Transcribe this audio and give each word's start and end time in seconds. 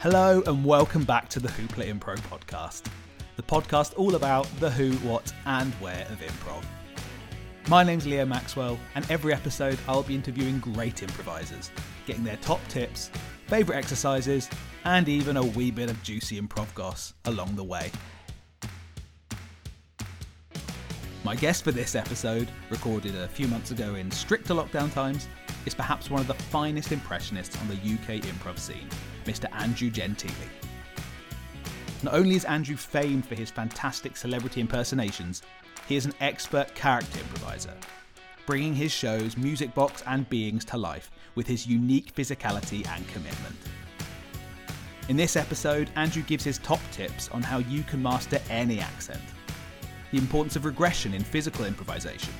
Hello 0.00 0.42
and 0.46 0.64
welcome 0.64 1.04
back 1.04 1.28
to 1.28 1.40
the 1.40 1.48
Hoopla 1.48 1.92
Impro 1.92 2.16
podcast, 2.20 2.84
the 3.36 3.42
podcast 3.42 3.92
all 3.98 4.14
about 4.14 4.48
the 4.58 4.70
who, 4.70 4.92
what, 5.06 5.30
and 5.44 5.74
where 5.74 6.06
of 6.06 6.20
improv. 6.20 6.64
My 7.68 7.82
name's 7.84 8.06
Leo 8.06 8.24
Maxwell, 8.24 8.78
and 8.94 9.04
every 9.10 9.34
episode 9.34 9.78
I'll 9.86 10.02
be 10.02 10.14
interviewing 10.14 10.58
great 10.58 11.02
improvisers, 11.02 11.70
getting 12.06 12.24
their 12.24 12.38
top 12.38 12.66
tips, 12.68 13.10
favourite 13.46 13.76
exercises, 13.76 14.48
and 14.86 15.06
even 15.06 15.36
a 15.36 15.44
wee 15.44 15.70
bit 15.70 15.90
of 15.90 16.02
juicy 16.02 16.40
improv 16.40 16.72
goss 16.72 17.12
along 17.26 17.56
the 17.56 17.64
way. 17.64 17.90
My 21.24 21.36
guest 21.36 21.62
for 21.62 21.72
this 21.72 21.94
episode, 21.94 22.48
recorded 22.70 23.16
a 23.16 23.28
few 23.28 23.48
months 23.48 23.70
ago 23.70 23.96
in 23.96 24.10
stricter 24.10 24.54
lockdown 24.54 24.90
times, 24.94 25.28
is 25.66 25.74
perhaps 25.74 26.08
one 26.08 26.22
of 26.22 26.26
the 26.26 26.32
finest 26.32 26.90
impressionists 26.90 27.60
on 27.60 27.68
the 27.68 27.74
UK 27.74 28.22
improv 28.22 28.58
scene, 28.58 28.88
Mr. 29.24 29.46
Andrew 29.52 29.90
Gentili. 29.90 30.48
Not 32.02 32.14
only 32.14 32.36
is 32.36 32.44
Andrew 32.46 32.76
famed 32.76 33.26
for 33.26 33.34
his 33.34 33.50
fantastic 33.50 34.16
celebrity 34.16 34.60
impersonations, 34.60 35.42
he 35.86 35.96
is 35.96 36.06
an 36.06 36.14
expert 36.20 36.74
character 36.74 37.20
improviser, 37.20 37.74
bringing 38.46 38.74
his 38.74 38.90
shows, 38.90 39.36
music 39.36 39.74
box, 39.74 40.02
and 40.06 40.28
beings 40.30 40.64
to 40.66 40.78
life 40.78 41.10
with 41.34 41.46
his 41.46 41.66
unique 41.66 42.14
physicality 42.14 42.86
and 42.88 43.06
commitment. 43.08 43.56
In 45.08 45.16
this 45.16 45.36
episode, 45.36 45.90
Andrew 45.96 46.22
gives 46.22 46.44
his 46.44 46.58
top 46.58 46.80
tips 46.92 47.28
on 47.30 47.42
how 47.42 47.58
you 47.58 47.82
can 47.82 48.02
master 48.02 48.40
any 48.48 48.80
accent, 48.80 49.20
the 50.10 50.18
importance 50.18 50.56
of 50.56 50.64
regression 50.64 51.12
in 51.12 51.22
physical 51.22 51.64
improvisation, 51.64 52.32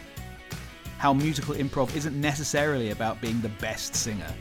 how 0.99 1.13
musical 1.13 1.55
improv 1.55 1.95
isn't 1.97 2.19
necessarily 2.19 2.91
about 2.91 3.21
being 3.21 3.41
the 3.41 3.49
best 3.61 3.95
singer, 3.95 4.33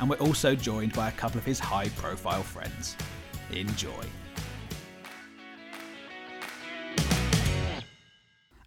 and 0.00 0.10
we're 0.10 0.16
also 0.16 0.54
joined 0.54 0.92
by 0.92 1.08
a 1.08 1.12
couple 1.12 1.38
of 1.38 1.44
his 1.44 1.58
high 1.58 1.88
profile 1.90 2.42
friends. 2.42 2.96
Enjoy. 3.52 4.04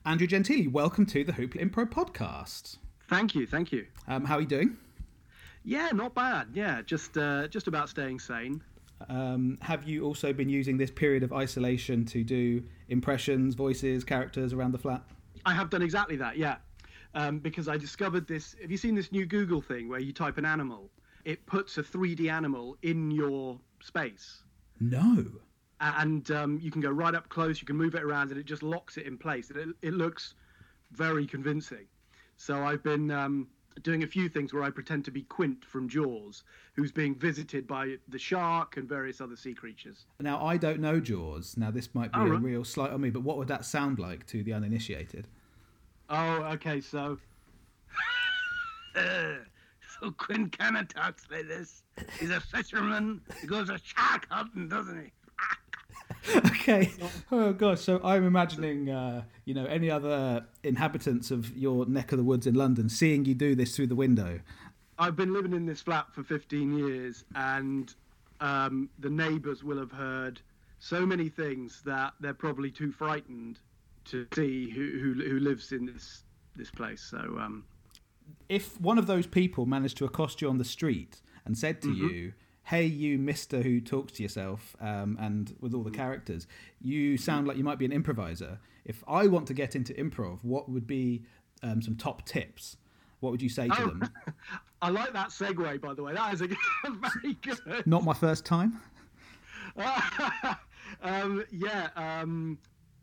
Andrew 0.06 0.28
Gentili, 0.28 0.72
welcome 0.72 1.06
to 1.08 1.26
the 1.26 1.34
Hoopla 1.34 1.62
Impro 1.62 1.86
podcast. 1.86 2.78
Thank 3.10 3.36
you, 3.36 3.46
thank 3.46 3.72
you. 3.74 3.86
Um, 4.08 4.24
how 4.24 4.36
are 4.36 4.42
you 4.42 4.48
doing? 4.48 4.78
Yeah, 5.66 5.90
not 5.94 6.16
bad. 6.16 6.48
Yeah, 6.54 6.82
just 6.82 7.18
uh, 7.18 7.48
just 7.50 7.68
about 7.68 7.90
staying 7.90 8.20
sane. 8.20 8.62
Um, 9.10 9.58
have 9.62 9.88
you 9.88 10.06
also 10.06 10.32
been 10.32 10.48
using 10.48 10.78
this 10.78 10.90
period 10.90 11.24
of 11.24 11.34
isolation 11.34 12.06
to 12.06 12.24
do 12.24 12.64
impressions, 12.88 13.54
voices, 13.54 14.04
characters 14.04 14.54
around 14.54 14.72
the 14.72 14.78
flat? 14.78 15.04
I 15.46 15.54
have 15.54 15.70
done 15.70 15.82
exactly 15.82 16.16
that. 16.16 16.38
Yeah, 16.38 16.56
um, 17.14 17.40
because 17.40 17.68
I 17.68 17.76
discovered 17.76 18.28
this. 18.28 18.56
Have 18.62 18.72
you 18.72 18.78
seen 18.78 18.96
this 18.96 19.12
new 19.12 19.26
Google 19.26 19.62
thing 19.62 19.90
where 19.90 20.00
you 20.00 20.14
type 20.14 20.38
an 20.38 20.46
animal, 20.46 20.90
it 21.28 21.46
puts 21.46 21.78
a 21.78 21.84
3D 21.84 22.32
animal 22.32 22.78
in 22.84 23.12
your 23.12 23.60
space, 23.82 24.44
No. 24.80 25.26
and 25.82 26.32
um, 26.32 26.58
you 26.62 26.72
can 26.72 26.80
go 26.82 26.90
right 26.90 27.14
up 27.14 27.28
close. 27.28 27.60
You 27.60 27.68
can 27.68 27.76
move 27.76 27.96
it 27.96 28.02
around, 28.02 28.32
and 28.32 28.40
it 28.40 28.46
just 28.46 28.64
locks 28.64 28.96
it 28.96 29.06
in 29.06 29.18
place. 29.18 29.52
It, 29.52 29.68
it 29.82 29.94
looks 29.94 30.36
very 30.92 31.28
convincing. 31.28 31.86
So 32.38 32.64
I've 32.64 32.82
been 32.82 33.12
um, 33.12 33.50
doing 33.84 34.04
a 34.04 34.08
few 34.08 34.30
things 34.30 34.54
where 34.54 34.64
I 34.64 34.70
pretend 34.70 35.04
to 35.04 35.12
be 35.12 35.24
Quint 35.24 35.66
from 35.66 35.90
Jaws, 35.90 36.46
who's 36.76 36.94
being 36.94 37.14
visited 37.14 37.68
by 37.68 37.98
the 38.08 38.18
shark 38.18 38.78
and 38.78 38.88
various 38.88 39.20
other 39.20 39.36
sea 39.36 39.54
creatures. 39.54 40.06
Now, 40.22 40.42
I 40.42 40.56
don't 40.56 40.80
know 40.80 41.02
Jaws. 41.02 41.58
Now, 41.58 41.72
this 41.72 41.94
might 41.94 42.14
be 42.14 42.20
Oh, 42.20 42.26
a 42.28 42.30
right. 42.32 42.42
real 42.42 42.64
slight 42.64 42.92
on 42.92 43.02
me, 43.02 43.10
but 43.10 43.24
what 43.24 43.38
would 43.38 43.50
that 43.50 43.66
sound 43.66 44.00
like 44.00 44.26
to 44.28 44.44
the 44.44 44.54
uninitiated? 44.54 45.28
Oh, 46.10 46.44
okay, 46.54 46.80
so. 46.80 47.18
so 50.02 50.12
Quint 50.12 50.58
kind 50.58 50.78
of 50.78 50.88
talks 50.88 51.28
like 51.32 51.48
this. 51.48 51.84
He's 52.20 52.30
a 52.30 52.40
fisherman. 52.40 53.22
He 53.42 53.48
goes 53.48 53.70
a 53.70 53.80
shark 53.84 54.28
hunting, 54.30 54.68
doesn't 54.68 55.02
he? 55.02 55.12
okay. 56.38 56.92
Oh 57.32 57.52
gosh. 57.52 57.82
So 57.82 58.00
I'm 58.04 58.26
imagining, 58.26 58.90
uh, 58.90 59.24
you 59.46 59.54
know, 59.54 59.66
any 59.66 59.92
other 59.92 60.46
inhabitants 60.64 61.32
of 61.32 61.56
your 61.56 61.86
neck 61.86 62.12
of 62.12 62.18
the 62.18 62.24
woods 62.24 62.48
in 62.48 62.56
London 62.56 62.90
seeing 62.90 63.26
you 63.26 63.36
do 63.36 63.56
this 63.56 63.76
through 63.76 63.88
the 63.88 63.96
window. 63.96 64.40
I've 64.98 65.16
been 65.16 65.34
living 65.34 65.54
in 65.54 65.66
this 65.66 65.82
flat 65.82 66.08
for 66.14 66.24
15 66.24 66.78
years, 66.78 67.26
and 67.36 67.94
um, 68.40 68.90
the 69.00 69.10
neighbours 69.10 69.64
will 69.64 69.78
have 69.78 69.92
heard 69.92 70.42
so 70.80 71.06
many 71.06 71.30
things 71.30 71.82
that 71.86 72.14
they're 72.20 72.34
probably 72.34 72.72
too 72.72 72.92
frightened 72.92 73.60
to 74.06 74.26
see 74.34 74.70
who 74.70 75.00
who, 75.00 75.14
who 75.14 75.40
lives 75.40 75.72
in 75.72 75.86
this 75.86 76.24
this 76.56 76.72
place. 76.72 77.02
So 77.02 77.18
um, 77.18 77.66
If 78.50 78.80
one 78.80 78.98
of 78.98 79.08
those 79.08 79.28
people 79.28 79.66
managed 79.66 79.98
to 79.98 80.06
accost 80.06 80.42
you 80.42 80.50
on 80.50 80.58
the 80.58 80.64
street 80.66 81.22
and 81.46 81.58
said 81.58 81.82
to 81.82 81.92
you, 81.92 82.34
"Hey, 82.64 82.86
you 82.86 83.18
Mister 83.18 83.62
who 83.62 83.80
talks 83.82 84.14
to 84.14 84.24
yourself," 84.24 84.76
um, 84.80 85.18
and 85.20 85.56
with 85.60 85.74
all 85.74 85.84
the 85.84 85.92
characters, 85.92 86.48
you 86.82 87.18
sound 87.18 87.48
like 87.48 87.58
you 87.58 87.64
might 87.64 87.78
be 87.80 87.86
an 87.86 87.92
improviser. 87.92 88.60
If 88.86 89.04
I 89.08 89.28
want 89.28 89.48
to 89.48 89.54
get 89.54 89.76
into 89.76 89.94
improv, 89.94 90.44
what 90.44 90.70
would 90.70 90.88
be 90.88 91.24
um, 91.64 91.82
some 91.82 91.96
top 91.96 92.26
tips? 92.26 92.78
What 93.20 93.32
would 93.32 93.42
you 93.42 93.50
say 93.50 93.68
to 93.68 93.82
Oh. 93.84 93.88
them? 93.88 94.10
I 94.82 94.90
like 94.92 95.12
that 95.14 95.30
segue, 95.30 95.82
by 95.82 95.94
the 95.96 96.04
way. 96.04 96.14
That 96.14 96.34
is 96.36 96.42
a 96.42 96.48
very 96.88 97.34
good. 97.42 97.86
Not 97.88 98.04
my 98.04 98.14
first 98.14 98.46
time. 98.46 98.80
um, 101.02 101.44
yeah, 101.52 101.90
um, 101.96 102.58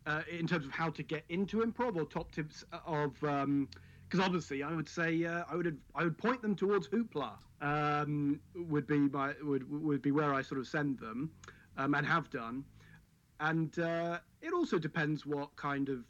uh, 0.06 0.22
in 0.30 0.46
terms 0.46 0.64
of 0.66 0.70
how 0.70 0.90
to 0.90 1.02
get 1.02 1.24
into 1.28 1.58
improv 1.64 1.96
or 1.96 2.04
top 2.04 2.30
tips 2.32 2.64
of, 2.86 3.12
because 4.14 4.26
obviously 4.26 4.62
I 4.62 4.72
would 4.72 4.88
say 4.88 5.24
uh, 5.24 5.42
I 5.50 5.56
would 5.56 5.76
I 5.94 6.04
would 6.04 6.16
point 6.16 6.40
them 6.40 6.54
towards 6.54 6.88
Hoopla. 6.88 7.32
Um, 7.60 8.40
would 8.54 8.86
be 8.86 8.98
my 8.98 9.34
would 9.42 9.68
would 9.68 10.02
be 10.02 10.12
where 10.12 10.32
I 10.32 10.42
sort 10.42 10.60
of 10.60 10.68
send 10.68 10.98
them, 10.98 11.30
um, 11.76 11.94
and 11.94 12.06
have 12.06 12.30
done, 12.30 12.64
and 13.40 13.76
uh, 13.78 14.18
it 14.40 14.52
also 14.52 14.78
depends 14.78 15.26
what 15.26 15.54
kind 15.56 15.88
of 15.88 16.04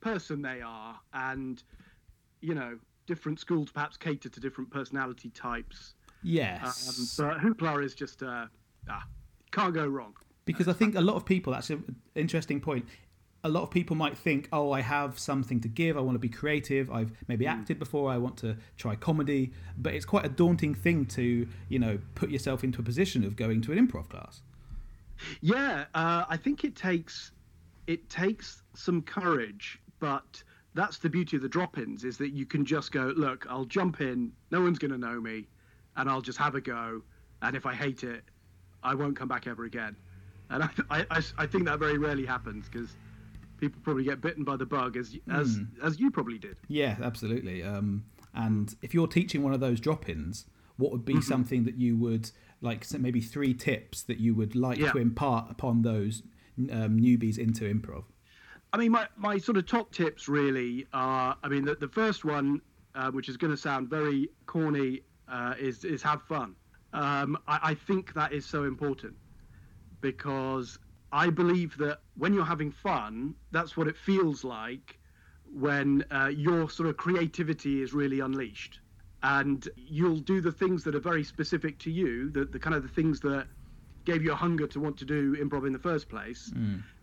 person 0.00 0.42
they 0.42 0.60
are, 0.60 1.00
and 1.14 1.62
you 2.40 2.54
know 2.54 2.78
different 3.06 3.40
schools 3.40 3.70
perhaps 3.72 3.96
cater 3.96 4.28
to 4.28 4.40
different 4.40 4.70
personality 4.70 5.30
types. 5.30 5.94
Um, 5.94 6.18
Yes. 6.24 7.14
but 7.18 7.38
Hoopla 7.38 7.82
is 7.82 7.94
just 7.94 8.22
uh, 8.22 8.46
ah, 8.90 9.04
can't 9.50 9.74
go 9.74 9.86
wrong. 9.86 10.14
Because 10.44 10.68
I 10.68 10.72
think 10.72 10.96
a 10.96 11.00
lot 11.00 11.16
of 11.16 11.24
people, 11.24 11.52
that's 11.52 11.70
an 11.70 11.96
interesting 12.14 12.60
point. 12.60 12.84
A 13.44 13.48
lot 13.48 13.62
of 13.62 13.70
people 13.70 13.96
might 13.96 14.16
think, 14.16 14.48
oh, 14.52 14.70
I 14.70 14.80
have 14.80 15.18
something 15.18 15.60
to 15.60 15.68
give. 15.68 15.96
I 15.96 16.00
want 16.00 16.14
to 16.14 16.20
be 16.20 16.28
creative. 16.28 16.90
I've 16.90 17.12
maybe 17.26 17.46
acted 17.46 17.78
before. 17.78 18.10
I 18.10 18.18
want 18.18 18.36
to 18.38 18.56
try 18.76 18.94
comedy. 18.94 19.52
But 19.76 19.94
it's 19.94 20.04
quite 20.04 20.24
a 20.24 20.28
daunting 20.28 20.74
thing 20.74 21.06
to, 21.06 21.48
you 21.68 21.78
know, 21.78 21.98
put 22.14 22.30
yourself 22.30 22.62
into 22.62 22.80
a 22.80 22.84
position 22.84 23.24
of 23.24 23.34
going 23.34 23.60
to 23.62 23.72
an 23.72 23.84
improv 23.84 24.08
class. 24.08 24.42
Yeah, 25.40 25.84
uh, 25.94 26.24
I 26.28 26.36
think 26.36 26.64
it 26.64 26.76
takes 26.76 27.32
it 27.86 28.08
takes 28.08 28.62
some 28.74 29.02
courage, 29.02 29.80
but 29.98 30.42
that's 30.74 30.98
the 30.98 31.08
beauty 31.08 31.36
of 31.36 31.42
the 31.42 31.48
drop-ins 31.48 32.04
is 32.04 32.16
that 32.18 32.30
you 32.30 32.46
can 32.46 32.64
just 32.64 32.92
go, 32.92 33.12
look, 33.16 33.46
I'll 33.50 33.64
jump 33.64 34.00
in, 34.00 34.32
no 34.50 34.60
one's 34.62 34.78
going 34.78 34.92
to 34.92 34.98
know 34.98 35.20
me, 35.20 35.46
and 35.96 36.08
I'll 36.08 36.22
just 36.22 36.38
have 36.38 36.54
a 36.54 36.60
go, 36.60 37.02
and 37.42 37.56
if 37.56 37.66
I 37.66 37.74
hate 37.74 38.04
it, 38.04 38.22
I 38.82 38.94
won't 38.94 39.16
come 39.16 39.28
back 39.28 39.46
ever 39.46 39.64
again. 39.64 39.96
And 40.50 40.62
I, 40.62 40.68
I, 40.90 41.06
I, 41.10 41.22
I 41.38 41.46
think 41.46 41.64
that 41.64 41.78
very 41.78 41.98
rarely 41.98 42.24
happens 42.24 42.68
because 42.68 42.96
people 43.62 43.80
probably 43.82 44.02
get 44.02 44.20
bitten 44.20 44.42
by 44.42 44.56
the 44.56 44.66
bug 44.66 44.96
as 44.96 45.16
as 45.30 45.60
as 45.82 46.00
you 46.00 46.10
probably 46.10 46.36
did. 46.36 46.56
Yeah, 46.68 46.96
absolutely. 47.00 47.62
Um, 47.62 48.04
and 48.34 48.74
if 48.82 48.92
you're 48.92 49.06
teaching 49.06 49.42
one 49.44 49.54
of 49.54 49.60
those 49.60 49.78
drop 49.80 50.08
ins, 50.08 50.46
what 50.76 50.90
would 50.90 51.04
be 51.04 51.20
something 51.20 51.64
that 51.64 51.76
you 51.76 51.96
would 51.96 52.30
like, 52.60 52.84
maybe 52.98 53.20
three 53.20 53.54
tips 53.54 54.02
that 54.04 54.18
you 54.18 54.34
would 54.34 54.56
like 54.56 54.78
Yeah. 54.78 54.92
to 54.92 54.98
impart 54.98 55.50
upon 55.50 55.82
those 55.82 56.22
um, 56.70 56.98
newbies 56.98 57.38
into 57.38 57.64
improv? 57.72 58.04
I 58.72 58.78
mean, 58.78 58.90
my, 58.92 59.06
my 59.16 59.36
sort 59.38 59.58
of 59.58 59.66
top 59.66 59.92
tips 59.92 60.28
really 60.28 60.86
are. 60.92 61.36
I 61.44 61.48
mean, 61.48 61.64
the, 61.64 61.74
the 61.74 61.88
first 61.88 62.24
one, 62.24 62.60
uh, 62.94 63.10
which 63.10 63.28
is 63.28 63.36
going 63.36 63.50
to 63.52 63.56
sound 63.56 63.88
very 63.90 64.28
corny, 64.46 65.02
uh, 65.28 65.54
is 65.60 65.84
is 65.84 66.02
have 66.02 66.22
fun. 66.22 66.56
Um, 66.94 67.38
I, 67.46 67.58
I 67.70 67.74
think 67.74 68.12
that 68.14 68.32
is 68.32 68.44
so 68.44 68.64
important 68.64 69.14
because 70.00 70.78
I 71.12 71.28
believe 71.30 71.76
that 71.78 72.00
when 72.16 72.32
you're 72.32 72.44
having 72.44 72.72
fun, 72.72 73.34
that's 73.50 73.76
what 73.76 73.86
it 73.86 73.96
feels 73.96 74.44
like 74.44 74.98
when 75.52 76.04
uh, 76.10 76.28
your 76.28 76.70
sort 76.70 76.88
of 76.88 76.96
creativity 76.96 77.82
is 77.82 77.92
really 77.92 78.20
unleashed, 78.20 78.80
and 79.22 79.68
you'll 79.76 80.16
do 80.16 80.40
the 80.40 80.50
things 80.50 80.82
that 80.84 80.94
are 80.94 81.00
very 81.00 81.22
specific 81.22 81.78
to 81.80 81.90
you, 81.90 82.30
the, 82.30 82.46
the 82.46 82.58
kind 82.58 82.74
of 82.74 82.82
the 82.82 82.88
things 82.88 83.20
that 83.20 83.46
gave 84.04 84.22
you 84.22 84.32
a 84.32 84.34
hunger 84.34 84.66
to 84.66 84.80
want 84.80 84.96
to 84.96 85.04
do 85.04 85.36
improv 85.36 85.66
in 85.66 85.72
the 85.72 85.78
first 85.78 86.08
place, 86.08 86.50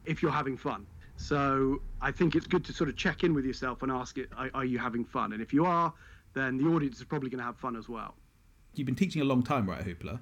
if 0.06 0.22
you're 0.22 0.32
having 0.32 0.58
fun. 0.58 0.86
So 1.16 1.82
I 2.02 2.12
think 2.12 2.36
it's 2.36 2.48
good 2.48 2.66
to 2.66 2.74
sort 2.74 2.90
of 2.90 2.96
check 2.98 3.24
in 3.24 3.34
with 3.34 3.46
yourself 3.46 3.84
and 3.84 3.92
ask 3.92 4.18
it, 4.18 4.30
are, 4.36 4.50
are 4.54 4.66
you 4.66 4.80
having 4.80 5.06
fun? 5.06 5.34
And 5.34 5.42
if 5.42 5.54
you 5.54 5.66
are, 5.66 5.94
then 6.34 6.58
the 6.58 6.66
audience 6.66 6.98
is 6.98 7.04
probably 7.04 7.30
going 7.30 7.40
to 7.40 7.46
have 7.46 7.58
fun 7.58 7.76
as 7.76 7.88
well. 7.88 8.16
You've 8.74 8.86
been 8.86 8.96
teaching 8.96 9.22
a 9.22 9.26
long 9.26 9.44
time, 9.44 9.70
right, 9.70 9.86
Hoopla? 9.86 10.20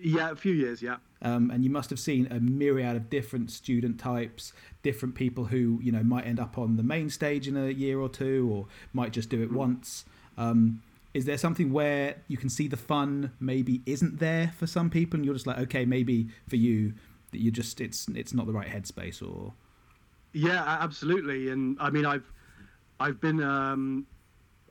Yeah, 0.00 0.30
a 0.30 0.36
few 0.36 0.52
years, 0.52 0.82
yeah. 0.82 0.96
um, 1.22 1.50
and 1.50 1.64
you 1.64 1.70
must 1.70 1.90
have 1.90 1.98
seen 1.98 2.28
a 2.30 2.40
myriad 2.40 2.96
of 2.96 3.10
different 3.10 3.50
student 3.50 3.98
types, 3.98 4.52
different 4.82 5.14
people 5.14 5.46
who 5.46 5.80
you 5.82 5.92
know 5.92 6.02
might 6.02 6.26
end 6.26 6.38
up 6.38 6.58
on 6.58 6.76
the 6.76 6.82
main 6.82 7.10
stage 7.10 7.48
in 7.48 7.56
a 7.56 7.68
year 7.68 7.98
or 7.98 8.08
two, 8.08 8.48
or 8.52 8.66
might 8.92 9.12
just 9.12 9.28
do 9.28 9.42
it 9.42 9.52
once. 9.52 10.04
Um, 10.36 10.82
is 11.14 11.24
there 11.24 11.38
something 11.38 11.72
where 11.72 12.16
you 12.28 12.36
can 12.36 12.48
see 12.48 12.68
the 12.68 12.76
fun 12.76 13.32
maybe 13.40 13.80
isn't 13.86 14.20
there 14.20 14.52
for 14.56 14.66
some 14.66 14.90
people, 14.90 15.16
and 15.16 15.24
you're 15.24 15.34
just 15.34 15.46
like, 15.46 15.58
okay, 15.58 15.84
maybe 15.84 16.28
for 16.48 16.56
you 16.56 16.94
that 17.32 17.40
you 17.40 17.50
just 17.50 17.80
it's 17.80 18.08
it's 18.08 18.32
not 18.32 18.46
the 18.46 18.52
right 18.52 18.68
headspace, 18.68 19.22
or 19.22 19.52
yeah, 20.32 20.62
absolutely. 20.80 21.50
And 21.50 21.76
I 21.80 21.90
mean, 21.90 22.06
I've 22.06 22.30
I've 23.00 23.20
been 23.20 23.42
um, 23.42 24.06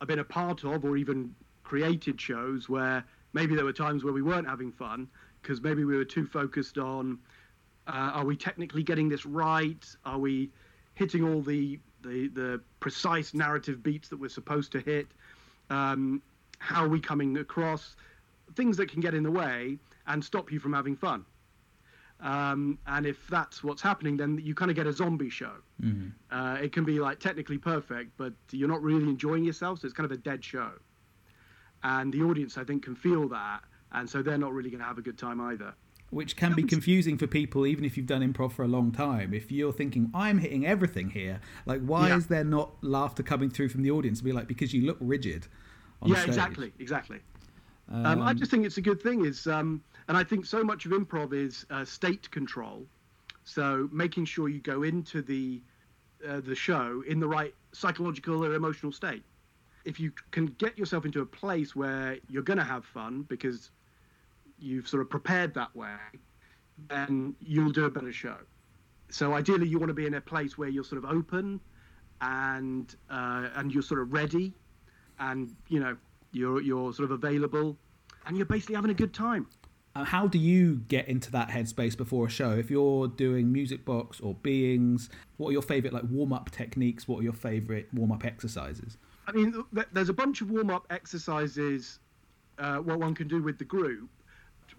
I've 0.02 0.08
been 0.08 0.20
a 0.20 0.24
part 0.24 0.64
of, 0.64 0.86
or 0.86 0.98
even 0.98 1.36
created 1.64 2.20
shows 2.22 2.70
where 2.70 3.04
maybe 3.34 3.56
there 3.56 3.66
were 3.66 3.74
times 3.74 4.04
where 4.04 4.14
we 4.14 4.22
weren't 4.22 4.48
having 4.48 4.72
fun 4.72 5.08
because 5.48 5.62
maybe 5.62 5.86
we 5.86 5.96
were 5.96 6.04
too 6.04 6.26
focused 6.26 6.78
on 6.78 7.18
uh, 7.88 8.12
are 8.16 8.26
we 8.26 8.36
technically 8.36 8.84
getting 8.84 9.08
this 9.08 9.26
right? 9.26 9.86
Are 10.04 10.20
we 10.20 10.50
hitting 10.96 11.24
all 11.24 11.42
the, 11.42 11.80
the, 12.04 12.28
the 12.28 12.62
precise 12.82 13.34
narrative 13.34 13.82
beats 13.82 14.10
that 14.10 14.18
we're 14.20 14.28
supposed 14.28 14.74
to 14.74 14.82
hit? 14.82 15.08
Um, 15.70 16.22
how 16.60 16.84
are 16.84 16.90
we 16.90 17.00
coming 17.00 17.38
across? 17.38 17.96
Things 18.56 18.76
that 18.76 18.92
can 18.92 19.00
get 19.00 19.14
in 19.14 19.24
the 19.24 19.32
way 19.32 19.78
and 20.06 20.22
stop 20.22 20.52
you 20.52 20.60
from 20.60 20.74
having 20.74 20.98
fun. 20.98 21.24
Um, 22.20 22.78
and 22.86 23.06
if 23.06 23.26
that's 23.28 23.64
what's 23.64 23.82
happening, 23.82 24.18
then 24.18 24.42
you 24.44 24.54
kind 24.54 24.70
of 24.70 24.76
get 24.76 24.86
a 24.86 24.92
zombie 24.92 25.30
show. 25.30 25.54
Mm-hmm. 25.82 26.10
Uh, 26.30 26.56
it 26.56 26.74
can 26.74 26.84
be 26.84 27.00
like 27.00 27.20
technically 27.20 27.58
perfect, 27.58 28.12
but 28.18 28.34
you're 28.52 28.68
not 28.68 28.82
really 28.82 29.04
enjoying 29.04 29.46
yourself, 29.46 29.80
so 29.80 29.86
it's 29.86 29.94
kind 29.96 30.12
of 30.12 30.12
a 30.12 30.22
dead 30.22 30.44
show. 30.44 30.72
And 31.84 32.12
the 32.12 32.24
audience, 32.24 32.58
I 32.58 32.66
think, 32.66 32.84
can 32.84 32.96
feel 32.96 33.30
that, 33.30 33.62
and 33.92 34.10
so 34.10 34.22
they're 34.22 34.38
not 34.38 34.54
really 34.54 34.70
going 34.70 34.80
to 34.80 34.86
have 34.86 34.98
a 34.98 35.02
good 35.02 35.18
time 35.18 35.42
either. 35.42 35.74
Which 36.10 36.38
can 36.38 36.54
be 36.54 36.64
confusing 36.64 37.18
for 37.18 37.28
people 37.28 37.68
even 37.68 37.84
if 37.84 37.98
you've 37.98 38.06
done 38.06 38.22
improv 38.22 38.54
for 38.54 38.64
a 38.64 38.68
long 38.68 38.94
time. 38.94 39.34
If 39.34 39.52
you're 39.52 39.74
thinking 39.74 40.10
i'm 40.14 40.38
hitting 40.38 40.66
everything 40.66 41.10
here 41.10 41.42
like 41.66 41.82
why 41.82 42.10
yeah. 42.10 42.18
is 42.18 42.28
there 42.28 42.46
not 42.46 42.72
laughter 42.82 43.24
coming 43.24 43.50
through 43.50 43.70
from 43.70 43.84
the 43.84 43.92
audience? 43.92 44.22
Be 44.22 44.32
like 44.32 44.48
because 44.48 44.74
you 44.74 44.86
look 44.86 44.98
rigid 45.02 45.48
yeah 46.06 46.16
stage. 46.16 46.28
exactly 46.30 46.74
exactly. 46.80 47.20
Um, 47.90 48.06
um, 48.06 48.22
i 48.22 48.34
just 48.34 48.52
think 48.52 48.66
it's 48.66 48.78
a 48.78 48.82
good 48.82 49.02
thing 49.02 49.26
is 49.26 49.48
um, 49.48 49.82
and 50.08 50.18
i 50.18 50.24
think 50.24 50.46
so 50.46 50.64
much 50.64 50.86
of 50.86 50.92
improv 50.92 51.34
is 51.34 51.66
uh, 51.70 51.84
state 51.84 52.30
control. 52.32 52.86
So 53.44 53.90
making 53.94 54.26
sure 54.26 54.50
you 54.50 54.60
go 54.60 54.84
into 54.84 55.22
the 55.22 55.62
uh, 56.28 56.42
the 56.42 56.56
show 56.56 57.04
in 57.08 57.20
the 57.20 57.28
right 57.28 57.54
psychological 57.72 58.44
or 58.44 58.54
emotional 58.54 58.92
state. 58.92 59.24
If 59.86 60.00
you 60.00 60.12
can 60.32 60.48
get 60.58 60.78
yourself 60.78 61.06
into 61.06 61.22
a 61.22 61.26
place 61.26 61.76
where 61.76 62.18
you're 62.28 62.44
going 62.44 62.58
to 62.58 62.64
have 62.64 62.84
fun 62.84 63.22
because 63.30 63.72
you've 64.60 64.88
sort 64.88 65.02
of 65.02 65.10
prepared 65.10 65.54
that 65.54 65.76
way, 65.76 65.96
then 66.90 67.36
you'll 67.40 67.72
do 67.72 67.86
a 67.86 67.90
better 67.90 68.14
show. 68.14 68.38
So 69.10 69.34
ideally, 69.34 69.68
you 69.68 69.80
want 69.80 69.90
to 69.90 69.94
be 69.94 70.06
in 70.06 70.16
a 70.16 70.22
place 70.22 70.58
where 70.58 70.70
you're 70.70 70.84
sort 70.84 71.04
of 71.04 71.10
open, 71.10 71.60
and 72.22 72.94
uh, 73.10 73.50
and 73.56 73.74
you're 73.74 73.84
sort 73.84 74.02
of 74.02 74.12
ready, 74.12 74.54
and 75.20 75.56
you 75.70 75.80
know 75.80 75.96
you're 76.32 76.62
you're 76.62 76.94
sort 76.94 77.10
of 77.10 77.24
available, 77.24 77.78
and 78.26 78.36
you're 78.36 78.46
basically 78.46 78.76
having 78.76 78.92
a 78.92 78.96
good 78.96 79.14
time. 79.14 79.48
Uh, 79.96 80.04
how 80.04 80.28
do 80.28 80.38
you 80.38 80.76
get 80.90 81.08
into 81.08 81.32
that 81.32 81.50
headspace 81.50 81.98
before 81.98 82.28
a 82.28 82.30
show? 82.30 82.52
If 82.52 82.70
you're 82.70 83.08
doing 83.08 83.52
music 83.52 83.84
box 83.84 84.20
or 84.20 84.36
beings, 84.36 85.10
what 85.38 85.50
are 85.50 85.54
your 85.54 85.62
favorite 85.62 85.94
like 85.94 86.04
warm 86.10 86.34
up 86.34 86.52
techniques? 86.52 87.08
What 87.08 87.20
are 87.20 87.24
your 87.24 87.34
favorite 87.34 87.88
warm 87.94 88.12
up 88.12 88.24
exercises? 88.26 88.98
I 89.26 89.32
mean, 89.32 89.64
there's 89.92 90.10
a 90.10 90.14
bunch 90.14 90.42
of 90.42 90.52
warm 90.52 90.70
up 90.70 90.86
exercises 90.90 92.00
uh, 92.60 92.78
what 92.78 93.00
one 93.00 93.16
can 93.16 93.28
do 93.28 93.42
with 93.42 93.58
the 93.58 93.66
group 93.66 94.10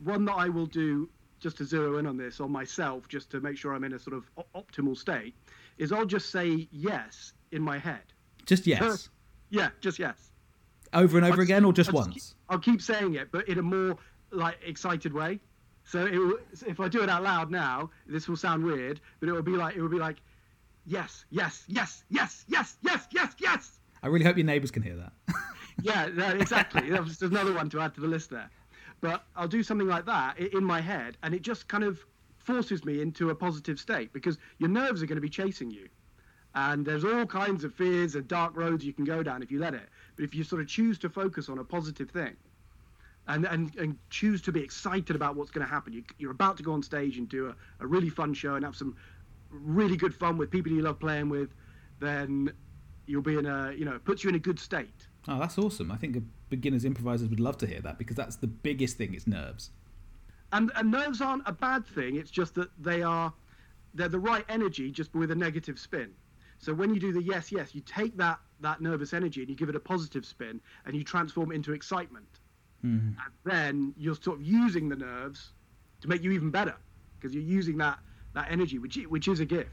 one 0.03 0.25
that 0.27 0.35
I 0.35 0.49
will 0.49 0.67
do 0.67 1.09
just 1.41 1.57
to 1.59 1.65
zero 1.65 1.99
in 1.99 2.07
on 2.07 2.17
this 2.17 2.41
on 2.41 2.51
myself, 2.51 3.09
just 3.09 3.31
to 3.31 3.41
make 3.41 3.57
sure 3.57 3.75
I'm 3.75 3.85
in 3.85 3.93
a 3.93 3.99
sort 3.99 4.17
of 4.17 4.31
optimal 4.55 4.97
state, 4.97 5.35
is 5.79 5.93
I'll 5.93 6.07
just 6.07 6.31
say 6.31 6.69
yes 6.73 7.33
in 7.53 7.63
my 7.63 7.79
head. 7.79 8.03
Just 8.47 8.67
yes. 8.67 9.09
yeah, 9.51 9.71
just 9.81 9.99
yes. 9.99 10.31
Over 10.93 11.19
and 11.19 11.27
over 11.27 11.35
I'll 11.35 11.41
again, 11.41 11.63
just, 11.63 11.69
or 11.69 11.73
just 11.73 11.91
I'll 11.91 11.95
once? 11.97 12.15
Just 12.15 12.27
keep, 12.29 12.37
I'll 12.49 12.59
keep 12.59 12.83
saying 12.83 13.15
it, 13.15 13.31
but 13.31 13.49
in 13.49 13.59
a 13.59 13.63
more 13.63 13.97
like 14.31 14.59
excited 14.65 15.13
way. 15.13 15.41
So 15.85 16.05
will, 16.05 16.39
if 16.67 16.81
I 16.81 16.89
do 16.89 17.03
it 17.03 17.09
out 17.09 17.23
loud 17.23 17.51
now, 17.51 17.91
this 18.07 18.29
will 18.29 18.37
sound 18.37 18.65
weird, 18.65 19.01
but 19.21 19.29
it 19.29 19.33
will 19.33 19.43
be 19.43 19.53
like 19.53 19.77
it 19.77 19.81
will 19.81 19.89
be 19.89 19.99
like, 19.99 20.17
yes, 20.85 21.25
yes, 21.31 21.65
yes, 21.69 22.05
yes, 22.11 22.45
yes, 22.49 22.77
yes, 22.83 23.07
yes, 23.13 23.35
yes. 23.39 23.79
I 24.03 24.09
really 24.09 24.25
hope 24.25 24.37
your 24.37 24.47
neighbours 24.47 24.71
can 24.71 24.83
hear 24.83 24.97
that. 24.97 25.13
yeah, 25.83 26.09
no, 26.15 26.29
exactly. 26.31 26.91
There's 26.91 27.23
another 27.23 27.53
one 27.53 27.69
to 27.71 27.81
add 27.81 27.95
to 27.95 28.01
the 28.01 28.07
list 28.07 28.31
there. 28.31 28.51
But 29.01 29.25
I'll 29.37 29.49
do 29.49 29.63
something 29.63 29.87
like 29.87 30.07
that 30.07 30.39
in 30.39 30.65
my 30.65 30.81
head, 30.81 31.17
and 31.23 31.35
it 31.35 31.43
just 31.43 31.69
kind 31.69 31.85
of 31.85 32.05
forces 32.39 32.85
me 32.85 33.03
into 33.03 33.31
a 33.31 33.35
positive 33.35 33.79
state 33.79 34.13
because 34.13 34.39
your 34.59 34.71
nerves 34.71 35.03
are 35.03 35.07
going 35.07 35.17
to 35.17 35.23
be 35.23 35.29
chasing 35.29 35.71
you. 35.71 35.89
And 36.55 36.85
there's 36.85 37.05
all 37.05 37.27
kinds 37.27 37.63
of 37.63 37.75
fears 37.75 38.15
and 38.15 38.27
dark 38.27 38.57
roads 38.57 38.85
you 38.85 38.93
can 38.93 39.05
go 39.05 39.23
down 39.23 39.43
if 39.43 39.53
you 39.53 39.59
let 39.59 39.75
it. 39.75 39.89
But 40.17 40.25
if 40.25 40.35
you 40.35 40.43
sort 40.45 40.63
of 40.63 40.69
choose 40.69 40.99
to 41.01 41.11
focus 41.11 41.49
on 41.49 41.59
a 41.59 41.65
positive 41.65 42.11
thing 42.11 42.37
and, 43.29 43.45
and, 43.45 43.75
and 43.77 43.99
choose 44.11 44.41
to 44.43 44.53
be 44.53 44.63
excited 44.63 45.15
about 45.15 45.37
what's 45.37 45.51
going 45.51 45.67
to 45.67 45.71
happen, 45.71 45.93
you, 45.93 46.03
you're 46.19 46.31
about 46.31 46.57
to 46.57 46.63
go 46.63 46.73
on 46.73 46.83
stage 46.83 47.19
and 47.19 47.29
do 47.29 47.49
a, 47.49 47.85
a 47.85 47.87
really 47.87 48.09
fun 48.09 48.33
show 48.33 48.55
and 48.55 48.65
have 48.65 48.77
some 48.77 48.97
really 49.51 49.97
good 49.97 50.15
fun 50.15 50.39
with 50.39 50.51
people 50.51 50.73
you 50.73 50.81
love 50.81 50.99
playing 50.99 51.29
with, 51.29 51.51
then 52.01 52.51
you'll 53.07 53.23
be 53.23 53.37
in 53.37 53.47
a, 53.47 53.73
you 53.73 53.85
know, 53.85 53.95
it 53.95 54.05
puts 54.05 54.25
you 54.25 54.31
in 54.31 54.37
a 54.37 54.41
good 54.41 54.59
state. 54.59 55.07
Oh, 55.27 55.39
that's 55.39 55.59
awesome. 55.59 55.91
I 55.91 55.97
think 55.97 56.17
beginners 56.49 56.85
improvisers 56.85 57.29
would 57.29 57.41
love 57.41 57.59
to 57.59 57.67
hear 57.67 57.81
that 57.81 57.99
because 57.99 58.17
that's 58.17 58.37
the 58.37 58.47
biggest 58.47 58.97
thing 58.97 59.15
is 59.15 59.27
nerves. 59.27 59.71
And, 60.53 60.71
and 60.77 60.91
nerves 60.91 61.21
aren't 61.21 61.43
a 61.47 61.53
bad 61.53 61.87
thing. 61.87 62.17
It's 62.17 62.31
just 62.31 62.55
that 62.55 62.71
they 62.79 63.03
are 63.03 63.33
they're 63.95 64.09
the 64.09 64.19
right 64.19 64.45
energy 64.49 64.91
just 64.91 65.15
with 65.15 65.31
a 65.31 65.35
negative 65.35 65.79
spin. 65.79 66.11
So 66.59 66.75
when 66.75 66.93
you 66.93 67.01
do 67.01 67.13
the 67.13 67.23
yes, 67.23 67.53
yes, 67.53 67.75
you 67.75 67.81
take 67.83 68.17
that 68.17 68.39
that 68.61 68.81
nervous 68.81 69.13
energy 69.13 69.41
and 69.41 69.51
you 69.51 69.57
give 69.57 69.69
it 69.69 69.77
a 69.77 69.81
positive 69.81 70.25
spin 70.25 70.61
and 70.85 70.97
you 70.97 71.05
transform 71.05 71.53
it 71.53 71.57
into 71.57 71.73
excitement. 71.73 72.41
Mm-hmm. 72.85 73.09
And 73.09 73.33
then 73.45 73.95
you're 73.97 74.15
sort 74.15 74.39
of 74.39 74.45
using 74.45 74.89
the 74.89 74.97
nerves 74.97 75.53
to 76.01 76.09
make 76.09 76.23
you 76.23 76.33
even 76.33 76.51
better 76.51 76.75
because 77.19 77.35
you're 77.35 77.45
using 77.45 77.77
that 77.79 77.99
that 78.35 78.49
energy, 78.51 78.79
which 78.79 78.97
which 79.09 79.29
is 79.29 79.41
a 79.41 79.45
gift. 79.45 79.71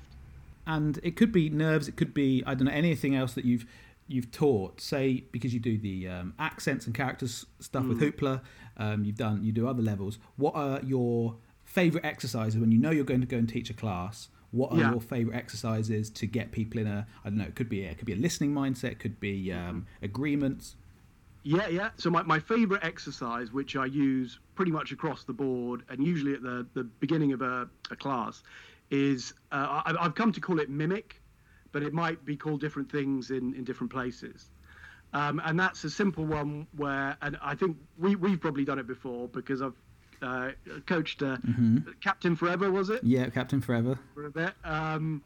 And 0.68 1.00
it 1.04 1.16
could 1.16 1.32
be 1.32 1.50
nerves. 1.50 1.88
It 1.88 1.96
could 1.96 2.14
be 2.14 2.44
I 2.46 2.56
don't 2.56 2.66
know 2.66 2.72
anything 2.72 3.16
else 3.16 3.34
that 3.34 3.46
you've 3.46 3.66
you've 4.08 4.32
taught, 4.32 4.80
say 4.80 5.24
because 5.32 5.54
you 5.54 5.60
do 5.60 5.78
the 5.78 6.08
um, 6.08 6.34
accents 6.40 6.86
and 6.86 6.96
characters 6.96 7.46
stuff 7.60 7.84
mm. 7.84 7.90
with 7.90 8.02
Hoopla, 8.02 8.42
um, 8.78 9.04
you've 9.04 9.18
done 9.18 9.44
you 9.44 9.52
do 9.52 9.68
other 9.68 9.82
levels. 9.82 10.20
What 10.36 10.56
are 10.56 10.80
your 10.84 11.38
favorite 11.64 12.06
exercises 12.06 12.60
when 12.60 12.72
you 12.72 12.78
know 12.78 12.92
you're 12.92 13.04
going 13.04 13.22
to 13.22 13.28
go 13.28 13.38
and 13.38 13.50
teach 13.50 13.70
a 13.70 13.74
class? 13.74 14.30
What 14.52 14.72
are 14.72 14.78
yeah. 14.78 14.92
your 14.92 15.02
favorite 15.02 15.36
exercises 15.36 16.10
to 16.12 16.28
get 16.28 16.52
people 16.52 16.80
in 16.80 16.88
a 16.88 17.08
I 17.24 17.30
don't 17.30 17.38
know? 17.38 17.46
It 17.46 17.56
could 17.56 17.70
be 17.70 17.86
a, 17.86 17.92
it 17.92 17.98
could 17.98 18.08
be 18.08 18.14
a 18.14 18.18
listening 18.18 18.54
mindset, 18.54 18.92
it 18.92 19.00
could 19.00 19.20
be 19.20 19.52
um, 19.52 19.86
agreements. 20.02 20.76
Yeah, 21.44 21.68
yeah. 21.68 21.90
So 21.98 22.10
my, 22.10 22.24
my 22.24 22.40
favorite 22.40 22.84
exercise, 22.84 23.52
which 23.52 23.76
I 23.76 23.86
use 23.86 24.40
pretty 24.56 24.72
much 24.72 24.92
across 24.92 25.26
the 25.26 25.34
board, 25.34 25.84
and 25.90 26.04
usually 26.04 26.34
at 26.34 26.42
the, 26.42 26.66
the 26.74 26.84
beginning 26.84 27.34
of 27.34 27.44
a, 27.44 27.70
a 27.92 27.96
class, 27.96 28.42
is 28.90 29.34
uh, 29.52 29.82
I, 29.86 29.96
I've 30.00 30.16
come 30.16 30.32
to 30.32 30.42
call 30.42 30.60
it 30.60 30.72
mimic 30.72 31.22
but 31.76 31.84
it 31.84 31.92
might 31.92 32.24
be 32.24 32.38
called 32.38 32.62
different 32.62 32.90
things 32.90 33.32
in, 33.32 33.54
in 33.54 33.66
different 33.66 33.92
places. 33.92 34.46
Um, 35.12 35.42
and 35.44 35.60
that's 35.60 35.84
a 35.84 35.90
simple 35.90 36.24
one 36.24 36.68
where, 36.78 37.18
and 37.22 37.38
I 37.42 37.54
think 37.54 37.76
we, 37.98 38.16
we've 38.16 38.40
probably 38.40 38.64
done 38.64 38.80
it 38.80 38.88
before 38.88 39.28
because 39.28 39.62
I've 39.62 39.76
uh, 40.22 40.52
coached 40.86 41.22
uh, 41.22 41.36
mm-hmm. 41.36 41.80
Captain 42.02 42.34
Forever, 42.34 42.72
was 42.72 42.90
it? 42.90 43.04
Yeah, 43.04 43.28
Captain 43.28 43.60
Forever. 43.60 44.00
For 44.14 44.24
a 44.24 44.32
bit. 44.32 44.54
Um, 44.64 45.22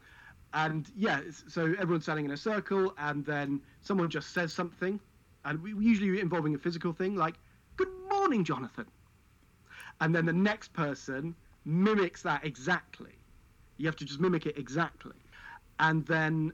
and 0.52 0.90
yeah, 0.96 1.20
so 1.46 1.66
everyone's 1.78 2.02
standing 2.02 2.24
in 2.24 2.32
a 2.32 2.36
circle, 2.36 2.94
and 2.98 3.24
then 3.24 3.60
someone 3.80 4.10
just 4.10 4.34
says 4.34 4.52
something, 4.52 4.98
and 5.44 5.62
we 5.62 5.72
usually 5.86 6.18
involving 6.18 6.56
a 6.56 6.58
physical 6.58 6.92
thing 6.92 7.14
like 7.14 7.36
"Good 7.76 7.92
morning, 8.10 8.42
Jonathan," 8.42 8.86
and 10.00 10.12
then 10.12 10.26
the 10.26 10.32
next 10.32 10.72
person 10.72 11.36
mimics 11.64 12.22
that 12.22 12.44
exactly. 12.44 13.12
You 13.76 13.86
have 13.86 13.94
to 13.96 14.04
just 14.04 14.18
mimic 14.18 14.46
it 14.46 14.58
exactly 14.58 15.14
and 15.80 16.06
then 16.06 16.52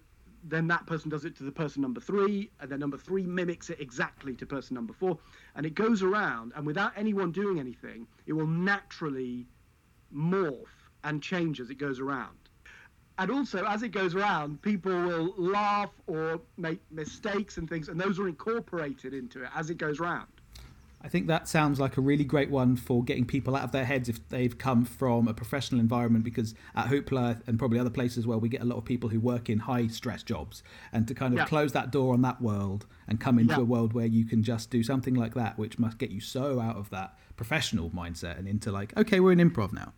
then 0.49 0.69
that 0.69 0.87
person 0.87 1.11
does 1.11 1.25
it 1.25 1.37
to 1.37 1.43
the 1.43 1.51
person 1.51 1.83
number 1.83 2.01
three, 2.01 2.49
and 2.61 2.71
then 2.71 2.79
number 2.79 2.97
three 2.97 3.25
mimics 3.25 3.69
it 3.69 3.81
exactly 3.81 4.33
to 4.37 4.47
person 4.47 4.77
number 4.77 4.93
four, 4.93 5.19
and 5.57 5.67
it 5.67 5.75
goes 5.75 6.05
around, 6.05 6.53
and 6.55 6.65
without 6.65 6.93
anyone 6.97 7.33
doing 7.33 7.59
anything, 7.59 8.07
it 8.27 8.33
will 8.33 8.47
naturally 8.47 9.45
morph 10.15 10.67
and 11.03 11.21
change 11.21 11.59
as 11.61 11.69
it 11.69 11.79
goes 11.79 11.99
around. 11.99 12.37
And 13.19 13.29
also, 13.31 13.65
as 13.65 13.83
it 13.83 13.89
goes 13.89 14.15
around, 14.15 14.63
people 14.63 14.93
will 14.93 15.35
laugh 15.37 15.91
or 16.07 16.41
make 16.59 16.81
mistakes 16.93 17.57
and 17.57 17.69
things, 17.69 17.89
and 17.89 18.01
those 18.01 18.21
are 18.21 18.29
incorporated 18.29 19.15
into 19.15 19.43
it 19.43 19.51
as 19.57 19.69
it 19.71 19.79
goes 19.79 19.99
around. 19.99 20.29
I 21.03 21.09
think 21.09 21.29
that 21.29 21.47
sounds 21.47 21.79
like 21.79 21.97
a 21.97 22.01
really 22.01 22.25
great 22.25 22.51
one 22.51 22.75
for 22.75 23.05
getting 23.05 23.27
people 23.27 23.55
out 23.55 23.63
of 23.63 23.71
their 23.71 23.85
heads 23.85 24.09
if 24.09 24.29
they've 24.29 24.57
come 24.57 24.85
from 24.85 25.29
a 25.29 25.35
professional 25.35 25.81
environment. 25.81 26.25
Because 26.25 26.55
at 26.75 26.87
Hoopla 26.87 27.43
and 27.47 27.59
probably 27.59 27.79
other 27.79 27.91
places 27.91 28.27
where 28.27 28.39
we 28.39 28.49
get 28.49 28.63
a 28.63 28.65
lot 28.65 28.77
of 28.77 28.85
people 28.85 29.09
who 29.09 29.21
work 29.21 29.49
in 29.49 29.59
high 29.59 29.87
stress 29.87 30.23
jobs, 30.23 30.63
and 30.93 31.07
to 31.07 31.15
kind 31.15 31.33
of 31.35 31.39
yeah. 31.39 31.47
close 31.47 31.73
that 31.73 31.91
door 31.91 32.13
on 32.13 32.23
that 32.23 32.41
world 32.41 32.87
and 33.07 33.21
come 33.21 33.39
into 33.39 33.55
yeah. 33.55 33.61
a 33.61 33.65
world 33.65 33.93
where 33.93 34.07
you 34.07 34.25
can 34.25 34.43
just 34.43 34.71
do 34.71 34.83
something 34.83 35.15
like 35.15 35.35
that, 35.35 35.59
which 35.59 35.79
must 35.79 35.99
get 35.99 36.11
you 36.11 36.21
so 36.21 36.61
out 36.61 36.77
of 36.77 36.91
that 36.91 37.17
professional 37.37 37.91
mindset 37.91 38.39
and 38.39 38.49
into 38.49 38.73
like, 38.73 38.97
okay, 38.97 39.21
we're 39.21 39.33
in 39.33 39.39
improv 39.39 39.73
now. 39.73 39.93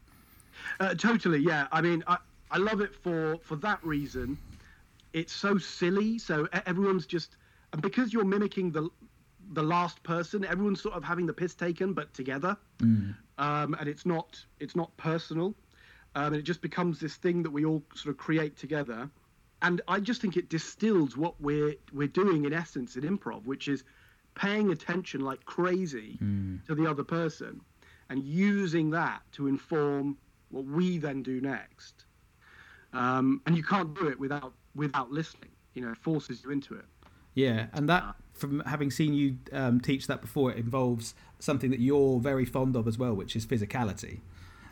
Uh, 0.81 0.95
totally, 0.95 1.39
yeah. 1.39 1.69
I 1.73 1.81
mean, 1.81 2.03
I, 2.07 2.19
I 2.51 2.59
love 2.59 2.81
it 2.81 2.95
for 2.95 3.39
for 3.43 3.57
that 3.57 3.83
reason. 3.85 4.37
It's 5.15 5.33
so 5.33 5.57
silly, 5.57 6.19
so 6.19 6.49
everyone's 6.67 7.07
just 7.07 7.37
and 7.73 7.83
because 7.83 8.13
you're 8.13 8.25
mimicking 8.25 8.71
the 8.71 8.89
the 9.53 9.63
last 9.63 10.03
person. 10.03 10.45
Everyone's 10.45 10.81
sort 10.83 10.95
of 10.95 11.05
having 11.05 11.27
the 11.27 11.33
piss 11.33 11.55
taken, 11.55 11.93
but 11.93 12.13
together, 12.15 12.57
Mm. 12.81 13.15
um, 13.39 13.75
and 13.79 13.89
it's 13.89 14.05
not 14.07 14.45
it's 14.61 14.77
not 14.77 14.97
personal, 14.97 15.55
um, 16.15 16.27
and 16.33 16.37
it 16.37 16.43
just 16.43 16.61
becomes 16.61 17.01
this 17.01 17.17
thing 17.17 17.43
that 17.43 17.51
we 17.51 17.65
all 17.65 17.83
sort 17.95 18.13
of 18.13 18.19
create 18.19 18.57
together. 18.57 19.11
And 19.63 19.81
I 19.89 19.99
just 20.01 20.21
think 20.21 20.37
it 20.37 20.49
distills 20.49 21.17
what 21.17 21.35
we're 21.41 21.75
we're 21.93 22.09
doing 22.09 22.45
in 22.45 22.53
essence 22.53 22.97
in 22.97 23.03
improv, 23.05 23.45
which 23.45 23.69
is 23.69 23.85
paying 24.35 24.71
attention 24.71 25.21
like 25.23 25.45
crazy 25.45 26.19
Mm. 26.23 26.65
to 26.67 26.75
the 26.75 26.87
other 26.87 27.05
person, 27.05 27.61
and 28.09 28.23
using 28.23 28.91
that 28.91 29.23
to 29.33 29.47
inform 29.49 30.17
what 30.51 30.65
we 30.65 30.99
then 30.99 31.23
do 31.23 31.41
next. 31.41 32.05
Um, 32.93 33.43
and 33.47 33.57
you 33.57 33.63
can't 33.63 33.95
do 33.95 34.09
it 34.09 34.19
without 34.19 34.55
without 34.75 35.11
listening. 35.11 35.51
You 35.75 35.83
know, 35.83 35.91
it 35.93 35.99
forces 35.99 36.43
you 36.45 36.51
into 36.51 36.75
it. 36.75 36.85
Yeah, 37.35 37.67
and 37.73 37.89
that 37.89 38.17
from 38.39 38.61
having 38.61 38.91
seen 38.91 39.15
you 39.15 39.37
um, 39.53 39.81
teach 39.81 40.07
that 40.07 40.21
before, 40.21 40.51
it 40.53 40.57
involves 40.59 41.15
something 41.39 41.71
that 41.71 41.81
you're 41.81 42.19
very 42.21 42.45
fond 42.45 42.77
of 42.77 42.87
as 42.89 42.97
well, 42.99 43.15
which 43.15 43.37
is 43.37 43.45
physicality. 43.47 44.21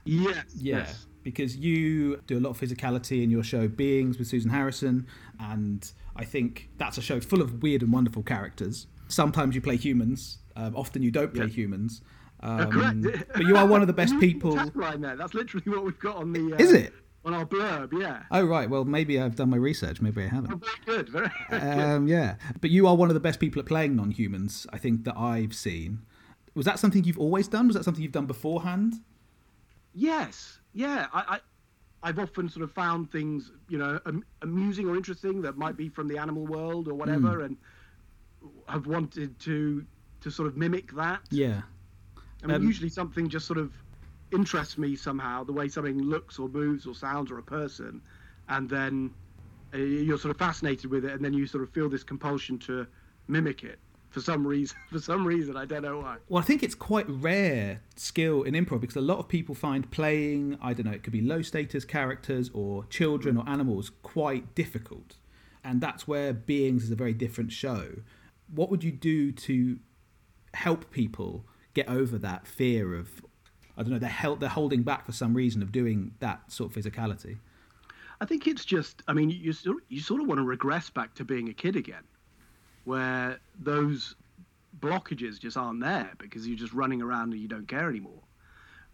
Yes. 0.05 0.45
Yeah, 0.55 0.79
Yes. 0.79 1.07
because 1.23 1.57
you 1.57 2.17
do 2.27 2.39
a 2.39 2.41
lot 2.41 2.51
of 2.51 2.61
physicality 2.61 3.23
in 3.23 3.31
your 3.31 3.43
show 3.43 3.67
Beings 3.69 4.19
with 4.19 4.29
Susan 4.29 4.51
Harrison, 4.51 5.07
and 5.41 5.91
I 6.15 6.25
think 6.25 6.69
that's 6.79 6.97
a 6.99 7.03
show 7.03 7.21
full 7.21 7.43
of 7.43 7.63
weird 7.63 7.83
and 7.83 7.93
wonderful 7.93 8.23
characters. 8.23 8.87
Sometimes 9.09 9.55
you 9.55 9.61
play 9.61 9.77
humans, 9.77 10.39
um, 10.57 10.75
often 10.77 11.03
you 11.03 11.11
don't 11.11 11.35
play 11.35 11.47
Yeah. 11.47 11.53
humans. 11.53 12.03
Uh, 12.43 12.67
Um, 12.69 12.71
correct. 13.03 13.29
but 13.35 13.47
you 13.47 13.57
are 13.57 13.67
one 13.67 13.81
of 13.81 13.87
the 13.87 13.93
best 13.95 14.19
people. 14.21 14.55
Tagline 14.55 15.01
there. 15.01 15.17
That's 15.17 15.35
literally 15.35 15.65
what 15.71 15.85
we've 15.85 15.99
got 15.99 16.17
on 16.17 16.33
the. 16.33 16.53
Uh, 16.55 16.57
Is 16.59 16.73
it? 16.73 16.93
On 17.27 17.35
our 17.35 17.45
blurb? 17.45 17.93
Yeah. 17.93 18.23
Oh 18.31 18.45
right, 18.45 18.71
well 18.71 18.85
maybe 18.85 19.21
I've 19.21 19.35
done 19.37 19.51
my 19.51 19.57
research, 19.57 20.01
maybe 20.01 20.23
I 20.23 20.27
Oh, 20.27 20.29
haven't. 20.29 20.65
very 20.65 20.77
good. 20.87 21.09
Very. 21.11 21.29
good. 21.51 21.63
Um, 21.63 22.07
yeah, 22.09 22.37
but 22.61 22.71
you 22.71 22.87
are 22.87 22.95
one 22.97 23.11
of 23.11 23.15
the 23.15 23.21
best 23.21 23.41
people 23.41 23.61
at 23.61 23.67
playing 23.67 23.97
non-humans. 23.97 24.67
I 24.73 24.79
think 24.79 25.05
that 25.05 25.17
I've 25.19 25.55
seen. 25.55 25.99
Was 26.55 26.65
that 26.65 26.79
something 26.79 27.05
you've 27.05 27.19
always 27.19 27.49
done? 27.49 27.67
Was 27.67 27.77
that 27.77 27.85
something 27.85 28.03
you've 28.03 28.13
done 28.13 28.27
beforehand? 28.27 28.95
Yes. 29.95 30.61
Yeah. 30.73 31.07
I, 31.13 31.21
I. 31.37 31.41
I've 32.03 32.19
often 32.21 32.49
sort 32.49 32.63
of 32.63 32.71
found 32.71 33.11
things, 33.11 33.51
you 33.69 33.79
know, 33.79 33.99
am- 34.07 34.25
amusing 34.43 34.87
or 34.89 34.95
interesting 34.97 35.43
that 35.43 35.57
might 35.57 35.77
be 35.77 35.89
from 35.89 36.07
the 36.07 36.19
animal 36.19 36.47
world 36.47 36.87
or 36.87 36.95
whatever, 36.95 37.41
and 37.43 37.57
have 38.69 38.87
wanted 38.87 39.37
to 39.41 39.85
to 40.21 40.31
sort 40.31 40.47
of 40.47 40.57
mimic 40.57 40.93
that. 40.95 41.21
Yeah. 41.31 41.63
I 42.45 42.47
mean, 42.47 42.57
Um, 42.57 42.63
usually 42.63 42.91
something 42.91 43.29
just 43.29 43.47
sort 43.47 43.59
of 43.59 43.73
interests 44.33 44.79
me 44.79 44.97
somehow, 44.97 45.45
the 45.45 45.53
way 45.53 45.69
something 45.69 46.01
looks 46.03 46.39
or 46.39 46.49
moves 46.49 46.87
or 46.87 46.95
sounds 46.95 47.31
or 47.31 47.39
a 47.39 47.43
person, 47.43 48.01
and 48.49 48.69
then 48.69 49.13
uh, 49.75 49.79
you're 49.79 50.19
sort 50.19 50.31
of 50.31 50.39
fascinated 50.39 50.91
with 50.91 51.05
it, 51.05 51.13
and 51.13 51.25
then 51.25 51.33
you 51.33 51.47
sort 51.47 51.63
of 51.63 51.71
feel 51.71 51.89
this 51.89 52.05
compulsion 52.05 52.59
to 52.59 52.87
mimic 53.29 53.65
it 53.65 53.79
for 54.17 54.21
some 54.23 54.47
reason. 54.47 54.77
For 54.91 54.99
some 54.99 55.27
reason, 55.27 55.57
I 55.57 55.67
don't 55.67 55.83
know 55.83 55.99
why. 55.99 56.17
Well, 56.29 56.43
I 56.43 56.47
think 56.47 56.63
it's 56.63 56.75
quite 56.75 57.07
rare 57.09 57.83
skill 57.97 58.45
in 58.45 58.55
improv 58.55 58.81
because 58.81 58.97
a 58.97 59.01
lot 59.01 59.19
of 59.19 59.29
people 59.29 59.55
find 59.55 59.91
playing, 59.91 60.57
I 60.63 60.73
don't 60.73 60.87
know, 60.87 60.93
it 60.93 61.03
could 61.03 61.13
be 61.13 61.21
low 61.21 61.43
status 61.43 61.85
characters 61.85 62.51
or 62.55 62.85
children 62.87 63.37
or 63.37 63.47
animals 63.47 63.91
quite 64.03 64.55
difficult. 64.55 65.17
And 65.63 65.81
that's 65.83 66.09
where 66.09 66.33
Beings 66.33 66.85
is 66.85 66.91
a 66.91 66.97
very 66.97 67.13
different 67.13 67.53
show. 67.53 67.97
What 68.49 68.71
would 68.71 68.85
you 68.85 68.93
do 68.93 69.33
to 69.33 69.81
help 70.55 70.91
people 70.91 71.45
get 71.75 71.89
over 71.89 72.17
that 72.17 72.47
fear 72.47 72.95
of, 72.95 73.26
I 73.77 73.83
don't 73.83 73.93
know, 73.93 73.99
they're, 73.99 74.09
held, 74.09 74.41
they're 74.41 74.49
holding 74.49 74.83
back 74.83 75.05
for 75.05 75.13
some 75.13 75.35
reason 75.35 75.63
of 75.63 75.71
doing 75.73 76.13
that 76.21 76.51
sort 76.51 76.75
of 76.75 76.83
physicality? 76.83 77.37
I 78.21 78.25
think 78.25 78.47
it's 78.47 78.65
just, 78.65 79.03
I 79.09 79.13
mean, 79.13 79.29
you 79.31 79.53
sort 79.53 79.83
you 79.89 80.01
sort 80.01 80.23
of 80.23 80.27
want 80.27 80.39
to 80.39 80.45
regress 80.45 80.89
back 80.89 81.15
to 81.17 81.25
being 81.25 81.49
a 81.51 81.53
kid 81.53 81.77
again, 81.77 82.03
where 82.85 83.39
those 83.61 84.15
blockages 84.81 85.39
just 85.39 85.57
aren't 85.57 85.81
there 85.81 86.11
because 86.19 86.47
you're 86.47 86.57
just 86.59 86.73
running 86.73 87.03
around 87.03 87.33
and 87.33 87.41
you 87.43 87.49
don't 87.49 87.69
care 87.69 87.89
anymore. 87.89 88.23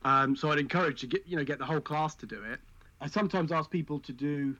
Um, 0.04 0.34
so 0.34 0.50
I'd 0.50 0.58
encourage 0.58 1.02
you 1.02 1.08
to 1.08 1.16
get, 1.18 1.28
you 1.28 1.36
know, 1.36 1.44
get 1.44 1.58
the 1.58 1.64
whole 1.64 1.80
class 1.80 2.14
to 2.16 2.26
do 2.26 2.42
it. 2.42 2.58
I 3.00 3.06
sometimes 3.06 3.52
ask 3.52 3.70
people 3.70 4.00
to 4.00 4.12
do 4.12 4.56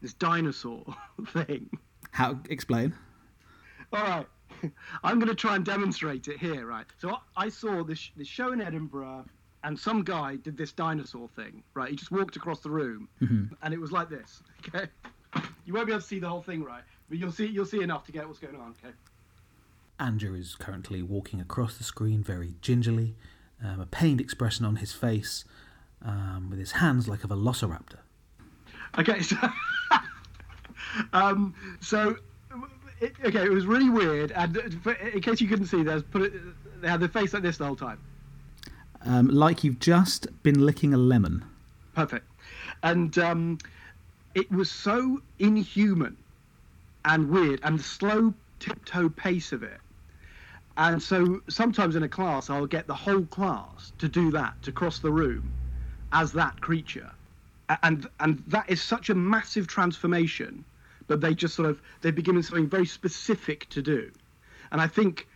this 0.00 0.14
dinosaur 0.14 0.84
thing. 1.28 1.70
How, 2.10 2.38
explain. 2.48 2.92
All 3.92 4.02
right. 4.02 4.26
I'm 5.04 5.18
going 5.20 5.28
to 5.28 5.34
try 5.34 5.54
and 5.56 5.64
demonstrate 5.64 6.26
it 6.28 6.38
here, 6.38 6.66
right? 6.66 6.86
So 6.98 7.10
I- 7.10 7.44
I 7.44 7.48
saw 7.48 7.84
this, 7.84 8.10
this 8.16 8.26
show 8.28 8.52
in 8.52 8.60
Edinburgh, 8.60 9.24
and 9.64 9.78
some 9.78 10.02
guy 10.02 10.36
did 10.36 10.56
this 10.56 10.72
dinosaur 10.72 11.28
thing, 11.36 11.62
right? 11.74 11.90
He 11.90 11.96
just 11.96 12.10
walked 12.10 12.36
across 12.36 12.60
the 12.60 12.70
room, 12.70 13.08
and 13.62 13.74
it 13.74 13.80
was 13.80 13.92
like 13.92 14.08
this. 14.08 14.42
Okay, 14.74 14.86
you 15.64 15.72
won't 15.72 15.86
be 15.86 15.92
able 15.92 16.00
to 16.02 16.06
see 16.06 16.18
the 16.18 16.28
whole 16.28 16.42
thing, 16.42 16.62
right? 16.64 16.82
But 17.08 17.18
you'll 17.18 17.32
see 17.32 17.46
you'll 17.46 17.64
see 17.66 17.82
enough 17.82 18.04
to 18.06 18.12
get 18.12 18.26
what's 18.26 18.40
going 18.40 18.56
on. 18.56 18.74
Okay. 18.84 18.94
Andrew 19.98 20.34
is 20.34 20.54
currently 20.54 21.02
walking 21.02 21.40
across 21.40 21.76
the 21.78 21.84
screen 21.84 22.22
very 22.22 22.54
gingerly, 22.62 23.14
um, 23.64 23.80
a 23.80 23.86
pained 23.86 24.20
expression 24.20 24.64
on 24.64 24.76
his 24.76 24.92
face, 24.92 25.44
um, 26.04 26.48
with 26.50 26.58
his 26.58 26.72
hands 26.72 27.06
like 27.08 27.22
a 27.24 27.28
velociraptor. 27.28 27.98
Okay. 28.98 29.20
So, 29.20 29.36
um, 31.12 31.54
so 31.80 32.16
it, 33.00 33.14
okay, 33.24 33.44
it 33.44 33.50
was 33.50 33.66
really 33.66 33.88
weird, 33.90 34.32
and 34.32 34.82
for- 34.82 34.92
in 34.94 35.20
case 35.20 35.40
you 35.40 35.48
couldn't 35.48 35.66
see, 35.66 35.82
there's 35.82 36.02
put 36.02 36.22
it. 36.22 36.32
They 36.80 36.88
had 36.88 37.00
their 37.00 37.08
face 37.08 37.34
like 37.34 37.42
this 37.42 37.58
the 37.58 37.66
whole 37.66 37.76
time. 37.76 37.98
Um, 39.04 39.28
like 39.28 39.64
you've 39.64 39.78
just 39.78 40.26
been 40.42 40.64
licking 40.64 40.92
a 40.92 40.98
lemon. 40.98 41.44
Perfect. 41.94 42.26
And 42.82 43.16
um, 43.18 43.58
it 44.34 44.50
was 44.50 44.70
so 44.70 45.22
inhuman 45.38 46.16
and 47.04 47.30
weird, 47.30 47.60
and 47.62 47.78
the 47.78 47.82
slow 47.82 48.34
tiptoe 48.58 49.08
pace 49.08 49.52
of 49.52 49.62
it. 49.62 49.80
And 50.76 51.02
so 51.02 51.40
sometimes 51.48 51.96
in 51.96 52.02
a 52.02 52.08
class, 52.08 52.50
I'll 52.50 52.66
get 52.66 52.86
the 52.86 52.94
whole 52.94 53.24
class 53.24 53.92
to 53.98 54.08
do 54.08 54.30
that, 54.32 54.62
to 54.62 54.72
cross 54.72 54.98
the 54.98 55.10
room 55.10 55.50
as 56.12 56.32
that 56.32 56.60
creature. 56.60 57.10
And, 57.82 58.08
and 58.18 58.42
that 58.48 58.68
is 58.68 58.82
such 58.82 59.10
a 59.10 59.14
massive 59.14 59.66
transformation, 59.66 60.64
but 61.06 61.20
they 61.20 61.34
just 61.34 61.54
sort 61.54 61.68
of, 61.68 61.80
they 62.02 62.10
begin 62.10 62.36
with 62.36 62.46
something 62.46 62.68
very 62.68 62.86
specific 62.86 63.68
to 63.70 63.82
do. 63.82 64.10
And 64.72 64.80
I 64.80 64.86
think 64.86 65.26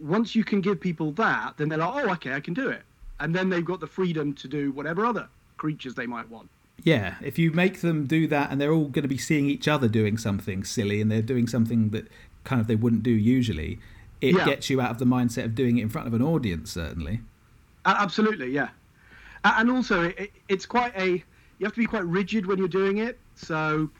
once 0.00 0.34
you 0.34 0.44
can 0.44 0.60
give 0.60 0.80
people 0.80 1.12
that, 1.12 1.56
then 1.56 1.68
they're 1.68 1.78
like, 1.78 2.04
oh, 2.04 2.10
okay, 2.12 2.32
I 2.32 2.40
can 2.40 2.54
do 2.54 2.68
it. 2.68 2.82
And 3.20 3.34
then 3.34 3.48
they've 3.50 3.64
got 3.64 3.80
the 3.80 3.86
freedom 3.86 4.32
to 4.34 4.48
do 4.48 4.72
whatever 4.72 5.04
other 5.04 5.28
creatures 5.58 5.94
they 5.94 6.06
might 6.06 6.28
want. 6.30 6.48
Yeah, 6.82 7.16
if 7.20 7.38
you 7.38 7.50
make 7.52 7.82
them 7.82 8.06
do 8.06 8.26
that 8.28 8.50
and 8.50 8.58
they're 8.60 8.72
all 8.72 8.86
going 8.88 9.02
to 9.02 9.08
be 9.08 9.18
seeing 9.18 9.46
each 9.50 9.68
other 9.68 9.86
doing 9.88 10.16
something 10.16 10.64
silly 10.64 11.00
and 11.02 11.10
they're 11.12 11.20
doing 11.20 11.46
something 11.46 11.90
that 11.90 12.08
kind 12.44 12.60
of 12.60 12.66
they 12.66 12.76
wouldn't 12.76 13.02
do 13.02 13.10
usually, 13.10 13.78
it 14.22 14.34
Yeah. 14.34 14.46
gets 14.46 14.70
you 14.70 14.80
out 14.80 14.90
of 14.90 14.98
the 14.98 15.04
mindset 15.04 15.44
of 15.44 15.54
doing 15.54 15.76
it 15.76 15.82
in 15.82 15.90
front 15.90 16.08
of 16.08 16.14
an 16.14 16.22
audience, 16.22 16.70
certainly. 16.72 17.20
Absolutely, 17.84 18.50
yeah. 18.50 18.70
And 19.44 19.70
also, 19.70 20.04
it- 20.16 20.32
it's 20.48 20.66
quite 20.66 20.92
a. 20.96 21.22
You 21.58 21.66
have 21.66 21.72
to 21.74 21.80
be 21.80 21.86
quite 21.86 22.06
rigid 22.06 22.46
when 22.46 22.56
you're 22.58 22.68
doing 22.68 22.98
it. 22.98 23.18
So 23.34 23.90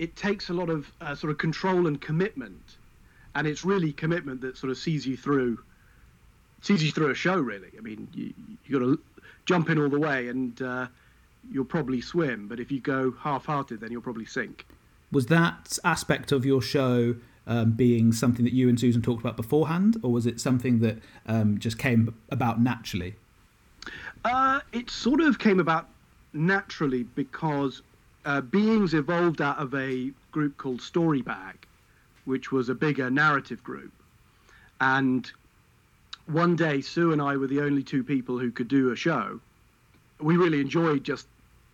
it 0.00 0.14
takes 0.16 0.50
a 0.50 0.52
lot 0.52 0.70
of 0.70 0.92
uh, 1.00 1.14
sort 1.14 1.30
of 1.30 1.38
control 1.38 1.86
and 1.86 2.00
commitment. 2.00 2.77
And 3.38 3.46
it's 3.46 3.64
really 3.64 3.92
commitment 3.92 4.40
that 4.40 4.56
sort 4.56 4.72
of 4.72 4.78
sees 4.78 5.06
you 5.06 5.16
through. 5.16 5.60
Sees 6.60 6.82
you 6.82 6.90
through 6.90 7.10
a 7.10 7.14
show, 7.14 7.38
really. 7.38 7.70
I 7.78 7.80
mean, 7.80 8.08
you 8.12 8.34
you 8.66 8.78
got 8.80 8.84
to 8.84 9.00
jump 9.46 9.70
in 9.70 9.78
all 9.78 9.88
the 9.88 10.00
way, 10.00 10.26
and 10.26 10.60
uh, 10.60 10.88
you'll 11.48 11.64
probably 11.64 12.00
swim. 12.00 12.48
But 12.48 12.58
if 12.58 12.72
you 12.72 12.80
go 12.80 13.12
half-hearted, 13.12 13.78
then 13.78 13.92
you'll 13.92 14.02
probably 14.02 14.26
sink. 14.26 14.66
Was 15.12 15.26
that 15.26 15.78
aspect 15.84 16.32
of 16.32 16.44
your 16.44 16.60
show 16.60 17.14
um, 17.46 17.70
being 17.72 18.12
something 18.12 18.44
that 18.44 18.54
you 18.54 18.68
and 18.68 18.78
Susan 18.78 19.02
talked 19.02 19.20
about 19.20 19.36
beforehand, 19.36 19.98
or 20.02 20.10
was 20.10 20.26
it 20.26 20.40
something 20.40 20.80
that 20.80 20.98
um, 21.26 21.58
just 21.58 21.78
came 21.78 22.12
about 22.30 22.60
naturally? 22.60 23.14
Uh, 24.24 24.58
it 24.72 24.90
sort 24.90 25.20
of 25.20 25.38
came 25.38 25.60
about 25.60 25.88
naturally 26.32 27.04
because 27.04 27.82
uh, 28.24 28.40
Beings 28.40 28.94
evolved 28.94 29.40
out 29.40 29.58
of 29.58 29.72
a 29.76 30.10
group 30.32 30.56
called 30.56 30.80
Storybag, 30.80 31.54
which 32.28 32.52
was 32.52 32.68
a 32.68 32.74
bigger 32.74 33.10
narrative 33.10 33.64
group. 33.64 33.90
And 34.82 35.30
one 36.26 36.56
day, 36.56 36.82
Sue 36.82 37.12
and 37.12 37.22
I 37.22 37.38
were 37.38 37.46
the 37.46 37.62
only 37.62 37.82
two 37.82 38.04
people 38.04 38.38
who 38.38 38.50
could 38.50 38.68
do 38.68 38.90
a 38.90 38.96
show. 38.96 39.40
We 40.20 40.36
really 40.36 40.60
enjoyed 40.60 41.04
just 41.04 41.26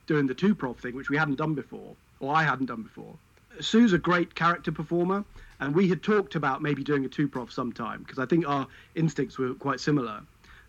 doing 0.07 0.29
the 0.29 0.35
two 0.35 0.55
prov 0.55 0.79
thing, 0.79 0.95
which 0.95 1.11
we 1.11 1.17
hadn't 1.17 1.37
done 1.37 1.55
before, 1.55 1.97
or 2.21 2.33
I 2.33 2.45
hadn't 2.45 2.67
done 2.67 2.83
before. 2.83 3.15
Sue's 3.61 3.93
a 3.93 3.99
great 3.99 4.37
character 4.37 4.71
performer, 4.71 5.25
and 5.59 5.75
we 5.75 5.89
had 5.89 6.05
talked 6.05 6.37
about 6.37 6.63
maybe 6.63 6.85
doing 6.85 7.05
a 7.05 7.09
two 7.09 7.27
prov 7.27 7.51
sometime 7.51 8.05
because 8.05 8.21
I 8.21 8.27
think 8.27 8.47
our 8.47 8.69
instincts 8.95 9.39
were 9.39 9.55
quite 9.55 9.81
similar. 9.81 10.21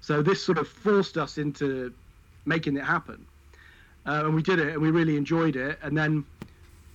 So 0.01 0.23
this 0.23 0.43
sort 0.43 0.57
of 0.57 0.67
forced 0.67 1.15
us 1.15 1.37
into 1.37 1.93
making 2.45 2.75
it 2.75 2.83
happen. 2.83 3.23
Uh, 4.07 4.23
and 4.25 4.33
we 4.33 4.41
did 4.41 4.57
it, 4.57 4.69
and 4.73 4.81
we 4.81 4.89
really 4.89 5.15
enjoyed 5.15 5.55
it. 5.55 5.77
And 5.83 5.95
then 5.95 6.25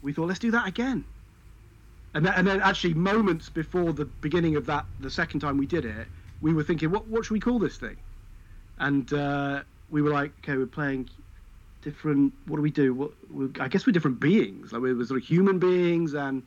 we 0.03 0.13
thought, 0.13 0.27
let's 0.27 0.41
do 0.41 0.51
that 0.51 0.67
again. 0.67 1.05
And 2.15 2.27
then, 2.27 2.33
and 2.35 2.47
then 2.47 2.61
actually, 2.61 2.95
moments 2.95 3.49
before 3.49 3.93
the 3.93 4.05
beginning 4.05 4.57
of 4.57 4.67
that, 4.67 4.85
the 5.01 5.11
second 5.11 5.41
time 5.41 5.57
we 5.57 5.67
did 5.67 5.85
it, 5.85 6.07
we 6.41 6.53
were 6.53 6.65
thinking, 6.65 6.91
what, 6.91 7.07
what 7.07 7.25
should 7.25 7.35
we 7.35 7.41
call 7.41 7.59
this 7.59 7.77
thing? 7.77 7.97
And 8.79 9.13
uh, 9.13 9.63
we 9.91 10.03
were 10.03 10.11
like, 10.11 10.33
okay, 10.43 10.57
we're 10.57 10.67
playing 10.67 11.09
different. 11.83 12.33
What 12.47 12.57
do 12.57 12.63
we 12.63 12.71
do? 12.71 12.95
What, 12.95 13.13
we, 13.31 13.49
I 13.61 13.69
guess 13.69 13.87
we're 13.87 13.93
different 13.93 14.21
beings. 14.21 14.73
Like 14.73 14.83
we're, 14.83 14.97
we're 14.97 15.05
sort 15.05 15.21
of 15.23 15.27
human 15.27 15.59
beings 15.59 16.15
and 16.15 16.43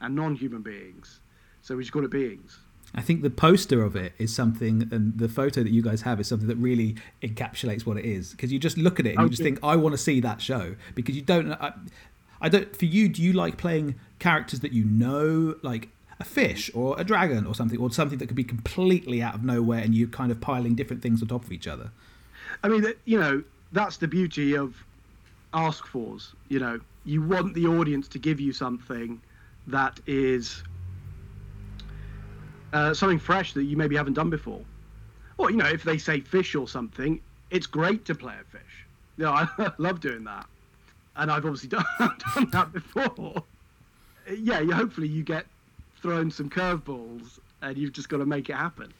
and 0.00 0.14
non-human 0.14 0.62
beings. 0.62 1.20
So 1.62 1.76
we 1.76 1.82
just 1.82 1.92
call 1.92 2.04
it 2.04 2.10
beings. 2.10 2.58
I 2.94 3.02
think 3.02 3.22
the 3.22 3.30
poster 3.30 3.82
of 3.84 3.94
it 3.94 4.14
is 4.18 4.34
something, 4.34 4.88
and 4.90 5.16
the 5.16 5.28
photo 5.28 5.62
that 5.62 5.70
you 5.70 5.82
guys 5.82 6.02
have 6.02 6.18
is 6.18 6.26
something 6.26 6.48
that 6.48 6.56
really 6.56 6.96
encapsulates 7.22 7.86
what 7.86 7.96
it 7.96 8.04
is. 8.04 8.32
Because 8.32 8.52
you 8.52 8.58
just 8.58 8.76
look 8.76 8.98
at 8.98 9.06
it 9.06 9.16
and 9.16 9.22
you 9.24 9.28
just 9.28 9.42
think, 9.42 9.60
I 9.62 9.76
want 9.76 9.92
to 9.92 9.98
see 9.98 10.20
that 10.20 10.40
show. 10.40 10.74
Because 10.94 11.14
you 11.14 11.22
don't, 11.22 11.52
I, 11.52 11.72
I 12.40 12.48
don't. 12.48 12.74
For 12.74 12.86
you, 12.86 13.08
do 13.08 13.22
you 13.22 13.32
like 13.32 13.56
playing 13.58 13.94
characters 14.20 14.60
that 14.60 14.72
you 14.72 14.84
know, 14.84 15.56
like 15.62 15.88
a 16.20 16.24
fish 16.24 16.70
or 16.74 16.94
a 17.00 17.04
dragon 17.04 17.46
or 17.46 17.54
something, 17.54 17.78
or 17.80 17.90
something 17.90 18.18
that 18.18 18.26
could 18.26 18.36
be 18.36 18.44
completely 18.44 19.20
out 19.22 19.34
of 19.34 19.42
nowhere, 19.42 19.80
and 19.80 19.94
you 19.94 20.06
kind 20.06 20.30
of 20.30 20.40
piling 20.40 20.76
different 20.76 21.02
things 21.02 21.20
on 21.20 21.28
top 21.28 21.44
of 21.44 21.50
each 21.50 21.66
other? 21.66 21.90
I 22.62 22.68
mean, 22.68 22.86
you 23.04 23.18
know, 23.18 23.42
that's 23.72 23.96
the 23.96 24.06
beauty 24.06 24.56
of 24.56 24.76
ask 25.52 25.84
fors. 25.86 26.34
You 26.48 26.60
know, 26.60 26.80
you 27.04 27.22
want 27.22 27.54
the 27.54 27.66
audience 27.66 28.06
to 28.08 28.18
give 28.18 28.40
you 28.40 28.52
something 28.52 29.20
that 29.66 30.00
is 30.06 30.62
uh, 32.72 32.94
something 32.94 33.18
fresh 33.18 33.52
that 33.54 33.64
you 33.64 33.76
maybe 33.76 33.96
haven't 33.96 34.14
done 34.14 34.30
before. 34.30 34.60
Or, 35.38 35.50
you 35.50 35.56
know, 35.56 35.66
if 35.66 35.82
they 35.82 35.98
say 35.98 36.20
fish 36.20 36.54
or 36.54 36.68
something, 36.68 37.20
it's 37.50 37.66
great 37.66 38.04
to 38.06 38.14
play 38.14 38.34
a 38.40 38.44
fish. 38.44 38.86
You 39.16 39.24
know, 39.24 39.32
I 39.32 39.72
love 39.78 40.00
doing 40.00 40.24
that. 40.24 40.46
And 41.16 41.30
I've 41.30 41.44
obviously 41.44 41.68
done, 41.68 41.84
done 41.98 42.50
that 42.52 42.72
before. 42.72 43.42
Yeah, 44.30 44.60
you, 44.60 44.72
hopefully 44.72 45.08
you 45.08 45.22
get 45.22 45.46
thrown 46.00 46.30
some 46.30 46.48
curveballs 46.48 47.38
and 47.62 47.76
you've 47.76 47.92
just 47.92 48.08
got 48.08 48.18
to 48.18 48.26
make 48.26 48.48
it 48.48 48.56
happen. 48.56 48.92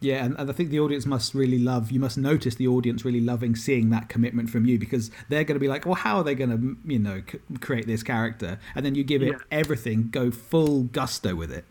Yeah, 0.00 0.24
and, 0.24 0.34
and, 0.36 0.50
I 0.50 0.52
think 0.52 0.70
the 0.70 0.80
audience 0.80 1.06
must 1.06 1.32
really 1.32 1.60
love. 1.60 1.92
You 1.92 2.00
must 2.00 2.18
notice 2.18 2.56
the 2.56 2.66
audience 2.66 3.04
really 3.04 3.20
loving 3.20 3.54
seeing 3.54 3.90
that 3.90 4.08
commitment 4.08 4.50
from 4.50 4.66
you 4.66 4.76
because 4.76 5.12
they're 5.28 5.44
going 5.44 5.54
to 5.54 5.60
be 5.60 5.68
like, 5.68 5.86
"Well, 5.86 5.94
how 5.94 6.16
are 6.16 6.24
they 6.24 6.34
going 6.34 6.50
to, 6.50 6.76
you 6.90 6.98
know, 6.98 7.22
c- 7.30 7.38
create 7.60 7.86
this 7.86 8.02
character?" 8.02 8.58
And 8.74 8.84
then 8.84 8.96
you 8.96 9.04
give 9.04 9.22
it 9.22 9.28
yeah. 9.28 9.38
everything, 9.52 10.08
go 10.10 10.32
full 10.32 10.82
gusto 10.84 11.36
with 11.36 11.52
it. 11.52 11.64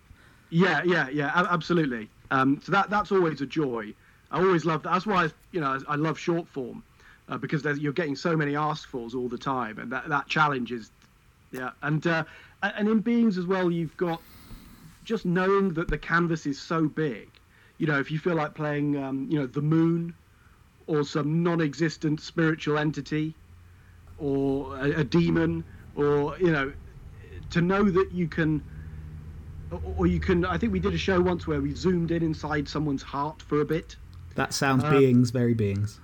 Yeah, 0.49 0.81
yeah, 0.85 1.09
yeah, 1.09 1.31
absolutely. 1.35 2.09
Um, 2.31 2.61
so 2.63 2.71
that 2.71 2.89
that's 2.89 3.11
always 3.11 3.41
a 3.41 3.45
joy. 3.45 3.93
I 4.31 4.39
always 4.39 4.63
love 4.63 4.83
that. 4.83 4.93
That's 4.93 5.05
why 5.05 5.29
you 5.51 5.59
know 5.59 5.77
I 5.89 5.95
love 5.95 6.17
short 6.17 6.47
form 6.47 6.83
uh, 7.27 7.37
because 7.37 7.65
you're 7.79 7.91
getting 7.91 8.15
so 8.15 8.37
many 8.37 8.55
ask 8.55 8.87
fors 8.87 9.13
all 9.13 9.27
the 9.27 9.37
time, 9.37 9.77
and 9.77 9.91
that 9.91 10.07
that 10.07 10.27
challenge 10.27 10.71
is 10.71 10.91
yeah. 11.51 11.71
And 11.81 12.05
uh, 12.07 12.23
and 12.63 12.87
in 12.87 12.99
beings 12.99 13.37
as 13.37 13.45
well, 13.45 13.71
you've 13.71 13.95
got 13.97 14.21
just 15.03 15.25
knowing 15.25 15.73
that 15.73 15.87
the 15.87 15.97
canvas 15.97 16.45
is 16.45 16.61
so 16.61 16.87
big 16.87 17.29
you 17.81 17.87
know, 17.87 17.99
if 17.99 18.11
you 18.11 18.19
feel 18.19 18.35
like 18.35 18.53
playing, 18.53 18.95
um, 19.03 19.25
you 19.27 19.39
know, 19.39 19.47
the 19.47 19.61
moon 19.61 20.13
or 20.85 21.03
some 21.03 21.41
non-existent 21.41 22.21
spiritual 22.21 22.77
entity 22.77 23.33
or 24.19 24.77
a, 24.77 24.99
a 24.99 25.03
demon 25.03 25.63
or, 25.95 26.37
you 26.37 26.51
know, 26.51 26.71
to 27.49 27.59
know 27.59 27.89
that 27.89 28.11
you 28.11 28.27
can 28.27 28.63
or 29.97 30.05
you 30.05 30.19
can 30.19 30.45
i 30.45 30.57
think 30.57 30.71
we 30.71 30.79
did 30.79 30.93
a 30.93 30.97
show 30.97 31.19
once 31.19 31.47
where 31.47 31.59
we 31.59 31.73
zoomed 31.73 32.11
in 32.11 32.21
inside 32.21 32.67
someone's 32.67 33.01
heart 33.01 33.41
for 33.41 33.61
a 33.61 33.65
bit. 33.65 33.95
That 34.35 34.53
sounds 34.53 34.83
um, 34.83 34.91
beings 34.91 35.31
very 35.31 35.55
beings. 35.55 35.99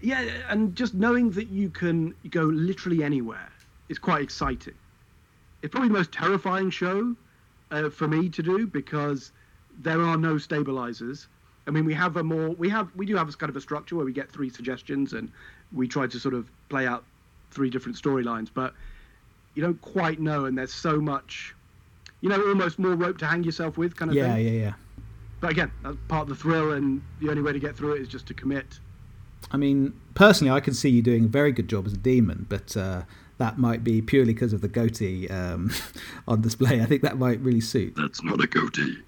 Yeah 0.00 0.22
and 0.48 0.76
just 0.76 0.94
knowing 0.94 1.32
that 1.32 1.48
you 1.48 1.68
can 1.68 2.14
go 2.30 2.44
literally 2.44 3.02
anywhere 3.02 3.50
is 3.88 3.98
quite 3.98 4.22
exciting 4.22 4.74
it's 5.62 5.70
probably 5.70 5.88
the 5.88 5.94
most 5.94 6.12
terrifying 6.12 6.70
show 6.70 7.14
uh, 7.70 7.90
for 7.90 8.08
me 8.08 8.28
to 8.28 8.42
do 8.42 8.66
because 8.66 9.32
there 9.80 10.02
are 10.02 10.16
no 10.16 10.38
stabilizers. 10.38 11.28
I 11.66 11.70
mean, 11.70 11.84
we 11.84 11.94
have 11.94 12.16
a 12.16 12.22
more 12.22 12.50
we 12.50 12.68
have 12.70 12.88
we 12.96 13.06
do 13.06 13.16
have 13.16 13.28
a 13.28 13.32
kind 13.32 13.50
of 13.50 13.56
a 13.56 13.60
structure 13.60 13.96
where 13.96 14.06
we 14.06 14.12
get 14.12 14.30
three 14.30 14.48
suggestions 14.48 15.12
and 15.12 15.30
we 15.72 15.86
try 15.86 16.06
to 16.06 16.18
sort 16.18 16.34
of 16.34 16.50
play 16.68 16.86
out 16.86 17.04
three 17.50 17.70
different 17.70 17.96
storylines, 18.00 18.48
but 18.52 18.74
you 19.54 19.62
don't 19.62 19.80
quite 19.80 20.20
know, 20.20 20.44
and 20.44 20.56
there's 20.56 20.72
so 20.72 21.00
much, 21.00 21.54
you 22.20 22.28
know, 22.28 22.40
almost 22.48 22.78
more 22.78 22.94
rope 22.94 23.18
to 23.18 23.26
hang 23.26 23.42
yourself 23.42 23.76
with, 23.76 23.96
kind 23.96 24.10
of 24.10 24.16
yeah, 24.16 24.34
thing. 24.34 24.46
Yeah, 24.46 24.52
yeah, 24.52 24.60
yeah. 24.60 24.72
But 25.40 25.50
again, 25.50 25.70
that's 25.82 25.96
part 26.08 26.22
of 26.22 26.28
the 26.28 26.34
thrill, 26.34 26.72
and 26.72 27.02
the 27.20 27.28
only 27.28 27.42
way 27.42 27.52
to 27.52 27.58
get 27.58 27.76
through 27.76 27.94
it 27.94 28.02
is 28.02 28.08
just 28.08 28.26
to 28.26 28.34
commit. 28.34 28.78
I 29.50 29.56
mean, 29.56 29.98
personally, 30.14 30.52
I 30.52 30.60
can 30.60 30.74
see 30.74 30.88
you 30.88 31.02
doing 31.02 31.24
a 31.24 31.28
very 31.28 31.52
good 31.52 31.68
job 31.68 31.86
as 31.86 31.92
a 31.92 31.96
demon, 31.96 32.46
but 32.48 32.76
uh, 32.76 33.02
that 33.38 33.58
might 33.58 33.82
be 33.82 34.02
purely 34.02 34.34
because 34.34 34.52
of 34.52 34.60
the 34.60 34.68
goatee 34.68 35.28
um, 35.28 35.72
on 36.28 36.40
display. 36.42 36.80
I 36.80 36.84
think 36.84 37.02
that 37.02 37.18
might 37.18 37.40
really 37.40 37.60
suit. 37.60 37.94
That's 37.96 38.22
not 38.22 38.40
a 38.40 38.46
goatee. 38.46 38.98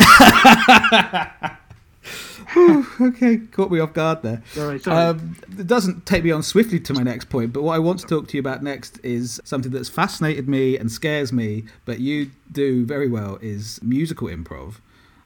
okay, 3.00 3.38
caught 3.52 3.70
me 3.70 3.78
off 3.78 3.92
guard 3.92 4.22
there. 4.22 4.42
Sorry, 4.52 4.78
sorry. 4.78 4.96
Um, 4.96 5.36
it 5.58 5.66
doesn't 5.66 6.06
take 6.06 6.24
me 6.24 6.30
on 6.30 6.42
swiftly 6.42 6.80
to 6.80 6.94
my 6.94 7.02
next 7.02 7.28
point, 7.28 7.52
but 7.52 7.62
what 7.62 7.74
I 7.74 7.78
want 7.78 8.00
to 8.00 8.06
talk 8.06 8.28
to 8.28 8.36
you 8.36 8.40
about 8.40 8.62
next 8.62 8.98
is 9.04 9.40
something 9.44 9.70
that's 9.70 9.88
fascinated 9.88 10.48
me 10.48 10.76
and 10.76 10.90
scares 10.90 11.32
me, 11.32 11.64
but 11.84 12.00
you 12.00 12.30
do 12.50 12.84
very 12.84 13.08
well 13.08 13.38
is 13.40 13.80
musical 13.82 14.28
improv 14.28 14.76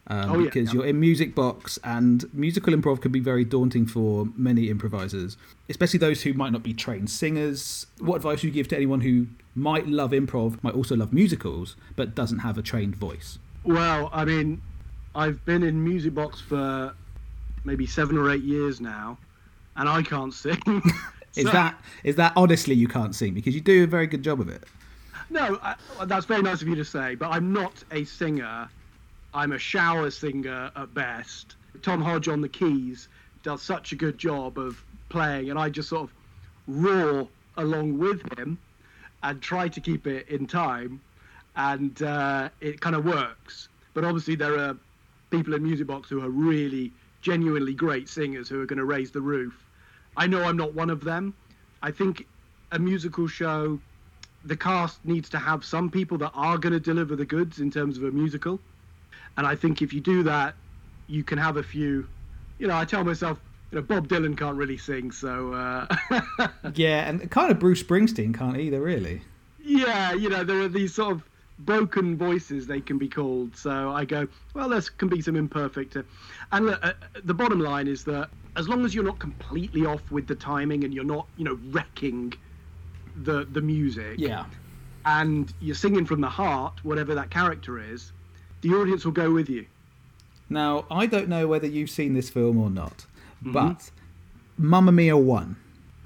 um, 0.06 0.30
oh, 0.30 0.44
because 0.44 0.68
yeah. 0.68 0.80
you're 0.80 0.86
in 0.86 1.00
Music 1.00 1.34
Box, 1.34 1.78
and 1.82 2.24
musical 2.34 2.74
improv 2.74 3.00
can 3.00 3.10
be 3.10 3.20
very 3.20 3.44
daunting 3.44 3.86
for 3.86 4.26
many 4.36 4.68
improvisers, 4.68 5.36
especially 5.70 5.98
those 5.98 6.22
who 6.22 6.34
might 6.34 6.52
not 6.52 6.62
be 6.62 6.74
trained 6.74 7.08
singers. 7.08 7.86
What 7.98 8.16
advice 8.16 8.42
would 8.42 8.44
you 8.44 8.50
give 8.50 8.68
to 8.68 8.76
anyone 8.76 9.00
who 9.00 9.28
might 9.54 9.86
love 9.86 10.10
improv, 10.10 10.62
might 10.62 10.74
also 10.74 10.94
love 10.94 11.12
musicals, 11.12 11.76
but 11.96 12.14
doesn't 12.14 12.40
have 12.40 12.58
a 12.58 12.62
trained 12.62 12.96
voice? 12.96 13.38
Well, 13.64 14.10
I 14.12 14.26
mean, 14.26 14.60
I've 15.14 15.42
been 15.46 15.62
in 15.62 15.82
Music 15.82 16.14
Box 16.14 16.38
for 16.38 16.94
maybe 17.64 17.86
seven 17.86 18.18
or 18.18 18.30
eight 18.30 18.42
years 18.42 18.82
now, 18.82 19.16
and 19.76 19.88
I 19.88 20.02
can't 20.02 20.34
sing. 20.34 20.60
is 21.34 21.46
that 21.46 21.80
is 22.04 22.16
that 22.16 22.34
honestly 22.36 22.74
you 22.74 22.88
can't 22.88 23.14
sing 23.14 23.32
because 23.32 23.54
you 23.54 23.60
do 23.62 23.84
a 23.84 23.86
very 23.86 24.06
good 24.06 24.22
job 24.22 24.38
of 24.40 24.50
it? 24.50 24.64
No, 25.30 25.58
I, 25.62 25.76
that's 26.04 26.26
very 26.26 26.42
nice 26.42 26.60
of 26.60 26.68
you 26.68 26.74
to 26.74 26.84
say, 26.84 27.14
but 27.14 27.30
I'm 27.30 27.54
not 27.54 27.82
a 27.90 28.04
singer 28.04 28.68
I'm 29.34 29.50
a 29.50 29.58
shower 29.58 30.10
singer 30.12 30.70
at 30.76 30.94
best. 30.94 31.56
Tom 31.82 32.00
Hodge 32.00 32.28
on 32.28 32.40
the 32.40 32.48
keys 32.48 33.08
does 33.42 33.62
such 33.62 33.90
a 33.90 33.96
good 33.96 34.16
job 34.16 34.58
of 34.58 34.82
playing, 35.08 35.50
and 35.50 35.58
I 35.58 35.68
just 35.68 35.88
sort 35.88 36.04
of 36.04 36.14
roar 36.68 37.26
along 37.56 37.98
with 37.98 38.22
him 38.38 38.56
and 39.24 39.42
try 39.42 39.68
to 39.68 39.80
keep 39.80 40.06
it 40.06 40.28
in 40.28 40.46
time, 40.46 41.00
and 41.56 42.00
uh, 42.00 42.48
it 42.60 42.80
kind 42.80 42.94
of 42.94 43.04
works. 43.04 43.68
But 43.92 44.04
obviously, 44.04 44.36
there 44.36 44.56
are 44.56 44.76
people 45.30 45.54
in 45.54 45.64
Music 45.64 45.88
Box 45.88 46.08
who 46.08 46.22
are 46.22 46.30
really 46.30 46.92
genuinely 47.20 47.74
great 47.74 48.08
singers 48.08 48.48
who 48.48 48.60
are 48.60 48.66
going 48.66 48.78
to 48.78 48.84
raise 48.84 49.10
the 49.10 49.20
roof. 49.20 49.54
I 50.16 50.28
know 50.28 50.44
I'm 50.44 50.56
not 50.56 50.74
one 50.74 50.90
of 50.90 51.02
them. 51.02 51.34
I 51.82 51.90
think 51.90 52.24
a 52.70 52.78
musical 52.78 53.26
show, 53.26 53.80
the 54.44 54.56
cast 54.56 55.04
needs 55.04 55.28
to 55.30 55.38
have 55.38 55.64
some 55.64 55.90
people 55.90 56.18
that 56.18 56.30
are 56.34 56.56
going 56.56 56.72
to 56.72 56.80
deliver 56.80 57.16
the 57.16 57.24
goods 57.24 57.58
in 57.58 57.70
terms 57.70 57.98
of 57.98 58.04
a 58.04 58.12
musical. 58.12 58.60
And 59.36 59.46
I 59.46 59.56
think 59.56 59.82
if 59.82 59.92
you 59.92 60.00
do 60.00 60.22
that, 60.24 60.54
you 61.06 61.24
can 61.24 61.38
have 61.38 61.56
a 61.56 61.62
few. 61.62 62.06
You 62.58 62.68
know, 62.68 62.76
I 62.76 62.84
tell 62.84 63.04
myself, 63.04 63.40
you 63.70 63.76
know, 63.76 63.82
Bob 63.82 64.08
Dylan 64.08 64.36
can't 64.36 64.56
really 64.56 64.78
sing, 64.78 65.10
so. 65.10 65.52
Uh... 65.52 66.48
yeah, 66.74 67.08
and 67.08 67.30
kind 67.30 67.50
of 67.50 67.58
Bruce 67.58 67.82
Springsteen 67.82 68.34
can't 68.34 68.56
either, 68.56 68.80
really. 68.80 69.22
Yeah, 69.62 70.12
you 70.12 70.28
know, 70.28 70.44
there 70.44 70.60
are 70.60 70.68
these 70.68 70.94
sort 70.94 71.12
of 71.12 71.22
broken 71.60 72.16
voices 72.16 72.66
they 72.66 72.80
can 72.80 72.98
be 72.98 73.08
called. 73.08 73.56
So 73.56 73.90
I 73.90 74.04
go, 74.04 74.28
well, 74.54 74.68
there 74.68 74.80
can 74.98 75.08
be 75.08 75.20
some 75.20 75.36
imperfect. 75.36 75.96
And 76.52 76.66
look, 76.66 76.84
uh, 76.84 76.92
the 77.24 77.34
bottom 77.34 77.60
line 77.60 77.88
is 77.88 78.04
that 78.04 78.28
as 78.56 78.68
long 78.68 78.84
as 78.84 78.94
you're 78.94 79.04
not 79.04 79.18
completely 79.18 79.86
off 79.86 80.10
with 80.10 80.26
the 80.26 80.34
timing 80.34 80.84
and 80.84 80.94
you're 80.94 81.04
not, 81.04 81.26
you 81.36 81.44
know, 81.44 81.58
wrecking 81.70 82.32
the 83.16 83.44
the 83.44 83.60
music. 83.60 84.18
Yeah. 84.18 84.46
And 85.06 85.52
you're 85.60 85.74
singing 85.74 86.06
from 86.06 86.20
the 86.20 86.28
heart, 86.28 86.82
whatever 86.82 87.14
that 87.14 87.30
character 87.30 87.78
is, 87.78 88.12
the 88.64 88.74
audience 88.74 89.04
will 89.04 89.12
go 89.12 89.30
with 89.30 89.50
you. 89.50 89.66
Now, 90.48 90.86
I 90.90 91.04
don't 91.06 91.28
know 91.28 91.46
whether 91.46 91.66
you've 91.66 91.90
seen 91.90 92.14
this 92.14 92.30
film 92.30 92.58
or 92.58 92.70
not, 92.70 93.04
mm-hmm. 93.44 93.52
but 93.52 93.90
Mamma 94.56 94.90
Mia 94.90 95.16
1. 95.16 95.56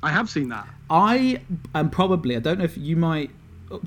I 0.02 0.10
have 0.10 0.28
seen 0.28 0.48
that. 0.48 0.68
I 0.90 1.40
am 1.74 1.88
probably, 1.88 2.36
I 2.36 2.40
don't 2.40 2.58
know 2.58 2.64
if 2.64 2.76
you 2.76 2.96
might 2.96 3.30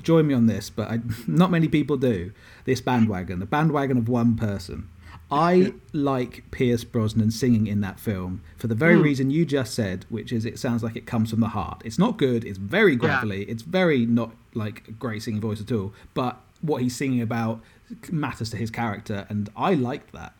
join 0.00 0.26
me 0.26 0.34
on 0.34 0.46
this, 0.46 0.70
but 0.70 0.88
I, 0.88 1.00
not 1.26 1.50
many 1.50 1.68
people 1.68 1.98
do, 1.98 2.32
this 2.64 2.80
bandwagon, 2.80 3.40
the 3.40 3.46
bandwagon 3.46 3.98
of 3.98 4.08
one 4.08 4.36
person. 4.36 4.88
I 5.30 5.74
like 5.92 6.50
Pierce 6.50 6.84
Brosnan 6.84 7.30
singing 7.30 7.66
in 7.66 7.80
that 7.80 7.98
film 7.98 8.42
for 8.56 8.66
the 8.68 8.74
very 8.74 8.96
mm. 8.96 9.02
reason 9.02 9.30
you 9.30 9.46
just 9.46 9.74
said, 9.74 10.04
which 10.08 10.32
is 10.32 10.44
it 10.44 10.58
sounds 10.58 10.82
like 10.82 10.96
it 10.96 11.06
comes 11.06 11.30
from 11.30 11.40
the 11.40 11.48
heart. 11.48 11.82
It's 11.84 11.98
not 11.98 12.18
good, 12.18 12.44
it's 12.44 12.58
very 12.58 12.96
gravelly, 12.96 13.46
yeah. 13.46 13.52
it's 13.52 13.62
very 13.62 14.04
not 14.06 14.32
like 14.54 14.88
a 14.88 14.92
great 14.92 15.22
singing 15.22 15.40
voice 15.40 15.60
at 15.60 15.72
all, 15.72 15.94
but 16.12 16.40
what 16.62 16.82
he's 16.82 16.94
singing 16.94 17.20
about 17.20 17.60
matters 18.10 18.50
to 18.50 18.56
his 18.56 18.70
character, 18.70 19.26
and 19.28 19.50
I 19.56 19.74
liked 19.74 20.12
that. 20.12 20.32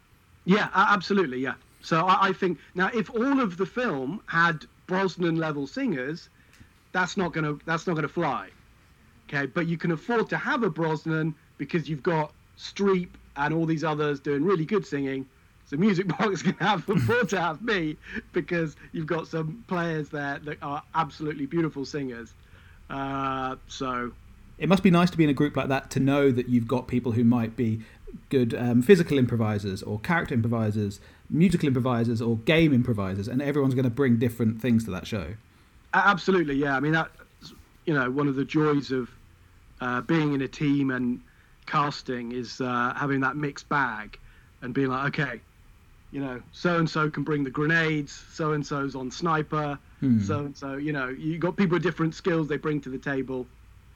Yeah, 0.45 0.69
absolutely. 0.75 1.41
Yeah. 1.41 1.55
So 1.81 2.07
I, 2.07 2.29
I 2.29 2.33
think 2.33 2.59
now 2.75 2.91
if 2.95 3.11
all 3.11 3.41
of 3.41 3.57
the 3.57 3.67
film 3.67 4.21
had 4.27 4.65
Brosnan 4.87 5.37
level 5.37 5.67
singers, 5.67 6.29
that's 6.93 7.17
not 7.17 7.33
gonna 7.33 7.59
that's 7.65 7.87
not 7.87 7.97
gonna 7.97 8.09
fly. 8.09 8.49
Okay, 9.29 9.47
but 9.47 9.67
you 9.67 9.77
can 9.77 9.93
afford 9.93 10.29
to 10.31 10.37
have 10.37 10.63
a 10.63 10.71
Brosnan 10.71 11.35
because 11.59 11.89
you've 11.89 12.03
got 12.03 12.33
Streep 12.59 13.09
and 13.37 13.55
all 13.55 13.67
these 13.67 13.85
others 13.85 14.21
doing 14.21 14.45
really 14.45 14.65
good 14.65 14.87
singing. 14.87 15.27
So 15.67 15.77
Music 15.77 16.07
Box 16.19 16.43
can 16.43 16.55
have 16.55 16.89
afford 16.89 17.29
to 17.31 17.41
have 17.41 17.63
me 17.63 17.97
because 18.33 18.77
you've 18.93 19.07
got 19.07 19.27
some 19.27 19.65
players 19.69 20.09
there 20.11 20.39
that 20.41 20.59
are 20.63 20.83
absolutely 20.95 21.47
beautiful 21.47 21.85
singers. 21.85 22.35
Uh, 22.91 23.57
so 23.69 24.13
it 24.63 24.69
must 24.69 24.85
be 24.85 24.93
nice 24.93 25.11
to 25.11 25.17
be 25.19 25.25
in 25.25 25.31
a 25.31 25.35
group 25.35 25.57
like 25.57 25.67
that 25.67 25.91
to 25.91 25.99
know 25.99 26.31
that 26.31 26.49
you've 26.49 26.69
got 26.69 26.87
people 26.87 27.11
who 27.11 27.25
might 27.25 27.57
be 27.57 27.81
good 28.29 28.55
um, 28.55 28.81
physical 28.81 29.19
improvisers 29.19 29.83
or 29.83 29.99
character 29.99 30.35
improvisers, 30.35 31.01
musical 31.29 31.67
improvisers 31.67 32.23
or 32.23 32.37
game 32.39 32.73
improvisers, 32.73 33.27
and 33.27 33.43
everyone's 33.43 33.75
going 33.75 33.83
to 33.83 33.91
bring 33.91 34.19
different 34.19 34.63
things 34.63 34.85
to 34.85 34.91
that 34.93 35.05
show. 35.05 35.35
Absolutely, 35.93 36.55
yeah. 36.55 36.77
I 36.77 36.81
mean, 36.81 36.93
that 36.93 37.11
you 37.87 37.93
know, 37.93 38.09
one 38.09 38.29
of 38.29 38.37
the 38.37 38.45
joys 38.45 38.93
of 38.93 39.11
uh, 39.81 40.01
being 40.03 40.33
in 40.33 40.43
a 40.43 40.49
team 40.49 40.93
and 40.93 41.21
casting 41.67 42.31
is 42.31 42.61
uh, 42.61 42.93
having 42.97 43.19
that 43.21 43.35
mixed 43.35 43.69
bag 43.69 44.17
and 44.61 44.73
being 44.73 44.87
like, 44.87 45.19
okay, 45.19 45.41
you 46.13 46.21
know, 46.21 46.41
so 46.53 46.79
and 46.79 46.89
so 46.89 47.11
can 47.11 47.25
bring 47.25 47.43
the 47.43 47.51
grenades, 47.51 48.25
so 48.33 48.53
and 48.53 48.65
so's 48.65 48.95
on 48.95 49.11
sniper, 49.11 49.77
so 50.25 50.39
and 50.39 50.57
so, 50.57 50.77
you 50.77 50.93
know, 50.93 51.09
you've 51.09 51.41
got 51.41 51.57
people 51.57 51.75
with 51.75 51.83
different 51.83 52.15
skills 52.15 52.47
they 52.47 52.59
bring 52.59 52.81
to 52.83 52.91
the 52.91 52.99
table. 52.99 53.45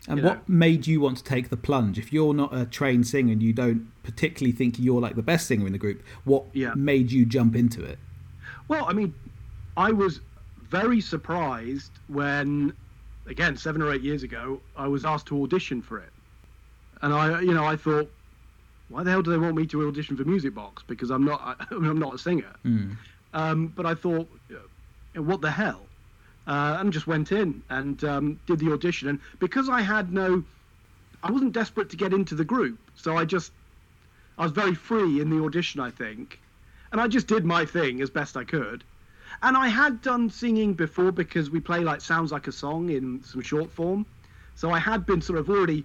And 0.08 0.22
what 0.22 0.48
know. 0.48 0.54
made 0.54 0.86
you 0.86 1.00
want 1.00 1.16
to 1.18 1.24
take 1.24 1.48
the 1.48 1.56
plunge? 1.56 1.98
If 1.98 2.12
you're 2.12 2.32
not 2.34 2.54
a 2.56 2.64
trained 2.64 3.06
singer 3.08 3.32
and 3.32 3.42
you 3.42 3.52
don't 3.52 3.90
particularly 4.04 4.52
think 4.52 4.78
you're 4.78 5.00
like 5.00 5.16
the 5.16 5.22
best 5.22 5.46
singer 5.48 5.66
in 5.66 5.72
the 5.72 5.78
group, 5.78 6.02
what 6.24 6.44
Yeah. 6.52 6.74
made 6.76 7.10
you 7.10 7.24
jump 7.26 7.56
into 7.56 7.82
it? 7.82 7.98
Well, 8.68 8.84
I 8.88 8.92
mean, 8.92 9.12
I 9.76 9.90
was 9.92 10.20
very 10.68 11.00
surprised 11.00 11.90
when, 12.08 12.72
again, 13.26 13.56
seven 13.56 13.82
or 13.82 13.92
eight 13.92 14.02
years 14.02 14.22
ago, 14.22 14.60
I 14.76 14.86
was 14.86 15.04
asked 15.04 15.26
to 15.26 15.42
audition 15.42 15.82
for 15.82 15.98
it, 15.98 16.12
and 17.02 17.12
I, 17.12 17.40
you 17.40 17.52
know, 17.54 17.64
I 17.64 17.76
thought, 17.76 18.10
why 18.88 19.02
the 19.02 19.10
hell 19.10 19.22
do 19.22 19.30
they 19.32 19.38
want 19.38 19.56
me 19.56 19.66
to 19.66 19.88
audition 19.88 20.16
for 20.16 20.24
Music 20.24 20.54
Box? 20.54 20.84
Because 20.86 21.10
I'm 21.10 21.24
not, 21.24 21.40
I, 21.42 21.74
mean, 21.74 21.90
I'm 21.90 21.98
not 21.98 22.14
a 22.14 22.18
singer. 22.18 22.54
Um, 23.34 23.68
but 23.74 23.86
I 23.86 23.94
thought, 23.94 24.28
what 25.14 25.40
the 25.40 25.50
hell? 25.50 25.82
Uh, 26.46 26.76
and 26.78 26.92
just 26.92 27.08
went 27.08 27.32
in 27.32 27.60
and 27.70 28.04
um, 28.04 28.38
did 28.46 28.60
the 28.60 28.72
audition. 28.72 29.08
And 29.08 29.18
because 29.40 29.68
I 29.68 29.80
had 29.80 30.12
no, 30.12 30.44
I 31.22 31.32
wasn't 31.32 31.52
desperate 31.52 31.90
to 31.90 31.96
get 31.96 32.12
into 32.12 32.36
the 32.36 32.44
group, 32.44 32.78
so 32.94 33.16
I 33.16 33.24
just, 33.24 33.50
I 34.38 34.44
was 34.44 34.52
very 34.52 34.74
free 34.74 35.20
in 35.20 35.28
the 35.28 35.44
audition, 35.44 35.80
I 35.80 35.90
think, 35.90 36.38
and 36.92 37.00
I 37.00 37.08
just 37.08 37.26
did 37.26 37.44
my 37.44 37.64
thing 37.64 38.00
as 38.00 38.10
best 38.10 38.36
I 38.36 38.44
could. 38.44 38.84
And 39.42 39.56
I 39.56 39.66
had 39.66 40.02
done 40.02 40.30
singing 40.30 40.72
before 40.74 41.10
because 41.10 41.50
we 41.50 41.58
play 41.58 41.80
like 41.80 42.00
sounds 42.00 42.30
like 42.30 42.46
a 42.46 42.52
song 42.52 42.90
in 42.90 43.24
some 43.24 43.42
short 43.42 43.70
form, 43.72 44.06
so 44.54 44.70
I 44.70 44.78
had 44.78 45.04
been 45.04 45.20
sort 45.20 45.40
of 45.40 45.50
already 45.50 45.84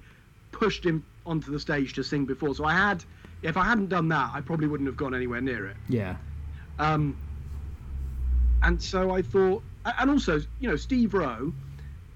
pushed 0.52 0.86
in 0.86 1.04
onto 1.26 1.52
the 1.52 1.60
stage 1.60 1.94
to 1.94 2.04
sing 2.04 2.26
before. 2.26 2.54
So 2.54 2.66
I 2.66 2.74
had, 2.74 3.04
if 3.42 3.58
I 3.58 3.64
hadn't 3.64 3.90
done 3.90 4.10
that, 4.10 4.30
I 4.32 4.42
probably 4.42 4.68
wouldn't 4.68 4.88
have 4.88 4.98
gone 4.98 5.16
anywhere 5.16 5.42
near 5.42 5.66
it. 5.68 5.78
Yeah. 5.90 6.18
Um, 6.78 7.18
and 8.62 8.82
so 8.82 9.12
I 9.12 9.24
thought, 9.24 9.64
and 9.86 10.10
also, 10.10 10.42
you 10.60 10.70
know, 10.70 10.76
Steve 10.76 11.14
Roe, 11.14 11.54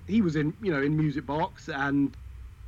he 0.08 0.22
was 0.22 0.36
in, 0.36 0.54
you 0.62 0.72
know, 0.72 0.82
in 0.82 0.96
Music 0.96 1.26
Box, 1.26 1.70
and 1.70 2.16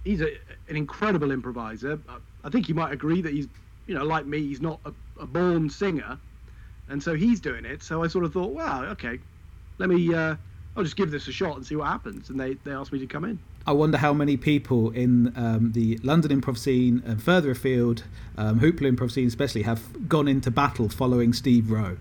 he's 0.04 0.22
a, 0.22 0.32
an 0.70 0.76
incredible 0.76 1.32
improviser. 1.32 2.00
I- 2.10 2.50
think 2.50 2.70
you 2.70 2.76
might 2.76 2.94
agree 2.94 3.22
that 3.22 3.34
he's, 3.34 3.48
you 3.88 3.94
know, 3.94 4.06
like 4.06 4.26
me, 4.26 4.40
he's 4.40 4.62
not 4.62 4.80
a, 4.86 4.94
a 5.22 5.28
born 5.28 5.70
singer, 5.70 6.18
and 6.88 7.04
so 7.04 7.14
he's 7.14 7.42
doing 7.42 7.66
it. 7.66 7.84
So 7.84 8.04
I 8.04 8.08
sort 8.08 8.24
of 8.24 8.32
thought, 8.32 8.52
wow, 8.54 8.86
okay, 8.86 9.20
let 9.80 9.90
me, 9.90 10.14
uh, 10.14 10.36
I'll 10.76 10.84
just 10.84 10.96
give 10.96 11.12
this 11.12 11.28
a 11.28 11.32
shot 11.34 11.58
and 11.58 11.66
see 11.66 11.76
what 11.76 11.88
happens. 11.88 12.30
And 12.30 12.40
they, 12.40 12.54
they 12.64 12.72
asked 12.72 12.94
me 12.94 13.00
to 13.00 13.06
come 13.08 13.26
in. 13.26 13.38
I 13.66 13.74
wonder 13.74 13.98
how 13.98 14.14
many 14.14 14.38
people 14.38 14.92
in 14.92 15.34
um, 15.36 15.74
the 15.74 15.98
London 16.04 16.40
improv 16.40 16.58
scene 16.58 17.04
and 17.06 17.22
further 17.22 17.52
afield, 17.52 18.06
um, 18.38 18.62
Hoopla 18.62 18.96
improv 18.96 19.12
scene 19.12 19.28
especially, 19.28 19.64
have 19.64 20.08
gone 20.08 20.30
into 20.30 20.50
battle 20.50 20.88
following 20.88 21.34
Steve 21.34 21.70
Roe. 21.70 21.98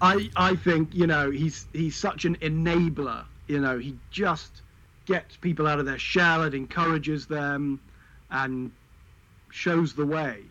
I 0.00 0.30
I 0.36 0.56
think 0.56 0.94
you 0.94 1.06
know 1.06 1.30
he's 1.30 1.66
he's 1.72 1.96
such 1.96 2.24
an 2.24 2.36
enabler. 2.36 3.24
You 3.46 3.60
know 3.60 3.78
he 3.78 3.96
just 4.10 4.62
gets 5.06 5.36
people 5.36 5.66
out 5.66 5.78
of 5.78 5.86
their 5.86 5.98
shell 5.98 6.42
and 6.42 6.54
encourages 6.54 7.26
them, 7.26 7.80
and 8.30 8.70
shows 9.50 9.94
the 9.94 10.06
way. 10.06 10.42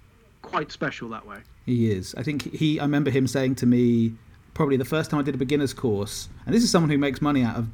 Quite 0.42 0.72
special 0.72 1.10
that 1.10 1.26
way. 1.26 1.40
He 1.66 1.92
is. 1.92 2.16
I 2.16 2.24
think 2.24 2.54
he. 2.54 2.80
I 2.80 2.84
remember 2.84 3.10
him 3.10 3.28
saying 3.28 3.56
to 3.56 3.66
me, 3.66 4.14
probably 4.54 4.78
the 4.78 4.86
first 4.86 5.12
time 5.12 5.20
I 5.20 5.24
did 5.24 5.36
a 5.36 5.38
beginner's 5.38 5.74
course, 5.74 6.30
and 6.46 6.56
this 6.56 6.64
is 6.64 6.72
someone 6.72 6.90
who 6.90 6.98
makes 6.98 7.22
money 7.22 7.44
out 7.44 7.58
of 7.58 7.68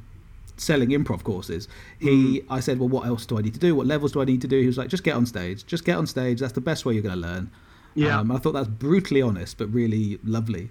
selling 0.56 0.90
improv 0.90 1.24
courses. 1.24 1.68
He, 1.98 2.42
I 2.48 2.60
said, 2.60 2.78
well, 2.78 2.88
what 2.88 3.06
else 3.06 3.26
do 3.26 3.38
I 3.38 3.42
need 3.42 3.54
to 3.54 3.60
do? 3.60 3.74
What 3.74 3.86
levels 3.86 4.12
do 4.12 4.20
I 4.20 4.24
need 4.24 4.40
to 4.42 4.48
do? 4.48 4.60
He 4.60 4.66
was 4.66 4.78
like, 4.78 4.88
just 4.88 5.02
get 5.02 5.16
on 5.16 5.26
stage. 5.26 5.66
Just 5.66 5.84
get 5.84 5.96
on 5.96 6.06
stage. 6.06 6.40
That's 6.40 6.52
the 6.52 6.60
best 6.60 6.84
way 6.84 6.94
you're 6.94 7.02
going 7.02 7.14
to 7.14 7.20
learn. 7.20 7.50
Yeah. 7.94 8.18
Um, 8.18 8.30
I 8.30 8.38
thought 8.38 8.52
that's 8.52 8.68
brutally 8.68 9.22
honest, 9.22 9.58
but 9.58 9.72
really 9.72 10.18
lovely. 10.24 10.70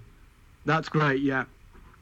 That's 0.64 0.88
great. 0.88 1.22
Yeah. 1.22 1.44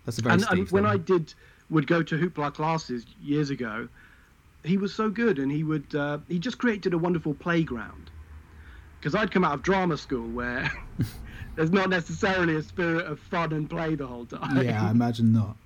That's 0.05 0.18
a 0.18 0.22
very 0.22 0.35
And, 0.35 0.44
and 0.51 0.70
when. 0.70 0.87
I 0.87 0.96
did 0.96 1.35
would 1.70 1.87
go 1.87 2.03
to 2.03 2.18
hoopla 2.18 2.53
classes 2.55 3.07
years 3.22 3.51
ago, 3.51 3.88
he 4.62 4.77
was 4.77 4.94
so 4.94 5.09
good, 5.09 5.38
and 5.38 5.51
he 5.51 5.64
would 5.64 5.94
uh, 5.94 6.18
he 6.29 6.38
just 6.38 6.59
created 6.59 6.92
a 6.94 6.98
wonderful 6.98 7.35
playground. 7.35 8.11
Because 9.01 9.14
I'd 9.14 9.33
come 9.33 9.44
out 9.44 9.55
of 9.55 9.62
drama 9.62 9.96
school 9.96 10.29
where 10.29 10.70
there's 11.57 11.72
not 11.72 11.90
necessarily 11.90 12.57
a 12.57 12.62
spirit 12.62 13.07
of 13.07 13.18
fun 13.18 13.53
and 13.53 13.68
play 13.68 13.96
the 13.96 14.07
whole 14.07 14.27
time. 14.27 14.64
yeah, 14.64 14.87
I 14.87 14.90
imagine 14.90 15.33
not. 15.33 15.57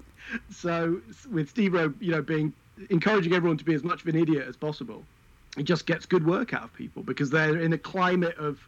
so 0.50 1.00
with 1.30 1.50
Steve 1.50 1.74
Roe, 1.74 1.92
you 2.00 2.12
know, 2.12 2.22
being 2.22 2.52
encouraging 2.90 3.32
everyone 3.32 3.58
to 3.58 3.64
be 3.64 3.74
as 3.74 3.82
much 3.82 4.02
of 4.02 4.06
an 4.08 4.16
idiot 4.16 4.46
as 4.46 4.56
possible, 4.56 5.04
it 5.56 5.64
just 5.64 5.86
gets 5.86 6.06
good 6.06 6.24
work 6.26 6.54
out 6.54 6.62
of 6.62 6.74
people 6.74 7.02
because 7.02 7.30
they're 7.30 7.58
in 7.58 7.72
a 7.72 7.78
climate 7.78 8.36
of 8.36 8.60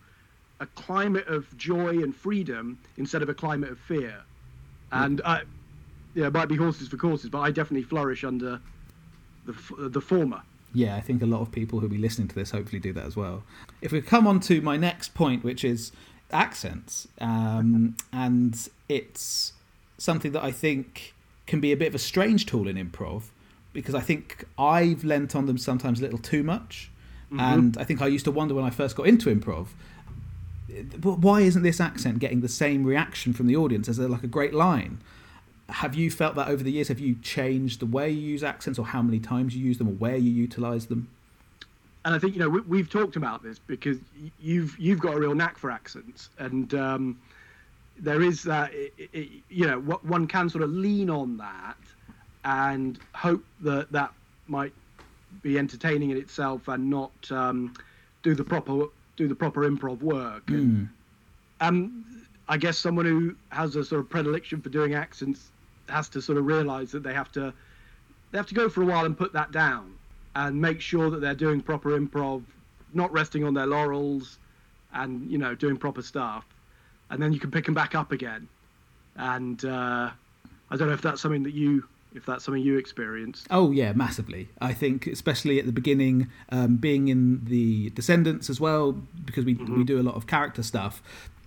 a 0.61 0.67
climate 0.67 1.27
of 1.29 1.57
joy 1.57 2.03
and 2.03 2.15
freedom 2.15 2.79
instead 2.97 3.23
of 3.23 3.29
a 3.29 3.35
climate 3.35 3.71
of 3.71 3.79
fear. 3.79 4.23
And 4.91 5.21
I, 5.25 5.43
yeah, 6.15 6.27
it 6.27 6.33
might 6.33 6.49
be 6.49 6.57
horses 6.57 6.89
for 6.89 6.97
courses, 6.97 7.31
but 7.31 7.41
I 7.41 7.51
definitely 7.51 7.85
flourish 7.85 8.25
under 8.25 8.61
the 9.47 9.89
the 9.89 10.01
former. 10.01 10.43
Yeah, 10.75 10.97
I 10.97 11.01
think 11.01 11.23
a 11.23 11.27
lot 11.27 11.41
of 11.41 11.51
people 11.51 11.81
who'll 11.81 11.89
be 11.89 11.99
listening 11.99 12.29
to 12.29 12.35
this 12.35 12.51
hopefully 12.51 12.81
do 12.81 12.93
that 12.93 13.05
as 13.05 13.17
well. 13.17 13.43
If 13.81 13.93
we 13.93 14.01
come 14.03 14.27
on 14.27 14.41
to 14.41 14.61
my 14.61 14.77
next 14.77 15.15
point, 15.15 15.43
which 15.43 15.65
is 15.65 15.93
accents, 16.31 17.09
um, 17.21 17.97
and 18.13 18.69
it's 18.89 19.55
something 19.97 20.33
that 20.33 20.45
I 20.45 20.53
think 20.53 21.15
can 21.47 21.61
be 21.61 21.73
a 21.73 21.77
bit 21.77 21.89
of 21.89 21.95
a 21.95 21.99
strange 21.99 22.45
tool 22.47 22.69
in 22.69 22.77
improv 22.77 23.25
because 23.73 23.95
I 23.95 24.01
think 24.01 24.45
I've 24.59 25.05
lent 25.05 25.35
on 25.35 25.47
them 25.47 25.57
sometimes 25.57 26.01
a 26.01 26.03
little 26.03 26.19
too 26.19 26.43
much. 26.43 26.91
And 27.39 27.77
I 27.77 27.85
think 27.85 28.01
I 28.01 28.07
used 28.07 28.25
to 28.25 28.31
wonder 28.31 28.55
when 28.55 28.65
I 28.65 28.71
first 28.71 28.97
got 28.97 29.07
into 29.07 29.29
improv, 29.29 29.67
"Well, 29.67 29.67
why 31.03 31.41
isn't 31.41 31.63
this 31.63 31.81
accent 31.81 32.19
getting 32.19 32.41
the 32.41 32.49
same 32.49 32.85
reaction 32.85 33.33
from 33.33 33.47
the 33.47 33.57
audience 33.57 33.89
as 33.89 33.99
a, 33.99 34.09
like 34.09 34.23
a 34.23 34.29
great 34.29 34.55
line? 34.55 34.99
Have 35.69 35.95
you 35.95 36.11
felt 36.11 36.35
that 36.37 36.49
over 36.49 36.63
the 36.63 36.73
years? 36.73 36.89
Have 36.89 37.01
you 37.01 37.17
changed 37.23 37.81
the 37.81 37.87
way 37.87 38.11
you 38.11 38.21
use 38.21 38.43
accents, 38.43 38.79
or 38.79 38.87
how 38.87 39.03
many 39.03 39.19
times 39.19 39.55
you 39.55 39.65
use 39.65 39.79
them, 39.79 39.89
or 39.89 39.93
where 39.93 40.17
you 40.17 40.31
utilize 40.31 40.87
them? 40.87 41.09
and 42.09 42.15
I 42.15 42.19
think 42.19 42.35
you 42.35 42.41
know 42.41 42.49
we, 42.49 42.61
we've 42.63 42.89
talked 42.89 43.17
about 43.17 43.43
this 43.43 43.59
because 43.59 43.99
you've 44.41 44.79
you've 44.79 44.99
got 44.99 45.15
a 45.15 45.21
real 45.21 45.35
knack 45.35 45.59
for 45.59 45.71
accents, 45.71 46.31
and 46.39 46.73
um, 46.73 47.19
there 47.99 48.23
is 48.23 48.43
that 48.45 48.71
i 48.73 48.91
i 49.15 49.29
you 49.51 49.67
know 49.67 49.81
one 49.81 50.27
can 50.27 50.49
sort 50.49 50.65
of 50.65 50.71
lean 50.71 51.11
on 51.11 51.37
that 51.37 51.77
and 52.45 52.99
hope 53.15 53.45
that 53.61 53.93
that 53.93 54.13
might 54.47 54.73
be 55.43 55.59
entertaining 55.59 56.11
in 56.11 56.17
itself 56.17 56.69
and 56.69 56.89
not 56.89 57.13
um, 57.31 57.75
do 58.23 58.35
the 58.35 58.45
proper 58.45 58.87
do 59.19 59.29
the 59.29 59.35
proper 59.35 59.69
improv 59.69 60.01
work. 60.01 60.49
And, 60.49 60.89
um, 61.61 62.05
I 62.49 62.57
guess 62.57 62.79
someone 62.79 63.05
who 63.05 63.35
has 63.51 63.77
a 63.77 63.85
sort 63.85 64.01
of 64.01 64.09
predilection 64.09 64.63
for 64.63 64.71
doing 64.71 64.95
accents 64.95 65.51
has 65.89 66.09
to 66.11 66.23
sort 66.23 66.39
of 66.39 66.47
realise 66.47 66.91
that 66.93 67.03
they 67.03 67.13
have 67.13 67.31
to 67.33 67.53
they 68.31 68.39
have 68.39 68.47
to 68.47 68.55
go 68.55 68.69
for 68.69 68.83
a 68.83 68.87
while 68.87 69.05
and 69.05 69.17
put 69.17 69.33
that 69.33 69.53
down 69.53 69.95
and 70.35 70.61
make 70.61 70.81
sure 70.81 71.11
that 71.11 71.21
they're 71.21 71.35
doing 71.35 71.61
proper 71.61 71.99
improv, 71.99 72.43
not 72.95 73.13
resting 73.13 73.45
on 73.45 73.55
their 73.55 73.67
laurels, 73.67 74.39
and 74.95 75.31
you 75.31 75.39
know 75.39 75.55
doing 75.55 75.77
proper 75.77 76.03
stuff, 76.03 76.45
and 77.11 77.21
then 77.23 77.33
you 77.33 77.41
can 77.41 77.51
pick 77.51 77.65
them 77.65 77.75
back 77.75 77.95
up 77.95 78.13
again. 78.13 78.49
And 79.17 79.63
uh, 79.65 80.11
I 80.71 80.77
don't 80.77 80.89
know 80.89 80.95
if 80.95 81.03
that's 81.03 81.21
something 81.21 81.43
that 81.43 81.55
you 81.55 81.85
if 82.19 82.27
that's 82.27 82.45
something 82.45 82.63
you 82.63 82.77
experienced. 82.77 83.47
Oh 83.51 83.71
yeah, 83.71 83.93
massively. 83.95 84.51
I 84.61 84.73
think 84.75 85.07
especially 85.07 85.59
at 85.59 85.65
the 85.67 85.73
beginning, 85.73 86.29
um, 86.51 86.77
being 86.77 87.09
in 87.09 87.45
the 87.45 87.89
Descendants 87.91 88.51
as 88.51 88.61
well, 88.61 88.93
because 89.25 89.45
we 89.47 89.55
Mm-hmm. 89.55 89.79
we 89.79 89.85
do 89.85 89.99
a 89.99 90.05
lot 90.05 90.15
of 90.17 90.27
character 90.27 90.63
stuff. 90.63 91.03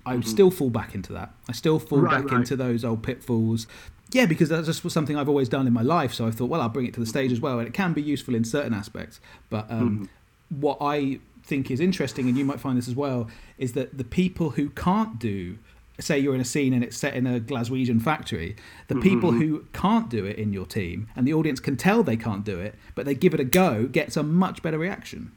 I 0.06 0.16
would 0.16 0.28
still 0.28 0.50
fall 0.50 0.72
back 0.72 0.96
into 0.96 1.14
that. 1.14 1.30
I 1.48 1.52
still 1.52 1.78
fall 1.78 2.00
Right, 2.00 2.12
back 2.24 2.32
right. 2.32 2.40
into 2.40 2.56
those 2.56 2.84
old 2.84 3.04
pitfalls. 3.04 3.68
Yeah, 4.12 4.26
because 4.26 4.50
that's 4.50 4.66
just 4.66 4.90
something 4.90 5.16
I've 5.16 5.30
always 5.30 5.48
done 5.48 5.68
in 5.68 5.74
my 5.74 5.84
life. 5.84 6.14
So 6.14 6.26
I 6.26 6.32
thought, 6.32 6.50
well, 6.50 6.60
I'll 6.62 6.70
bring 6.70 6.88
it 6.88 6.94
to 6.96 7.00
the 7.00 7.06
stage 7.06 7.32
as 7.32 7.40
well, 7.40 7.60
and 7.60 7.68
it 7.68 7.74
can 7.74 7.94
be 7.94 8.02
useful 8.02 8.34
in 8.36 8.44
certain 8.44 8.74
aspects. 8.74 9.20
But 9.50 9.70
um, 9.70 10.10
Mm-hmm. 10.50 10.60
what 10.60 10.78
I 10.82 11.20
think 11.44 11.70
is 11.72 11.80
interesting, 11.80 12.28
and 12.28 12.36
you 12.38 12.44
might 12.46 12.60
find 12.60 12.78
this 12.78 12.88
as 12.88 12.96
well, 12.96 13.30
is 13.58 13.74
that 13.74 13.98
the 13.98 14.04
people 14.04 14.52
who 14.52 14.70
can't 14.72 15.20
do 15.20 15.58
say 16.02 16.20
you're 16.20 16.36
in 16.36 16.42
a 16.42 16.46
scene 16.46 16.74
and 16.74 16.84
it's 16.84 16.98
set 16.98 17.14
in 17.14 17.28
a 17.28 17.40
Glaswegian 17.40 18.02
factory, 18.02 18.56
the 18.88 18.96
Mm-hmm. 18.96 19.02
people 19.04 19.32
who 19.32 19.66
can't 19.74 20.10
do 20.10 20.26
it 20.26 20.38
in 20.38 20.54
your 20.54 20.66
team 20.66 21.08
and 21.16 21.28
the 21.28 21.34
audience 21.34 21.60
can 21.60 21.78
tell 21.78 22.04
they 22.04 22.18
can't 22.18 22.44
do 22.44 22.60
it, 22.60 22.76
but 22.96 23.06
they 23.06 23.16
give 23.16 23.34
it 23.34 23.40
a 23.40 23.44
go, 23.46 23.86
gets 23.88 24.18
a 24.18 24.24
much 24.24 24.62
better 24.62 24.78
reaction. 24.78 25.32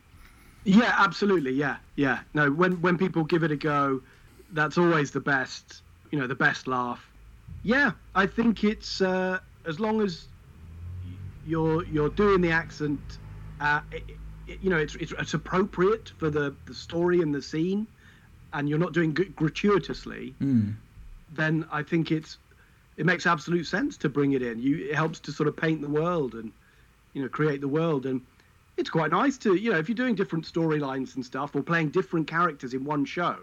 Yeah, 0.65 0.95
absolutely. 0.99 1.53
Yeah, 1.53 1.77
yeah. 1.97 2.21
No, 2.33 2.51
when 2.51 2.81
when 2.81 2.97
people 2.97 3.23
give 3.25 3.43
it 3.43 3.51
a 3.53 3.57
go, 3.57 4.01
that's 4.53 4.79
always 4.79 5.11
the 5.11 5.21
best. 5.21 5.83
You 6.11 6.19
know, 6.19 6.27
the 6.27 6.35
best 6.35 6.67
laugh. 6.67 7.05
Yeah, 7.63 7.93
I 8.15 8.27
think 8.27 8.65
it's 8.65 9.01
uh, 9.01 9.41
as 9.67 9.79
long 9.79 10.01
as 10.01 10.29
you're 11.47 11.85
you're 11.85 12.09
doing 12.09 12.41
the 12.41 12.51
accent, 12.51 13.01
uh, 13.61 13.81
it, 13.93 14.05
it, 14.47 14.59
you 14.63 14.71
know, 14.71 14.79
it's, 14.79 14.95
it's 14.95 15.13
it's 15.19 15.35
appropriate 15.35 16.13
for 16.19 16.31
the 16.31 16.55
the 16.67 16.75
story 16.75 17.21
and 17.21 17.35
the 17.35 17.43
scene, 17.43 17.87
and 18.55 18.69
you're 18.69 18.79
not 18.79 18.93
doing 18.95 19.11
it 19.19 19.37
gratuitously, 19.37 20.35
Mm. 20.41 20.75
then 21.35 21.67
I 21.71 21.83
think 21.83 22.11
it's 22.11 22.39
it 22.97 23.05
makes 23.05 23.27
absolute 23.27 23.67
sense 23.67 23.97
to 23.99 24.09
bring 24.09 24.33
it 24.33 24.43
in. 24.43 24.61
You 24.61 24.89
it 24.91 24.95
helps 24.95 25.19
to 25.21 25.33
sort 25.33 25.49
of 25.49 25.57
paint 25.57 25.83
the 25.83 25.89
world 25.89 26.35
and 26.35 26.53
you 27.13 27.23
know 27.23 27.29
create 27.29 27.61
the 27.61 27.69
world 27.69 28.07
and 28.07 28.21
it's 28.77 28.91
quite 28.91 29.11
nice 29.11 29.37
to 29.39 29.55
you 29.57 29.71
know 29.73 29.79
if 29.79 29.89
you're 29.89 29.97
doing 29.97 30.15
different 30.15 30.45
storylines 30.51 31.17
and 31.17 31.25
stuff 31.25 31.55
or 31.55 31.63
playing 31.63 31.91
different 31.91 32.27
characters 32.29 32.73
in 32.75 32.85
one 32.85 33.05
show, 33.05 33.37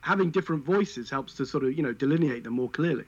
having 0.00 0.30
different 0.30 0.64
voices 0.64 1.10
helps 1.10 1.34
to 1.34 1.44
sort 1.44 1.64
of 1.64 1.72
you 1.76 1.82
know 1.82 1.92
delineate 1.92 2.44
them 2.44 2.54
more 2.54 2.70
clearly. 2.70 3.06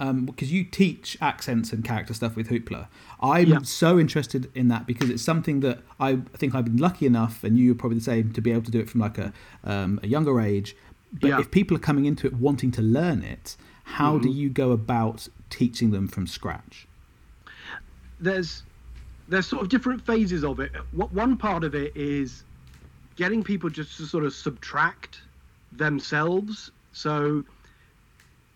Um, 0.00 0.26
because 0.26 0.52
you 0.52 0.64
teach 0.64 1.16
accents 1.20 1.72
and 1.72 1.84
character 1.84 2.14
stuff 2.14 2.36
with 2.36 2.48
Hoopla. 2.48 2.86
I'm 3.20 3.48
Yeah. 3.48 3.58
so 3.62 3.98
interested 3.98 4.50
in 4.54 4.68
that 4.68 4.86
because 4.86 5.10
it's 5.10 5.22
something 5.22 5.60
that 5.60 5.82
I 5.98 6.16
think 6.34 6.54
I've 6.54 6.64
been 6.66 6.76
lucky 6.76 7.06
enough, 7.06 7.42
and 7.42 7.58
you're 7.58 7.74
probably 7.74 7.98
the 7.98 8.04
same, 8.04 8.32
to 8.32 8.40
be 8.40 8.52
able 8.52 8.62
to 8.62 8.70
do 8.70 8.78
it 8.80 8.88
from 8.88 9.00
like 9.00 9.18
a 9.18 9.32
um, 9.64 9.98
a 10.02 10.06
younger 10.06 10.40
age. 10.40 10.76
But 11.12 11.28
Yeah. 11.28 11.40
if 11.40 11.50
people 11.50 11.76
are 11.76 11.80
coming 11.80 12.04
into 12.04 12.26
it 12.26 12.34
wanting 12.34 12.70
to 12.72 12.82
learn 12.82 13.22
it, 13.22 13.56
how 13.84 14.18
do 14.18 14.28
Mhm. 14.28 14.34
you 14.34 14.50
go 14.50 14.70
about 14.72 15.28
teaching 15.50 15.90
them 15.90 16.06
from 16.08 16.26
scratch? 16.26 16.86
there's 18.20 18.64
there's 19.28 19.46
sort 19.46 19.62
of 19.62 19.68
different 19.68 20.04
phases 20.04 20.42
of 20.42 20.58
it. 20.58 20.72
What 20.92 21.12
one 21.12 21.36
part 21.36 21.62
of 21.62 21.74
it 21.74 21.94
is 21.94 22.44
getting 23.16 23.42
people 23.44 23.68
just 23.68 23.96
to 23.98 24.06
sort 24.06 24.24
of 24.24 24.32
subtract 24.32 25.20
themselves. 25.70 26.70
So, 26.92 27.44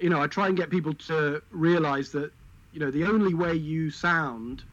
you 0.02 0.10
know, 0.10 0.20
I 0.20 0.26
try 0.26 0.48
and 0.48 0.56
get 0.56 0.68
people 0.68 0.92
to 0.94 1.40
realize 1.52 2.10
that, 2.12 2.32
you 2.72 2.80
know, 2.80 2.90
the 2.90 3.04
only 3.04 3.34
way 3.34 3.54
you 3.54 3.90
sound, 3.90 4.64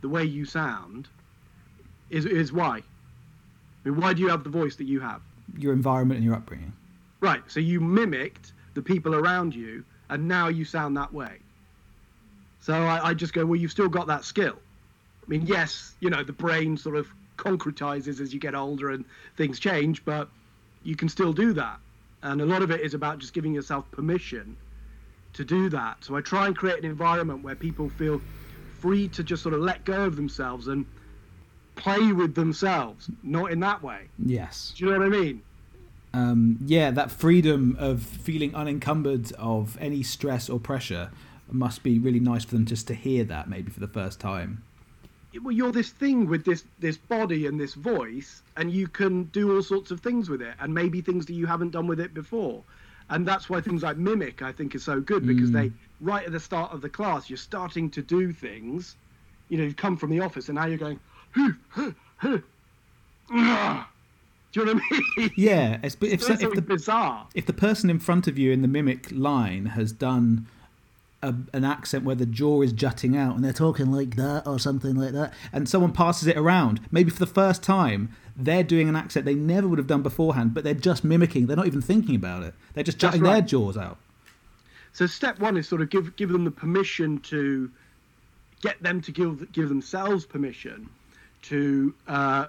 the 0.00 0.08
way 0.08 0.24
you 0.24 0.44
sound, 0.44 1.08
is 2.10 2.26
is 2.26 2.52
why. 2.52 2.78
I 2.78 3.88
mean, 3.88 4.00
why 4.00 4.12
do 4.12 4.20
you 4.22 4.28
have 4.28 4.42
the 4.42 4.50
voice 4.50 4.76
that 4.76 4.84
you 4.84 5.00
have? 5.00 5.22
Your 5.56 5.72
environment 5.72 6.18
and 6.18 6.24
your 6.24 6.34
upbringing. 6.34 6.72
Right. 7.20 7.42
So 7.46 7.60
you 7.60 7.80
mimicked 7.80 8.52
the 8.74 8.82
people 8.82 9.14
around 9.14 9.54
you, 9.54 9.84
and 10.08 10.26
now 10.26 10.48
you 10.48 10.64
sound 10.64 10.96
that 10.96 11.12
way. 11.12 11.38
So 12.60 12.74
I, 12.74 13.10
I 13.10 13.14
just 13.14 13.32
go, 13.32 13.46
well, 13.46 13.60
you've 13.60 13.70
still 13.70 13.88
got 13.88 14.08
that 14.08 14.24
skill. 14.24 14.58
I 15.24 15.30
mean, 15.30 15.46
yes, 15.46 15.94
you 16.00 16.10
know, 16.10 16.24
the 16.24 16.32
brain 16.32 16.76
sort 16.76 16.96
of 16.96 17.06
concretizes 17.36 18.20
as 18.20 18.34
you 18.34 18.40
get 18.40 18.54
older 18.54 18.90
and 18.90 19.04
things 19.36 19.60
change, 19.60 20.04
but 20.04 20.28
you 20.82 20.96
can 20.96 21.08
still 21.08 21.32
do 21.32 21.52
that. 21.52 21.78
And 22.22 22.40
a 22.40 22.46
lot 22.46 22.62
of 22.62 22.70
it 22.70 22.80
is 22.80 22.94
about 22.94 23.18
just 23.18 23.32
giving 23.32 23.52
yourself 23.52 23.88
permission 23.90 24.56
to 25.34 25.44
do 25.44 25.68
that. 25.70 26.04
So 26.04 26.16
I 26.16 26.20
try 26.20 26.46
and 26.46 26.56
create 26.56 26.78
an 26.78 26.84
environment 26.84 27.42
where 27.42 27.54
people 27.54 27.88
feel 27.88 28.20
free 28.80 29.08
to 29.08 29.22
just 29.22 29.42
sort 29.42 29.54
of 29.54 29.60
let 29.60 29.84
go 29.84 30.04
of 30.04 30.16
themselves 30.16 30.68
and 30.68 30.84
play 31.76 32.12
with 32.12 32.34
themselves, 32.34 33.10
not 33.22 33.52
in 33.52 33.60
that 33.60 33.82
way. 33.82 34.08
Yes. 34.18 34.74
Do 34.76 34.84
you 34.84 34.90
know 34.90 34.98
what 34.98 35.06
I 35.06 35.10
mean? 35.10 35.42
Um, 36.14 36.58
yeah, 36.66 36.90
that 36.90 37.10
freedom 37.10 37.76
of 37.78 38.02
feeling 38.02 38.54
unencumbered 38.54 39.32
of 39.32 39.78
any 39.80 40.02
stress 40.02 40.50
or 40.50 40.60
pressure 40.60 41.10
must 41.50 41.82
be 41.82 41.98
really 41.98 42.20
nice 42.20 42.44
for 42.44 42.54
them 42.54 42.66
just 42.66 42.86
to 42.88 42.94
hear 42.94 43.24
that 43.24 43.48
maybe 43.48 43.70
for 43.70 43.80
the 43.80 43.88
first 43.88 44.20
time. 44.20 44.62
well, 45.42 45.52
you're 45.52 45.72
this 45.72 45.90
thing 45.90 46.26
with 46.26 46.44
this 46.44 46.64
this 46.78 46.96
body 46.96 47.46
and 47.46 47.58
this 47.58 47.74
voice, 47.74 48.42
and 48.56 48.70
you 48.70 48.88
can 48.88 49.24
do 49.24 49.54
all 49.54 49.62
sorts 49.62 49.90
of 49.90 50.00
things 50.00 50.28
with 50.28 50.42
it, 50.42 50.54
and 50.60 50.74
maybe 50.74 51.00
things 51.00 51.26
that 51.26 51.34
you 51.34 51.46
haven't 51.46 51.70
done 51.70 51.86
with 51.86 52.00
it 52.00 52.12
before. 52.12 52.62
And 53.12 53.26
that's 53.26 53.48
why 53.50 53.60
things 53.60 53.82
like 53.82 53.96
mimic, 53.98 54.40
I 54.42 54.52
think, 54.52 54.74
is 54.74 54.82
so 54.84 54.98
good 55.00 55.26
because 55.26 55.50
Mm. 55.50 55.52
they 55.52 55.72
right 56.00 56.24
at 56.26 56.32
the 56.32 56.40
start 56.40 56.72
of 56.72 56.80
the 56.80 56.88
class, 56.88 57.28
you're 57.30 57.36
starting 57.36 57.90
to 57.90 58.02
do 58.02 58.32
things. 58.32 58.96
You 59.50 59.58
know, 59.58 59.64
you 59.64 59.74
come 59.74 59.96
from 59.98 60.10
the 60.10 60.20
office, 60.20 60.48
and 60.48 60.56
now 60.56 60.64
you're 60.66 60.78
going. 60.78 60.98
Do 61.34 61.54
you 64.60 64.64
know 64.66 64.74
what 64.74 64.82
I 64.92 65.00
mean? 65.18 65.30
Yeah, 65.36 65.78
it's, 65.82 65.96
if, 66.00 66.12
It's 66.14 66.26
so- 66.26 66.32
if 66.34 66.52
the 66.54 66.62
bizarre. 66.62 67.26
if 67.34 67.46
the 67.46 67.52
person 67.52 67.90
in 67.90 67.98
front 67.98 68.26
of 68.28 68.38
you 68.38 68.50
in 68.52 68.62
the 68.62 68.68
mimic 68.68 69.08
line 69.10 69.66
has 69.66 69.92
done 69.92 70.46
a, 71.22 71.34
an 71.52 71.64
accent 71.64 72.04
where 72.04 72.14
the 72.14 72.26
jaw 72.26 72.62
is 72.62 72.72
jutting 72.72 73.16
out 73.16 73.36
and 73.36 73.44
they're 73.44 73.52
talking 73.52 73.92
like 73.92 74.16
that 74.16 74.46
or 74.46 74.58
something 74.58 74.96
like 74.96 75.12
that, 75.12 75.32
and 75.52 75.68
someone 75.68 75.92
passes 75.92 76.28
it 76.28 76.36
around, 76.36 76.80
maybe 76.90 77.10
for 77.10 77.18
the 77.18 77.26
first 77.26 77.62
time, 77.62 78.14
they're 78.36 78.64
doing 78.64 78.88
an 78.88 78.96
accent 78.96 79.24
they 79.24 79.34
never 79.34 79.68
would 79.68 79.78
have 79.78 79.86
done 79.86 80.02
beforehand, 80.02 80.54
but 80.54 80.64
they're 80.64 80.74
just 80.74 81.04
mimicking. 81.04 81.46
They're 81.46 81.56
not 81.56 81.66
even 81.66 81.82
thinking 81.82 82.14
about 82.14 82.42
it. 82.42 82.54
They're 82.74 82.84
just 82.84 82.98
jutting 82.98 83.22
their 83.22 83.42
jaws 83.42 83.76
out. 83.76 83.98
So 84.92 85.06
step 85.06 85.38
one 85.38 85.56
is 85.56 85.68
sort 85.68 85.80
of 85.80 85.90
give 85.90 86.16
give 86.16 86.28
them 86.28 86.44
the 86.44 86.50
permission 86.50 87.18
to 87.20 87.70
get 88.60 88.82
them 88.82 89.00
to 89.02 89.12
give 89.12 89.50
give 89.52 89.68
themselves 89.68 90.26
permission 90.26 90.88
to 91.42 91.94
uh, 92.08 92.46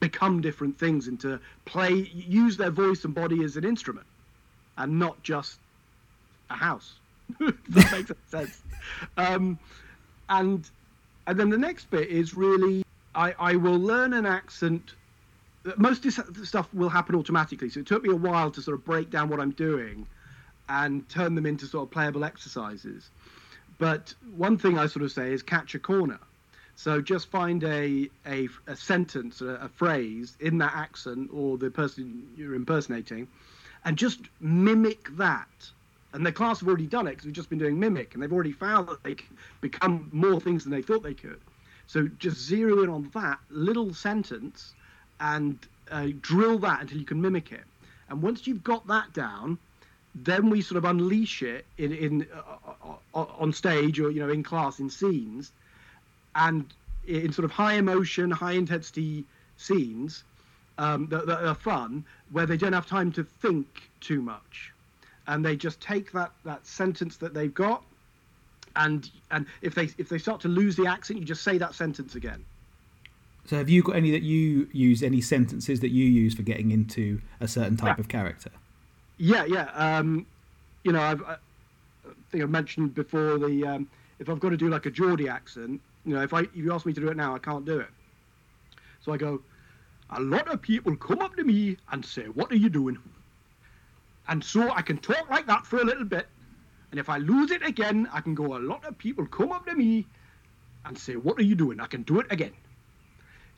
become 0.00 0.40
different 0.40 0.78
things 0.78 1.08
and 1.08 1.18
to 1.20 1.40
play 1.64 1.92
use 2.12 2.56
their 2.56 2.70
voice 2.70 3.04
and 3.04 3.14
body 3.14 3.44
as 3.44 3.56
an 3.56 3.64
instrument 3.64 4.06
and 4.78 4.98
not 4.98 5.22
just 5.22 5.58
a 6.50 6.54
house. 6.54 6.94
that 7.38 7.92
makes 7.92 8.12
sense. 8.26 8.60
Um, 9.16 9.58
and 10.28 10.68
and 11.26 11.38
then 11.38 11.50
the 11.50 11.58
next 11.58 11.90
bit 11.90 12.08
is 12.08 12.34
really 12.34 12.84
I, 13.14 13.34
I 13.38 13.56
will 13.56 13.78
learn 13.78 14.12
an 14.12 14.26
accent. 14.26 14.94
Most 15.76 16.04
of 16.04 16.34
this 16.34 16.48
stuff 16.48 16.72
will 16.74 16.90
happen 16.90 17.14
automatically, 17.14 17.70
so 17.70 17.80
it 17.80 17.86
took 17.86 18.02
me 18.02 18.10
a 18.10 18.16
while 18.16 18.50
to 18.50 18.60
sort 18.60 18.76
of 18.76 18.84
break 18.84 19.10
down 19.10 19.28
what 19.28 19.40
I'm 19.40 19.52
doing 19.52 20.06
and 20.68 21.08
turn 21.08 21.34
them 21.34 21.46
into 21.46 21.66
sort 21.66 21.84
of 21.84 21.90
playable 21.90 22.24
exercises. 22.24 23.08
But 23.78 24.14
one 24.36 24.58
thing 24.58 24.78
I 24.78 24.86
sort 24.86 25.04
of 25.04 25.12
say 25.12 25.32
is 25.32 25.42
catch 25.42 25.74
a 25.74 25.78
corner. 25.78 26.20
So 26.76 27.00
just 27.00 27.28
find 27.28 27.62
a 27.64 28.10
a, 28.26 28.48
a 28.66 28.76
sentence, 28.76 29.40
a, 29.40 29.54
a 29.62 29.68
phrase 29.68 30.36
in 30.40 30.58
that 30.58 30.72
accent 30.74 31.30
or 31.32 31.56
the 31.56 31.70
person 31.70 32.28
you're 32.36 32.54
impersonating, 32.54 33.28
and 33.84 33.96
just 33.96 34.20
mimic 34.40 35.16
that. 35.16 35.70
And 36.14 36.24
the 36.24 36.32
class 36.32 36.60
have 36.60 36.68
already 36.68 36.86
done 36.86 37.08
it 37.08 37.10
because 37.10 37.26
we've 37.26 37.34
just 37.34 37.50
been 37.50 37.58
doing 37.58 37.78
mimic, 37.78 38.14
and 38.14 38.22
they've 38.22 38.32
already 38.32 38.52
found 38.52 38.88
that 38.88 39.02
they 39.02 39.16
can 39.16 39.36
become 39.60 40.08
more 40.12 40.40
things 40.40 40.62
than 40.62 40.72
they 40.72 40.80
thought 40.80 41.02
they 41.02 41.12
could. 41.12 41.40
So 41.88 42.08
just 42.18 42.38
zero 42.38 42.84
in 42.84 42.88
on 42.88 43.10
that 43.14 43.38
little 43.50 43.92
sentence 43.92 44.74
and 45.18 45.58
uh, 45.90 46.08
drill 46.20 46.58
that 46.60 46.80
until 46.82 46.98
you 46.98 47.04
can 47.04 47.20
mimic 47.20 47.50
it. 47.52 47.64
And 48.08 48.22
once 48.22 48.46
you've 48.46 48.62
got 48.62 48.86
that 48.86 49.12
down, 49.12 49.58
then 50.14 50.50
we 50.50 50.62
sort 50.62 50.78
of 50.78 50.84
unleash 50.84 51.42
it 51.42 51.66
in, 51.78 51.92
in 51.92 52.26
uh, 52.32 52.92
uh, 53.14 53.26
on 53.38 53.52
stage 53.52 53.98
or 53.98 54.10
you 54.10 54.20
know 54.20 54.30
in 54.30 54.44
class 54.44 54.78
in 54.78 54.88
scenes, 54.88 55.50
and 56.36 56.72
in 57.08 57.32
sort 57.32 57.44
of 57.44 57.50
high 57.50 57.74
emotion, 57.74 58.30
high 58.30 58.52
intensity 58.52 59.24
scenes 59.56 60.22
um, 60.78 61.08
that, 61.08 61.26
that 61.26 61.44
are 61.44 61.54
fun, 61.54 62.04
where 62.30 62.46
they 62.46 62.56
don't 62.56 62.72
have 62.72 62.86
time 62.86 63.10
to 63.12 63.24
think 63.24 63.90
too 64.00 64.22
much, 64.22 64.72
and 65.26 65.44
they 65.44 65.56
just 65.56 65.80
take 65.80 66.12
that 66.12 66.32
that 66.44 66.66
sentence 66.66 67.16
that 67.18 67.34
they've 67.34 67.54
got, 67.54 67.82
and 68.76 69.10
and 69.30 69.46
if 69.62 69.74
they 69.74 69.88
if 69.98 70.08
they 70.08 70.18
start 70.18 70.40
to 70.42 70.48
lose 70.48 70.76
the 70.76 70.86
accent, 70.86 71.18
you 71.18 71.24
just 71.24 71.42
say 71.42 71.58
that 71.58 71.74
sentence 71.74 72.14
again. 72.14 72.44
So, 73.46 73.56
have 73.56 73.68
you 73.68 73.82
got 73.82 73.96
any 73.96 74.10
that 74.12 74.22
you 74.22 74.68
use, 74.72 75.02
any 75.02 75.20
sentences 75.20 75.80
that 75.80 75.90
you 75.90 76.06
use 76.06 76.34
for 76.34 76.42
getting 76.42 76.70
into 76.70 77.20
a 77.40 77.48
certain 77.48 77.76
type 77.76 77.98
Yeah. 77.98 78.00
of 78.00 78.08
character? 78.08 78.50
Yeah, 79.18 79.44
yeah. 79.44 79.64
Um, 79.74 80.24
you 80.82 80.92
know, 80.92 81.02
I've, 81.02 81.22
I 81.22 81.36
think 82.30 82.42
I've 82.42 82.50
mentioned 82.50 82.94
before 82.94 83.38
the 83.38 83.66
um, 83.66 83.88
if 84.18 84.28
I've 84.30 84.40
got 84.40 84.50
to 84.50 84.56
do 84.56 84.68
like 84.70 84.86
a 84.86 84.90
Geordie 84.90 85.28
accent, 85.28 85.80
you 86.06 86.14
know, 86.14 86.22
if 86.22 86.32
I 86.32 86.40
if 86.40 86.56
you 86.56 86.72
ask 86.72 86.86
me 86.86 86.92
to 86.94 87.00
do 87.00 87.08
it 87.08 87.16
now, 87.16 87.34
I 87.34 87.38
can't 87.38 87.64
do 87.64 87.80
it. 87.80 87.88
So 89.02 89.12
I 89.12 89.18
go, 89.18 89.42
a 90.10 90.20
lot 90.20 90.48
of 90.48 90.62
people 90.62 90.96
come 90.96 91.18
up 91.18 91.36
to 91.36 91.44
me 91.44 91.76
and 91.92 92.04
say, 92.04 92.24
"What 92.24 92.50
are 92.50 92.56
you 92.56 92.70
doing?" 92.70 92.98
And 94.28 94.42
so 94.42 94.70
I 94.70 94.82
can 94.82 94.98
talk 94.98 95.28
like 95.28 95.46
that 95.46 95.66
for 95.66 95.78
a 95.78 95.84
little 95.84 96.04
bit, 96.04 96.26
and 96.90 97.00
if 97.00 97.08
I 97.08 97.18
lose 97.18 97.50
it 97.50 97.62
again, 97.66 98.08
I 98.12 98.20
can 98.20 98.34
go. 98.34 98.56
A 98.56 98.58
lot 98.58 98.84
of 98.84 98.96
people 98.96 99.26
come 99.26 99.52
up 99.52 99.66
to 99.66 99.74
me 99.74 100.06
and 100.84 100.96
say, 100.96 101.16
"What 101.16 101.38
are 101.38 101.42
you 101.42 101.54
doing?" 101.54 101.80
I 101.80 101.86
can 101.86 102.02
do 102.02 102.20
it 102.20 102.26
again. 102.30 102.52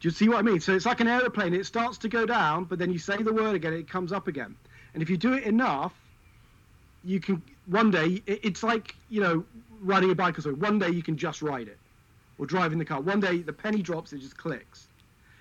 Do 0.00 0.09
you 0.09 0.11
see 0.11 0.29
what 0.29 0.38
I 0.38 0.42
mean? 0.42 0.61
So 0.61 0.74
it's 0.74 0.87
like 0.87 1.00
an 1.00 1.09
aeroplane. 1.09 1.55
It 1.55 1.66
starts 1.66 1.98
to 1.98 2.09
go 2.09 2.26
down, 2.26 2.64
but 2.64 2.79
then 2.79 2.90
you 2.92 2.98
say 2.98 3.22
the 3.22 3.33
word 3.33 3.55
again, 3.55 3.72
it 3.72 3.88
comes 3.88 4.12
up 4.12 4.29
again. 4.29 4.57
And 4.92 5.02
if 5.02 5.11
you 5.11 5.16
do 5.16 5.35
it 5.35 5.44
enough, 5.44 5.94
you 7.05 7.20
can 7.20 7.42
one 7.66 7.90
day. 7.90 8.22
It's 8.26 8.62
like 8.62 8.94
you 9.09 9.20
know 9.20 9.44
riding 9.81 10.11
a 10.11 10.14
bike 10.14 10.38
or 10.38 10.42
something. 10.42 10.61
One 10.61 10.79
day 10.79 10.90
you 10.90 11.02
can 11.02 11.16
just 11.16 11.42
ride 11.42 11.68
it, 11.68 11.79
or 12.38 12.46
driving 12.46 12.79
the 12.79 12.85
car. 12.85 13.00
One 13.00 13.20
day 13.20 13.38
the 13.38 13.52
penny 13.52 13.83
drops, 13.83 14.12
it 14.12 14.18
just 14.18 14.37
clicks. 14.37 14.88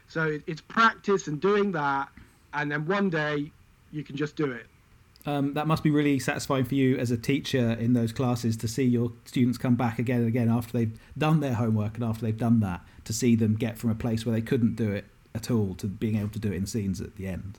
So 0.08 0.40
it's 0.46 0.62
practice 0.62 1.28
and 1.28 1.42
doing 1.42 1.72
that, 1.72 2.10
and 2.54 2.72
then 2.72 2.86
one 2.86 3.10
day 3.10 3.52
you 3.92 4.04
can 4.04 4.16
just 4.16 4.36
do 4.36 4.52
it. 4.52 4.68
Um, 5.28 5.54
that 5.56 5.66
must 5.66 5.82
be 5.82 5.90
really 5.90 6.20
satisfying 6.20 6.66
for 6.66 6.76
you 6.76 6.98
as 6.98 7.10
a 7.10 7.18
teacher 7.18 7.72
in 7.72 7.94
those 7.94 8.12
classes 8.12 8.56
to 8.58 8.68
see 8.68 8.84
your 8.84 9.12
students 9.26 9.58
come 9.58 9.76
back 9.76 9.98
again 9.98 10.20
and 10.20 10.28
again 10.28 10.50
after 10.50 10.78
they've 10.78 11.00
done 11.18 11.40
their 11.40 11.56
homework 11.56 11.96
and 11.96 12.04
after 12.04 12.24
they've 12.24 12.38
done 12.38 12.60
that 12.60 12.82
to 13.06 13.14
see 13.14 13.36
them 13.36 13.56
get 13.56 13.78
from 13.78 13.90
a 13.90 13.96
place 13.96 14.26
where 14.26 14.34
they 14.34 14.42
couldn't 14.42 14.76
do 14.76 14.92
it 14.92 15.06
at 15.34 15.50
all 15.50 15.74
to 15.76 15.88
being 15.88 16.18
able 16.18 16.30
to 16.30 16.40
do 16.40 16.52
it 16.52 16.56
in 16.56 16.66
scenes 16.68 17.02
at 17.02 17.16
the 17.16 17.28
end. 17.28 17.58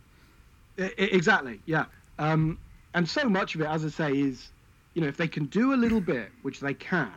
Exactly, 0.79 1.61
yeah. 1.67 1.87
Um, 2.19 2.59
and 2.95 3.09
so 3.09 3.29
much 3.29 3.55
of 3.55 3.61
it, 3.61 3.67
as 3.67 3.85
I 3.85 3.89
say, 3.89 4.13
is 4.13 4.49
you 4.95 5.03
know 5.03 5.09
if 5.09 5.17
they 5.17 5.29
can 5.29 5.47
do 5.47 5.75
a 5.75 5.77
little 5.77 6.01
bit, 6.01 6.31
which 6.43 6.61
they 6.61 6.75
can, 6.75 7.13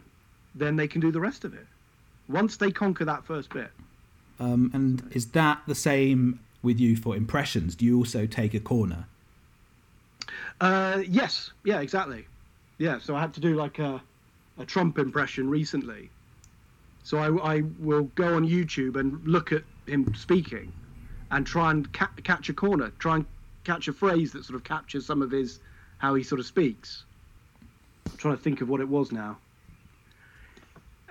then 0.55 0.75
they 0.75 0.87
can 0.87 0.99
do 0.99 1.11
the 1.11 1.19
rest 1.19 1.45
of 1.45 1.53
it. 1.53 1.67
Once 2.27 2.57
they 2.57 2.71
conquer 2.71 3.05
that 3.05 3.25
first 3.25 3.49
bit. 3.51 3.71
Um, 4.39 4.71
and 4.73 5.03
is 5.11 5.27
that 5.31 5.61
the 5.67 5.75
same 5.75 6.39
with 6.61 6.79
you 6.79 6.95
for 6.95 7.15
impressions? 7.15 7.75
Do 7.75 7.85
you 7.85 7.97
also 7.97 8.25
take 8.25 8.53
a 8.53 8.59
corner? 8.59 9.07
Uh, 10.61 11.03
yes, 11.07 11.51
yeah, 11.63 11.79
exactly. 11.81 12.27
Yeah, 12.77 12.99
so 12.99 13.15
I 13.15 13.21
had 13.21 13.33
to 13.35 13.39
do 13.41 13.55
like 13.55 13.79
a, 13.79 14.03
a 14.57 14.65
Trump 14.65 14.97
impression 14.99 15.49
recently. 15.49 16.11
So 17.03 17.17
I, 17.17 17.55
I 17.57 17.61
will 17.61 18.03
go 18.03 18.35
on 18.35 18.47
YouTube 18.47 18.97
and 18.97 19.25
look 19.27 19.51
at 19.51 19.63
him 19.87 20.13
speaking, 20.15 20.73
and 21.31 21.45
try 21.45 21.71
and 21.71 21.91
ca- 21.93 22.13
catch 22.23 22.49
a 22.49 22.53
corner, 22.53 22.91
try 22.91 23.15
and 23.15 23.25
catch 23.63 23.87
a 23.87 23.93
phrase 23.93 24.31
that 24.33 24.45
sort 24.45 24.55
of 24.55 24.63
captures 24.63 25.05
some 25.05 25.21
of 25.21 25.31
his 25.31 25.59
how 25.97 26.15
he 26.15 26.23
sort 26.23 26.39
of 26.39 26.45
speaks. 26.45 27.05
I'm 28.11 28.17
trying 28.17 28.37
to 28.37 28.43
think 28.43 28.61
of 28.61 28.69
what 28.69 28.81
it 28.81 28.89
was 28.89 29.11
now. 29.11 29.41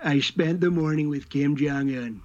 I 0.03 0.19
spent 0.19 0.61
the 0.61 0.71
morning 0.71 1.09
with 1.09 1.29
Kim 1.29 1.55
Jong 1.55 1.89
Un. 1.95 2.23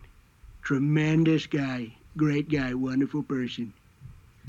Tremendous 0.62 1.46
guy, 1.46 1.96
great 2.16 2.48
guy, 2.50 2.74
wonderful 2.74 3.22
person. 3.22 3.74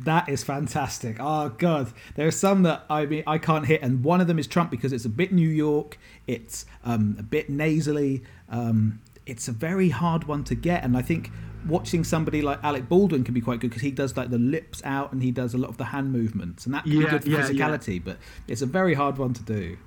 That 0.03 0.27
is 0.27 0.43
fantastic. 0.43 1.17
Oh 1.19 1.49
god, 1.49 1.93
there 2.15 2.27
are 2.27 2.31
some 2.31 2.63
that 2.63 2.85
I 2.89 3.05
mean 3.05 3.23
I 3.25 3.37
can't 3.37 3.65
hit, 3.65 3.81
and 3.81 4.03
one 4.03 4.19
of 4.19 4.27
them 4.27 4.37
is 4.37 4.45
Trump 4.47 4.69
because 4.69 4.91
it's 4.91 5.05
a 5.05 5.09
bit 5.09 5.31
New 5.31 5.47
York, 5.47 5.97
it's 6.27 6.65
um, 6.83 7.15
a 7.17 7.23
bit 7.23 7.49
nasally, 7.49 8.23
um, 8.49 8.99
it's 9.25 9.47
a 9.47 9.53
very 9.53 9.89
hard 9.89 10.25
one 10.25 10.43
to 10.45 10.55
get, 10.55 10.83
and 10.83 10.97
I 10.97 11.01
think 11.01 11.31
watching 11.65 12.03
somebody 12.03 12.41
like 12.41 12.61
Alec 12.63 12.89
Baldwin 12.89 13.23
can 13.23 13.33
be 13.33 13.41
quite 13.41 13.59
good 13.59 13.69
because 13.69 13.81
he 13.81 13.89
does 13.91 14.15
like 14.17 14.29
the 14.29 14.37
lips 14.37 14.81
out 14.83 15.11
and 15.13 15.23
he 15.23 15.31
does 15.31 15.53
a 15.53 15.57
lot 15.57 15.69
of 15.69 15.77
the 15.77 15.85
hand 15.85 16.11
movements, 16.11 16.65
and 16.65 16.75
that 16.75 16.83
can 16.83 16.91
Yeah, 16.91 17.05
be 17.05 17.09
good 17.11 17.23
for 17.23 17.29
yeah, 17.29 17.41
physicality. 17.41 17.93
yeah. 17.95 18.01
But 18.03 18.17
it's 18.47 18.61
a 18.61 18.65
very 18.67 18.93
hard 18.95 19.17
one 19.17 19.33
to 19.33 19.43
do. 19.43 19.77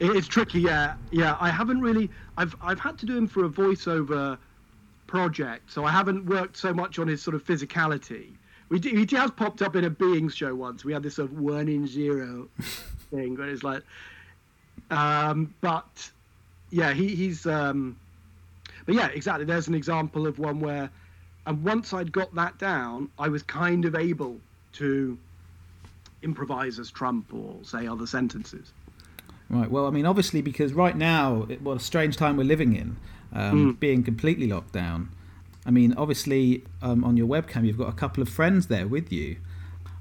It's 0.00 0.26
tricky, 0.26 0.60
yeah, 0.60 0.94
yeah. 1.10 1.36
I 1.38 1.50
haven't 1.50 1.82
really. 1.82 2.08
I've 2.38 2.56
I've 2.62 2.80
had 2.80 2.96
to 3.00 3.06
do 3.06 3.14
him 3.18 3.26
for 3.26 3.44
a 3.44 3.50
voiceover 3.50 4.38
project, 5.06 5.70
so 5.70 5.84
I 5.84 5.90
haven't 5.90 6.24
worked 6.24 6.56
so 6.56 6.72
much 6.72 6.98
on 6.98 7.08
his 7.08 7.20
sort 7.20 7.34
of 7.34 7.44
physicality. 7.44 8.36
We 8.70 8.78
do, 8.78 8.90
he 8.90 9.16
has 9.16 9.30
popped 9.32 9.62
up 9.62 9.76
in 9.76 9.84
a 9.84 9.90
Beings 9.90 10.34
show 10.34 10.54
once. 10.54 10.84
We 10.84 10.92
had 10.92 11.02
this 11.02 11.16
sort 11.16 11.30
of 11.30 11.38
one 11.38 11.68
in 11.68 11.86
zero 11.86 12.48
thing 13.10 13.36
where 13.36 13.48
it's 13.48 13.64
like, 13.64 13.82
um, 14.90 15.52
but 15.60 16.10
yeah, 16.70 16.92
he, 16.92 17.08
he's. 17.14 17.46
Um, 17.46 17.98
but 18.86 18.94
yeah, 18.94 19.08
exactly. 19.08 19.44
There's 19.44 19.68
an 19.68 19.74
example 19.74 20.26
of 20.26 20.38
one 20.38 20.60
where, 20.60 20.88
and 21.46 21.62
once 21.62 21.92
I'd 21.92 22.12
got 22.12 22.34
that 22.36 22.58
down, 22.58 23.10
I 23.18 23.28
was 23.28 23.42
kind 23.42 23.84
of 23.84 23.94
able 23.94 24.38
to 24.74 25.18
improvise 26.22 26.78
as 26.78 26.90
Trump 26.90 27.34
or 27.34 27.56
say 27.62 27.86
other 27.86 28.06
sentences. 28.06 28.72
Right. 29.48 29.70
Well, 29.70 29.86
I 29.86 29.90
mean, 29.90 30.06
obviously, 30.06 30.42
because 30.42 30.72
right 30.72 30.96
now, 30.96 31.46
it, 31.48 31.60
what 31.60 31.76
a 31.76 31.80
strange 31.80 32.16
time 32.16 32.36
we're 32.36 32.44
living 32.44 32.76
in, 32.76 32.96
um, 33.32 33.72
being 33.74 34.04
completely 34.04 34.46
locked 34.46 34.72
down. 34.72 35.10
I 35.66 35.70
mean, 35.70 35.94
obviously, 35.96 36.64
um, 36.80 37.04
on 37.04 37.16
your 37.16 37.26
webcam, 37.26 37.66
you've 37.66 37.78
got 37.78 37.88
a 37.88 37.92
couple 37.92 38.22
of 38.22 38.28
friends 38.28 38.68
there 38.68 38.88
with 38.88 39.12
you. 39.12 39.36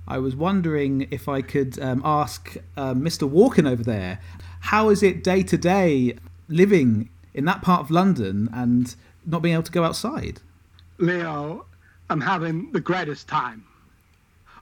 I 0.07 0.17
was 0.17 0.35
wondering 0.35 1.07
if 1.11 1.27
I 1.27 1.41
could 1.41 1.79
um, 1.79 2.01
ask 2.03 2.57
uh, 2.75 2.93
Mr. 2.93 3.29
Walken 3.29 3.69
over 3.69 3.83
there, 3.83 4.19
how 4.61 4.89
is 4.89 5.03
it 5.03 5.23
day 5.23 5.43
to 5.43 5.57
day 5.57 6.15
living 6.47 7.09
in 7.33 7.45
that 7.45 7.61
part 7.61 7.81
of 7.81 7.91
London 7.91 8.49
and 8.53 8.95
not 9.25 9.41
being 9.41 9.53
able 9.53 9.63
to 9.63 9.71
go 9.71 9.83
outside? 9.83 10.41
Leo, 10.97 11.65
I'm 12.09 12.21
having 12.21 12.71
the 12.71 12.79
greatest 12.79 13.27
time. 13.27 13.63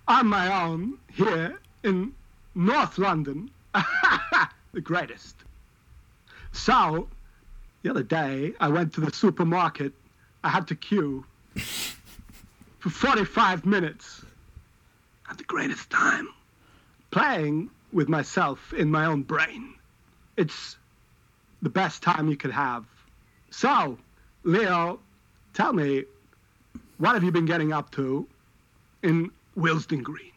On 0.08 0.28
my 0.28 0.64
own 0.64 0.98
here 1.14 1.60
in 1.84 2.14
North 2.56 2.98
London. 2.98 3.50
the 4.74 4.82
greatest. 4.82 5.36
So, 6.52 7.08
the 7.84 7.90
other 7.90 8.04
day, 8.04 8.54
I 8.60 8.68
went 8.68 8.94
to 8.94 9.02
the 9.02 9.14
supermarket. 9.14 9.94
I 10.48 10.50
had 10.50 10.66
to 10.70 10.76
queue 10.76 11.26
for 12.80 12.90
45 12.90 13.66
minutes. 13.66 14.24
Had 15.24 15.38
the 15.38 15.44
greatest 15.44 15.90
time. 15.90 16.30
Playing 17.12 17.70
with 17.92 18.08
myself 18.08 18.72
in 18.74 18.90
my 18.90 19.04
own 19.08 19.24
brain. 19.24 19.74
It's 20.38 20.78
the 21.62 21.68
best 21.70 22.02
time 22.02 22.30
you 22.30 22.38
could 22.38 22.52
have. 22.52 22.86
So, 23.50 23.98
Leo, 24.46 25.02
tell 25.54 25.74
me, 25.74 26.06
what 26.98 27.14
have 27.16 27.26
you 27.26 27.32
been 27.34 27.46
getting 27.46 27.74
up 27.74 27.92
to 27.92 28.26
in 29.04 29.30
Willesden 29.56 30.02
Green? 30.02 30.32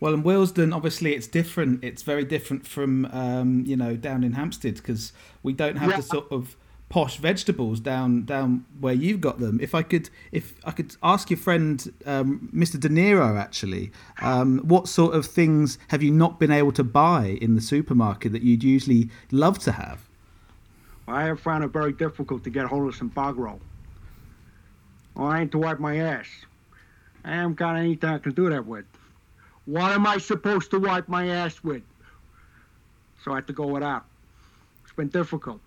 Well, 0.00 0.14
in 0.14 0.22
Willesden, 0.22 0.72
obviously, 0.72 1.14
it's 1.14 1.26
different. 1.26 1.84
It's 1.84 2.02
very 2.02 2.24
different 2.24 2.66
from 2.66 3.04
um, 3.06 3.64
you 3.66 3.76
know 3.76 3.94
down 3.94 4.24
in 4.24 4.32
Hampstead 4.32 4.76
because 4.76 5.12
we 5.42 5.52
don't 5.52 5.76
have 5.76 5.90
Yeah. 5.90 5.96
the 5.96 6.02
sort 6.02 6.32
of 6.32 6.56
posh 6.88 7.18
vegetables 7.18 7.80
down 7.80 8.24
down 8.24 8.64
where 8.80 8.94
you've 8.94 9.20
got 9.20 9.38
them. 9.38 9.58
If 9.60 9.74
I 9.74 9.82
could, 9.82 10.08
if 10.32 10.54
I 10.64 10.70
could 10.70 10.96
ask 11.02 11.30
your 11.30 11.38
friend 11.38 11.92
um, 12.06 12.50
Mr. 12.54 12.80
De 12.80 12.88
Niro, 12.88 13.38
actually, 13.38 13.90
um, 14.22 14.58
what 14.60 14.88
sort 14.88 15.14
of 15.14 15.26
things 15.26 15.78
have 15.88 16.02
you 16.02 16.10
not 16.10 16.38
been 16.38 16.50
able 16.50 16.72
to 16.72 16.84
buy 16.84 17.38
in 17.40 17.54
the 17.54 17.60
supermarket 17.60 18.32
that 18.32 18.42
you'd 18.42 18.64
usually 18.64 19.10
love 19.30 19.58
to 19.60 19.72
have? 19.72 20.08
I 21.06 21.24
have 21.24 21.40
found 21.40 21.64
it 21.64 21.68
very 21.68 21.92
difficult 21.92 22.44
to 22.44 22.50
get 22.50 22.66
hold 22.66 22.88
of 22.88 22.94
some 22.94 23.08
bog 23.08 23.38
roll. 23.38 23.60
Oh, 25.16 25.24
I 25.24 25.40
ain't 25.40 25.52
to 25.52 25.58
wipe 25.58 25.80
my 25.80 25.96
ass. 25.96 26.26
I 27.24 27.32
haven't 27.32 27.56
got 27.56 27.76
anything 27.76 28.08
I 28.08 28.18
can 28.18 28.32
do 28.32 28.48
that 28.50 28.64
with. 28.64 28.84
What 29.64 29.92
am 29.92 30.06
I 30.06 30.18
supposed 30.18 30.70
to 30.70 30.78
wipe 30.78 31.08
my 31.08 31.28
ass 31.28 31.62
with? 31.62 31.82
So 33.22 33.32
I 33.32 33.36
have 33.36 33.46
to 33.46 33.52
go 33.52 33.66
without. 33.66 34.06
It's 34.84 34.92
been 34.92 35.08
difficult. 35.08 35.60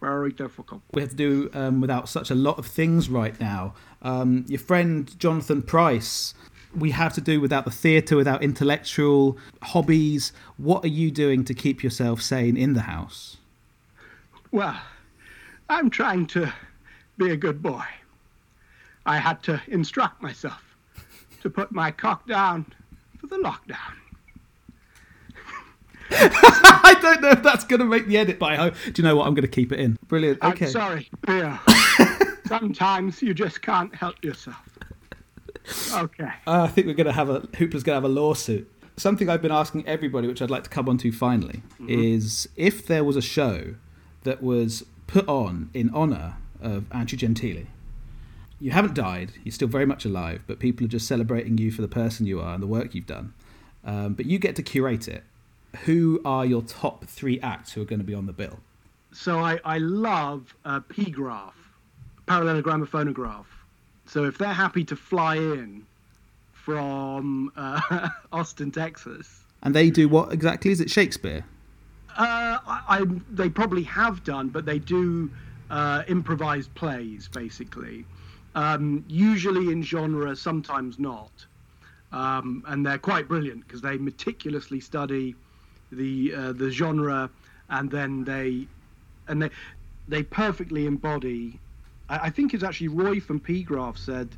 Very 0.00 0.32
difficult. 0.32 0.82
we 0.92 1.02
have 1.02 1.10
to 1.10 1.16
do 1.16 1.50
um, 1.54 1.80
without 1.80 2.08
such 2.08 2.30
a 2.30 2.34
lot 2.34 2.58
of 2.58 2.66
things 2.66 3.08
right 3.08 3.38
now. 3.40 3.74
Um, 4.02 4.44
your 4.48 4.60
friend 4.60 5.18
Jonathan 5.18 5.62
Pryce, 5.62 6.34
we 6.76 6.92
have 6.92 7.14
to 7.14 7.20
do 7.20 7.40
without 7.40 7.64
the 7.64 7.70
theatre, 7.70 8.16
without 8.16 8.42
intellectual 8.42 9.36
hobbies. 9.62 10.32
What 10.56 10.84
are 10.84 10.88
you 10.88 11.10
doing 11.10 11.44
to 11.46 11.54
keep 11.54 11.82
yourself 11.82 12.22
sane 12.22 12.56
in 12.56 12.74
the 12.74 12.82
house? 12.82 13.38
Well, 14.52 14.80
I'm 15.68 15.90
trying 15.90 16.26
to 16.28 16.52
be 17.16 17.30
a 17.30 17.36
good 17.36 17.60
boy. 17.60 17.84
I 19.04 19.18
had 19.18 19.42
to 19.44 19.60
instruct 19.66 20.22
myself 20.22 20.62
to 21.42 21.50
put 21.50 21.72
my 21.72 21.90
cock 21.90 22.26
down 22.26 22.66
for 23.18 23.26
the 23.26 23.36
lockdown. 23.36 23.96
I 26.10 26.96
don't 27.00 27.20
know 27.20 27.30
if 27.30 27.42
that's 27.42 27.64
going 27.64 27.80
to 27.80 27.86
make 27.86 28.06
the 28.06 28.16
edit, 28.16 28.38
but 28.38 28.52
I 28.52 28.56
hope. 28.56 28.74
Do 28.84 28.92
you 28.96 29.04
know 29.04 29.16
what? 29.16 29.26
I'm 29.26 29.34
going 29.34 29.42
to 29.42 29.48
keep 29.48 29.72
it 29.72 29.80
in. 29.80 29.98
Brilliant. 30.06 30.42
Okay. 30.42 30.66
I'm 30.66 30.72
sorry, 30.72 31.10
Leo. 31.26 31.58
Sometimes 32.46 33.20
you 33.22 33.34
just 33.34 33.60
can't 33.62 33.94
help 33.94 34.22
yourself. 34.24 34.56
Okay. 35.94 36.30
Uh, 36.46 36.62
I 36.62 36.68
think 36.68 36.86
we're 36.86 36.94
going 36.94 37.06
to 37.06 37.12
have 37.12 37.28
a 37.28 37.40
Hooper's 37.58 37.82
going 37.82 37.92
to 37.92 38.02
have 38.02 38.04
a 38.04 38.08
lawsuit. 38.08 38.70
Something 38.96 39.28
I've 39.28 39.42
been 39.42 39.52
asking 39.52 39.86
everybody, 39.86 40.26
which 40.26 40.42
I'd 40.42 40.50
like 40.50 40.64
to 40.64 40.70
come 40.70 40.88
on 40.88 40.98
to 40.98 41.12
finally, 41.12 41.62
is 41.86 42.48
if 42.56 42.86
there 42.86 43.04
was 43.04 43.16
a 43.16 43.22
show 43.22 43.74
that 44.24 44.42
was 44.42 44.84
put 45.06 45.28
on 45.28 45.70
in 45.72 45.92
honour 45.94 46.36
of 46.60 46.84
Andrew 46.92 47.18
Gentili. 47.18 47.66
You 48.60 48.72
haven't 48.72 48.94
died, 48.94 49.32
you're 49.44 49.52
still 49.52 49.68
very 49.68 49.86
much 49.86 50.04
alive, 50.04 50.42
but 50.46 50.58
people 50.58 50.84
are 50.84 50.88
just 50.88 51.06
celebrating 51.06 51.58
you 51.58 51.70
for 51.70 51.80
the 51.80 51.88
person 51.88 52.26
you 52.26 52.40
are 52.40 52.54
and 52.54 52.62
the 52.62 52.66
work 52.66 52.94
you've 52.94 53.06
done. 53.06 53.32
Um, 53.84 54.14
but 54.14 54.26
you 54.26 54.38
get 54.38 54.56
to 54.56 54.62
curate 54.62 55.06
it. 55.06 55.22
Who 55.84 56.20
are 56.24 56.46
your 56.46 56.62
top 56.62 57.04
three 57.04 57.40
acts 57.40 57.72
who 57.72 57.82
are 57.82 57.84
going 57.84 58.00
to 58.00 58.04
be 58.04 58.14
on 58.14 58.26
the 58.26 58.32
bill? 58.32 58.58
So 59.12 59.38
I, 59.38 59.58
I 59.64 59.78
love 59.78 60.54
uh, 60.64 60.80
P-graph, 60.80 61.56
Parallelogramophonograph. 62.26 63.46
So 64.06 64.24
if 64.24 64.38
they're 64.38 64.52
happy 64.52 64.84
to 64.84 64.96
fly 64.96 65.36
in 65.36 65.86
from 66.52 67.52
uh, 67.56 68.08
Austin, 68.32 68.70
Texas, 68.70 69.44
And 69.62 69.74
they 69.74 69.90
do 69.90 70.08
what 70.08 70.32
exactly? 70.32 70.70
Is 70.70 70.80
it 70.80 70.90
Shakespeare? 70.90 71.44
Uh, 72.10 72.58
I, 72.66 72.82
I 72.88 73.04
they 73.30 73.48
probably 73.48 73.84
have 73.84 74.24
done, 74.24 74.48
but 74.48 74.64
they 74.64 74.78
do 74.78 75.30
uh, 75.70 76.02
improvised 76.08 76.74
plays 76.74 77.28
basically. 77.28 78.04
Um, 78.54 79.04
usually 79.08 79.70
in 79.72 79.82
genre, 79.82 80.34
sometimes 80.34 80.98
not, 80.98 81.30
um, 82.12 82.64
and 82.66 82.84
they're 82.84 82.98
quite 82.98 83.28
brilliant 83.28 83.66
because 83.66 83.80
they 83.80 83.96
meticulously 83.98 84.80
study 84.80 85.36
the 85.90 86.34
uh, 86.34 86.52
the 86.52 86.70
genre, 86.70 87.30
and 87.68 87.90
then 87.90 88.24
they 88.24 88.66
and 89.26 89.42
they 89.42 89.50
they 90.06 90.22
perfectly 90.22 90.86
embody. 90.86 91.60
I, 92.08 92.18
I 92.18 92.30
think 92.30 92.54
it's 92.54 92.64
actually 92.64 92.88
Roy 92.88 93.20
from 93.20 93.40
P 93.40 93.66
said 93.96 94.36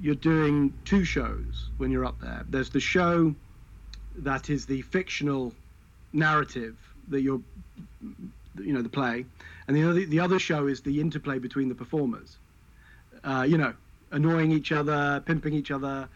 you're 0.00 0.14
doing 0.14 0.72
two 0.84 1.04
shows 1.04 1.70
when 1.76 1.90
you're 1.90 2.06
up 2.06 2.20
there. 2.20 2.44
There's 2.48 2.70
the 2.70 2.80
show 2.80 3.34
that 4.16 4.50
is 4.50 4.66
the 4.66 4.82
fictional 4.82 5.52
narrative 6.12 6.76
that 7.08 7.22
you're 7.22 7.40
you 8.58 8.72
know 8.72 8.82
the 8.82 8.88
play 8.88 9.24
and 9.68 9.76
the 9.76 9.88
other 9.88 10.04
the 10.06 10.20
other 10.20 10.38
show 10.38 10.66
is 10.66 10.80
the 10.80 11.00
interplay 11.00 11.38
between 11.38 11.68
the 11.68 11.74
performers 11.74 12.36
uh, 13.22 13.44
you 13.48 13.56
know 13.56 13.72
annoying 14.10 14.50
each 14.50 14.72
other 14.72 15.22
pimping 15.24 15.54
each 15.54 15.70
other 15.70 16.08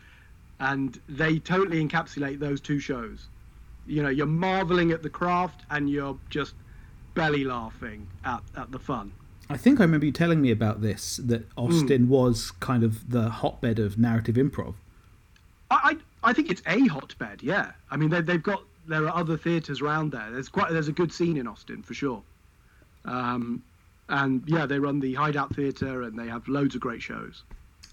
and 0.59 1.01
they 1.09 1.39
totally 1.39 1.87
encapsulate 1.87 2.41
those 2.41 2.61
two 2.61 2.81
shows 2.81 3.29
you 3.87 4.03
know 4.03 4.09
you're 4.09 4.27
marveling 4.27 4.91
at 4.91 5.03
the 5.03 5.11
craft 5.11 5.63
and 5.71 5.91
you're 5.91 6.19
just 6.31 6.55
belly 7.15 7.45
laughing 7.45 8.07
at, 8.25 8.43
at 8.57 8.71
the 8.73 8.79
fun 8.79 9.13
I 9.51 9.57
think 9.57 9.79
I 9.81 9.85
remember 9.85 10.07
you 10.07 10.13
telling 10.13 10.41
me 10.41 10.51
about 10.51 10.81
this 10.81 11.19
that 11.23 11.47
Austin 11.57 12.09
was 12.09 12.51
kind 12.51 12.83
of 12.83 13.11
the 13.11 13.29
hotbed 13.29 13.79
of 13.79 13.99
narrative 13.99 14.37
improv. 14.37 14.75
I, 15.71 15.99
I 16.23 16.33
think 16.33 16.51
it's 16.51 16.63
a 16.67 16.87
hotbed. 16.87 17.43
Yeah, 17.43 17.73
I 17.91 17.97
mean 17.97 18.11
they, 18.11 18.23
they've 18.23 18.43
got 18.43 18.63
there 18.87 19.05
are 19.05 19.15
other 19.15 19.37
theatres 19.37 19.81
around 19.81 20.13
there. 20.13 20.31
There's 20.31 20.49
quite 20.49 20.71
there's 20.71 20.89
a 20.89 20.93
good 20.93 21.13
scene 21.13 21.37
in 21.37 21.47
Austin 21.47 21.83
for 21.83 21.95
sure. 21.95 22.23
Um, 23.05 23.63
and 24.09 24.43
yeah, 24.47 24.67
they 24.67 24.79
run 24.79 25.01
the 25.01 25.15
Hideout 25.15 25.55
Theatre 25.55 26.03
and 26.03 26.19
they 26.19 26.29
have 26.29 26.49
loads 26.49 26.75
of 26.75 26.81
great 26.81 27.03
shows. 27.03 27.43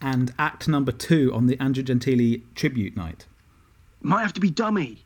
And 0.01 0.33
act 0.39 0.67
number 0.67 0.91
two 0.91 1.33
on 1.33 1.47
the 1.47 1.59
Andrew 1.59 1.83
Gentili 1.83 2.41
tribute 2.55 2.97
night. 2.97 3.25
Might 4.01 4.21
have 4.21 4.33
to 4.33 4.41
be 4.41 4.49
Dummy. 4.49 5.03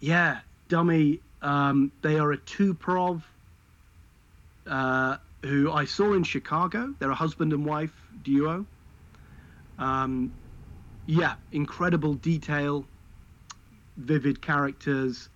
Yeah, 0.00 0.40
Dummy. 0.68 1.20
Um, 1.42 1.92
they 2.02 2.18
are 2.18 2.32
a 2.32 2.36
two 2.36 2.74
prov 2.74 3.24
uh, 4.66 5.16
who 5.42 5.70
I 5.70 5.84
saw 5.84 6.12
in 6.12 6.22
Chicago. 6.22 6.94
They're 6.98 7.10
a 7.10 7.14
husband 7.14 7.52
and 7.52 7.64
wife 7.64 7.94
duo. 8.22 8.66
Um, 9.78 10.32
yeah, 11.06 11.34
incredible 11.52 12.14
detail, 12.14 12.84
vivid 13.96 14.42
characters, 14.42 15.28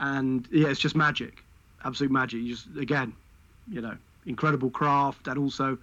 and 0.00 0.46
yeah, 0.50 0.68
it's 0.68 0.80
just 0.80 0.96
magic, 0.96 1.44
absolute 1.84 2.10
magic. 2.10 2.40
You 2.40 2.54
just 2.54 2.66
again, 2.76 3.14
you 3.70 3.80
know, 3.80 3.96
incredible 4.26 4.70
craft, 4.70 5.28
and 5.28 5.38
also 5.38 5.78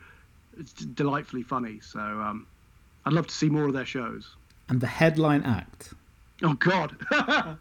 it's 0.60 0.74
delightfully 0.74 1.44
funny. 1.44 1.80
So 1.80 2.00
um, 2.00 2.46
I'd 3.06 3.14
love 3.14 3.28
to 3.28 3.34
see 3.34 3.50
more 3.50 3.66
of 3.66 3.74
their 3.74 3.86
shows. 3.86 4.36
And 4.70 4.80
the 4.80 4.88
headline 4.88 5.44
act. 5.44 5.94
Oh 6.42 6.54
God. 6.54 6.98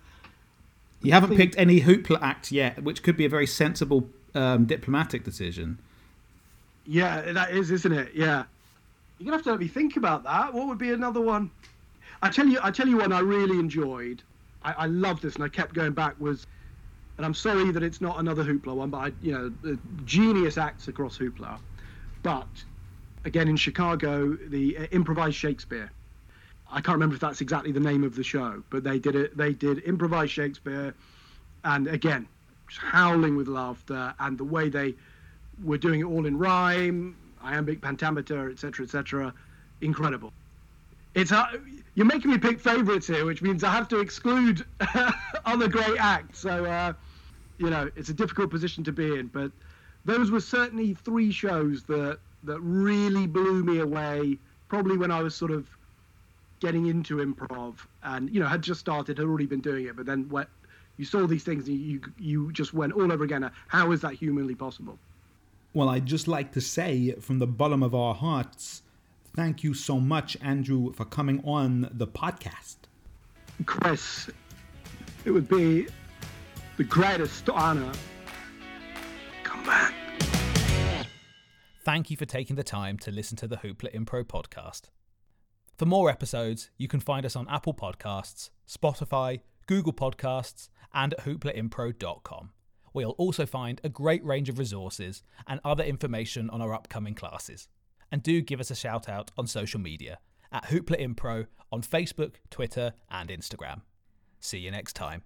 you 1.02 1.12
haven't 1.12 1.36
picked 1.36 1.56
any 1.58 1.80
hoopla 1.80 2.20
act 2.22 2.52
yet, 2.52 2.82
which 2.82 3.02
could 3.02 3.16
be 3.16 3.24
a 3.24 3.28
very 3.28 3.46
sensible 3.46 4.08
um, 4.34 4.64
diplomatic 4.64 5.24
decision. 5.24 5.78
Yeah, 6.86 7.32
that 7.32 7.50
is, 7.50 7.70
isn't 7.70 7.92
it? 7.92 8.12
Yeah. 8.14 8.44
You're 9.18 9.26
gonna 9.26 9.36
have 9.36 9.44
to 9.44 9.50
let 9.50 9.60
me 9.60 9.68
think 9.68 9.96
about 9.96 10.24
that. 10.24 10.52
What 10.52 10.66
would 10.68 10.78
be 10.78 10.92
another 10.92 11.20
one? 11.20 11.50
I 12.22 12.28
tell 12.28 12.46
you, 12.46 12.58
I 12.62 12.70
tell 12.70 12.88
you 12.88 12.98
one 12.98 13.12
I 13.12 13.20
really 13.20 13.58
enjoyed. 13.58 14.22
I, 14.64 14.72
I 14.72 14.86
loved 14.86 15.22
this, 15.22 15.34
and 15.34 15.44
I 15.44 15.48
kept 15.48 15.74
going 15.74 15.92
back. 15.92 16.18
Was, 16.20 16.46
and 17.16 17.26
I'm 17.26 17.34
sorry 17.34 17.70
that 17.70 17.82
it's 17.82 18.00
not 18.00 18.18
another 18.18 18.44
Hoopla 18.44 18.74
one, 18.74 18.90
but 18.90 18.98
I, 18.98 19.12
you 19.22 19.32
know, 19.32 19.52
the 19.62 19.78
genius 20.04 20.58
acts 20.58 20.88
across 20.88 21.18
Hoopla. 21.18 21.58
But 22.22 22.48
again, 23.24 23.48
in 23.48 23.56
Chicago, 23.56 24.36
the 24.48 24.78
uh, 24.78 24.82
improvised 24.90 25.36
Shakespeare. 25.36 25.90
I 26.72 26.80
can't 26.80 26.94
remember 26.94 27.14
if 27.14 27.20
that's 27.20 27.42
exactly 27.42 27.70
the 27.70 27.80
name 27.80 28.02
of 28.02 28.16
the 28.16 28.24
show, 28.24 28.62
but 28.70 28.82
they 28.82 28.98
did 28.98 29.14
it. 29.14 29.36
They 29.36 29.52
did 29.52 29.82
improvised 29.84 30.32
Shakespeare, 30.32 30.94
and 31.64 31.86
again, 31.86 32.26
howling 32.66 33.36
with 33.36 33.46
laughter, 33.46 34.14
and 34.18 34.38
the 34.38 34.44
way 34.44 34.70
they 34.70 34.94
were 35.62 35.76
doing 35.76 36.00
it 36.00 36.04
all 36.04 36.24
in 36.24 36.38
rhyme, 36.38 37.14
iambic 37.44 37.82
pentameter, 37.82 38.50
etc., 38.50 38.86
etc. 38.86 39.34
Incredible. 39.82 40.32
It's 41.14 41.30
uh, 41.30 41.46
you're 41.94 42.06
making 42.06 42.30
me 42.30 42.38
pick 42.38 42.58
favourites 42.58 43.06
here, 43.06 43.26
which 43.26 43.42
means 43.42 43.62
I 43.62 43.70
have 43.70 43.88
to 43.88 44.00
exclude 44.00 44.64
other 45.44 45.68
great 45.68 45.98
acts. 46.00 46.38
So 46.38 46.64
uh, 46.64 46.94
you 47.58 47.68
know, 47.68 47.90
it's 47.96 48.08
a 48.08 48.14
difficult 48.14 48.50
position 48.50 48.82
to 48.84 48.92
be 48.92 49.18
in. 49.18 49.26
But 49.26 49.52
those 50.06 50.30
were 50.30 50.40
certainly 50.40 50.94
three 50.94 51.30
shows 51.30 51.82
that 51.84 52.18
that 52.44 52.60
really 52.60 53.26
blew 53.26 53.62
me 53.62 53.80
away. 53.80 54.38
Probably 54.68 54.96
when 54.96 55.10
I 55.10 55.22
was 55.22 55.34
sort 55.34 55.50
of 55.50 55.68
getting 56.62 56.86
into 56.86 57.16
improv, 57.16 57.74
and 58.04 58.30
you 58.30 58.40
know, 58.40 58.46
had 58.46 58.62
just 58.62 58.80
started, 58.80 59.18
had 59.18 59.26
already 59.26 59.46
been 59.46 59.60
doing 59.60 59.86
it, 59.86 59.96
but 59.96 60.06
then 60.06 60.28
what 60.28 60.48
you 60.96 61.04
saw 61.04 61.26
these 61.26 61.42
things 61.42 61.66
and 61.66 61.76
you 61.76 62.00
you 62.18 62.52
just 62.52 62.72
went 62.72 62.92
all 62.92 63.12
over 63.12 63.24
again. 63.24 63.50
How 63.66 63.90
is 63.90 64.00
that 64.02 64.14
humanly 64.14 64.54
possible? 64.54 64.98
Well, 65.74 65.88
I'd 65.88 66.06
just 66.06 66.28
like 66.28 66.52
to 66.52 66.60
say 66.60 67.12
from 67.20 67.40
the 67.40 67.46
bottom 67.46 67.82
of 67.82 67.94
our 67.94 68.14
hearts, 68.14 68.82
thank 69.34 69.64
you 69.64 69.74
so 69.74 69.98
much, 69.98 70.36
Andrew, 70.40 70.92
for 70.92 71.04
coming 71.04 71.42
on 71.44 71.90
the 71.92 72.06
podcast. 72.06 72.76
Chris, 73.66 74.30
it 75.24 75.30
would 75.30 75.48
be 75.48 75.88
the 76.76 76.84
greatest 76.84 77.48
honor. 77.48 77.92
Come 79.42 79.64
back. 79.64 79.94
Thank 81.80 82.10
you 82.10 82.16
for 82.16 82.26
taking 82.26 82.54
the 82.54 82.62
time 82.62 82.96
to 82.98 83.10
listen 83.10 83.36
to 83.38 83.48
the 83.48 83.56
Hoopla 83.56 83.92
Impro 83.92 84.22
podcast. 84.22 84.82
For 85.82 85.86
more 85.86 86.08
episodes, 86.08 86.70
you 86.78 86.86
can 86.86 87.00
find 87.00 87.26
us 87.26 87.34
on 87.34 87.48
Apple 87.48 87.74
Podcasts, 87.74 88.50
Spotify, 88.68 89.40
Google 89.66 89.92
Podcasts, 89.92 90.68
and 90.94 91.12
at 91.12 91.24
hooplaimpro.com 91.24 92.50
you'll 92.94 93.10
also 93.18 93.44
find 93.44 93.80
a 93.82 93.88
great 93.88 94.24
range 94.24 94.48
of 94.48 94.60
resources 94.60 95.24
and 95.48 95.58
other 95.64 95.82
information 95.82 96.48
on 96.50 96.62
our 96.62 96.72
upcoming 96.72 97.16
classes. 97.16 97.66
And 98.12 98.22
do 98.22 98.40
give 98.42 98.60
us 98.60 98.70
a 98.70 98.76
shout 98.76 99.08
out 99.08 99.32
on 99.36 99.48
social 99.48 99.80
media 99.80 100.20
at 100.52 100.66
Hoopla 100.66 101.00
Impro 101.00 101.48
on 101.72 101.82
Facebook, 101.82 102.34
Twitter, 102.48 102.92
and 103.10 103.28
Instagram. 103.28 103.80
See 104.38 104.58
you 104.58 104.70
next 104.70 104.92
time. 104.92 105.24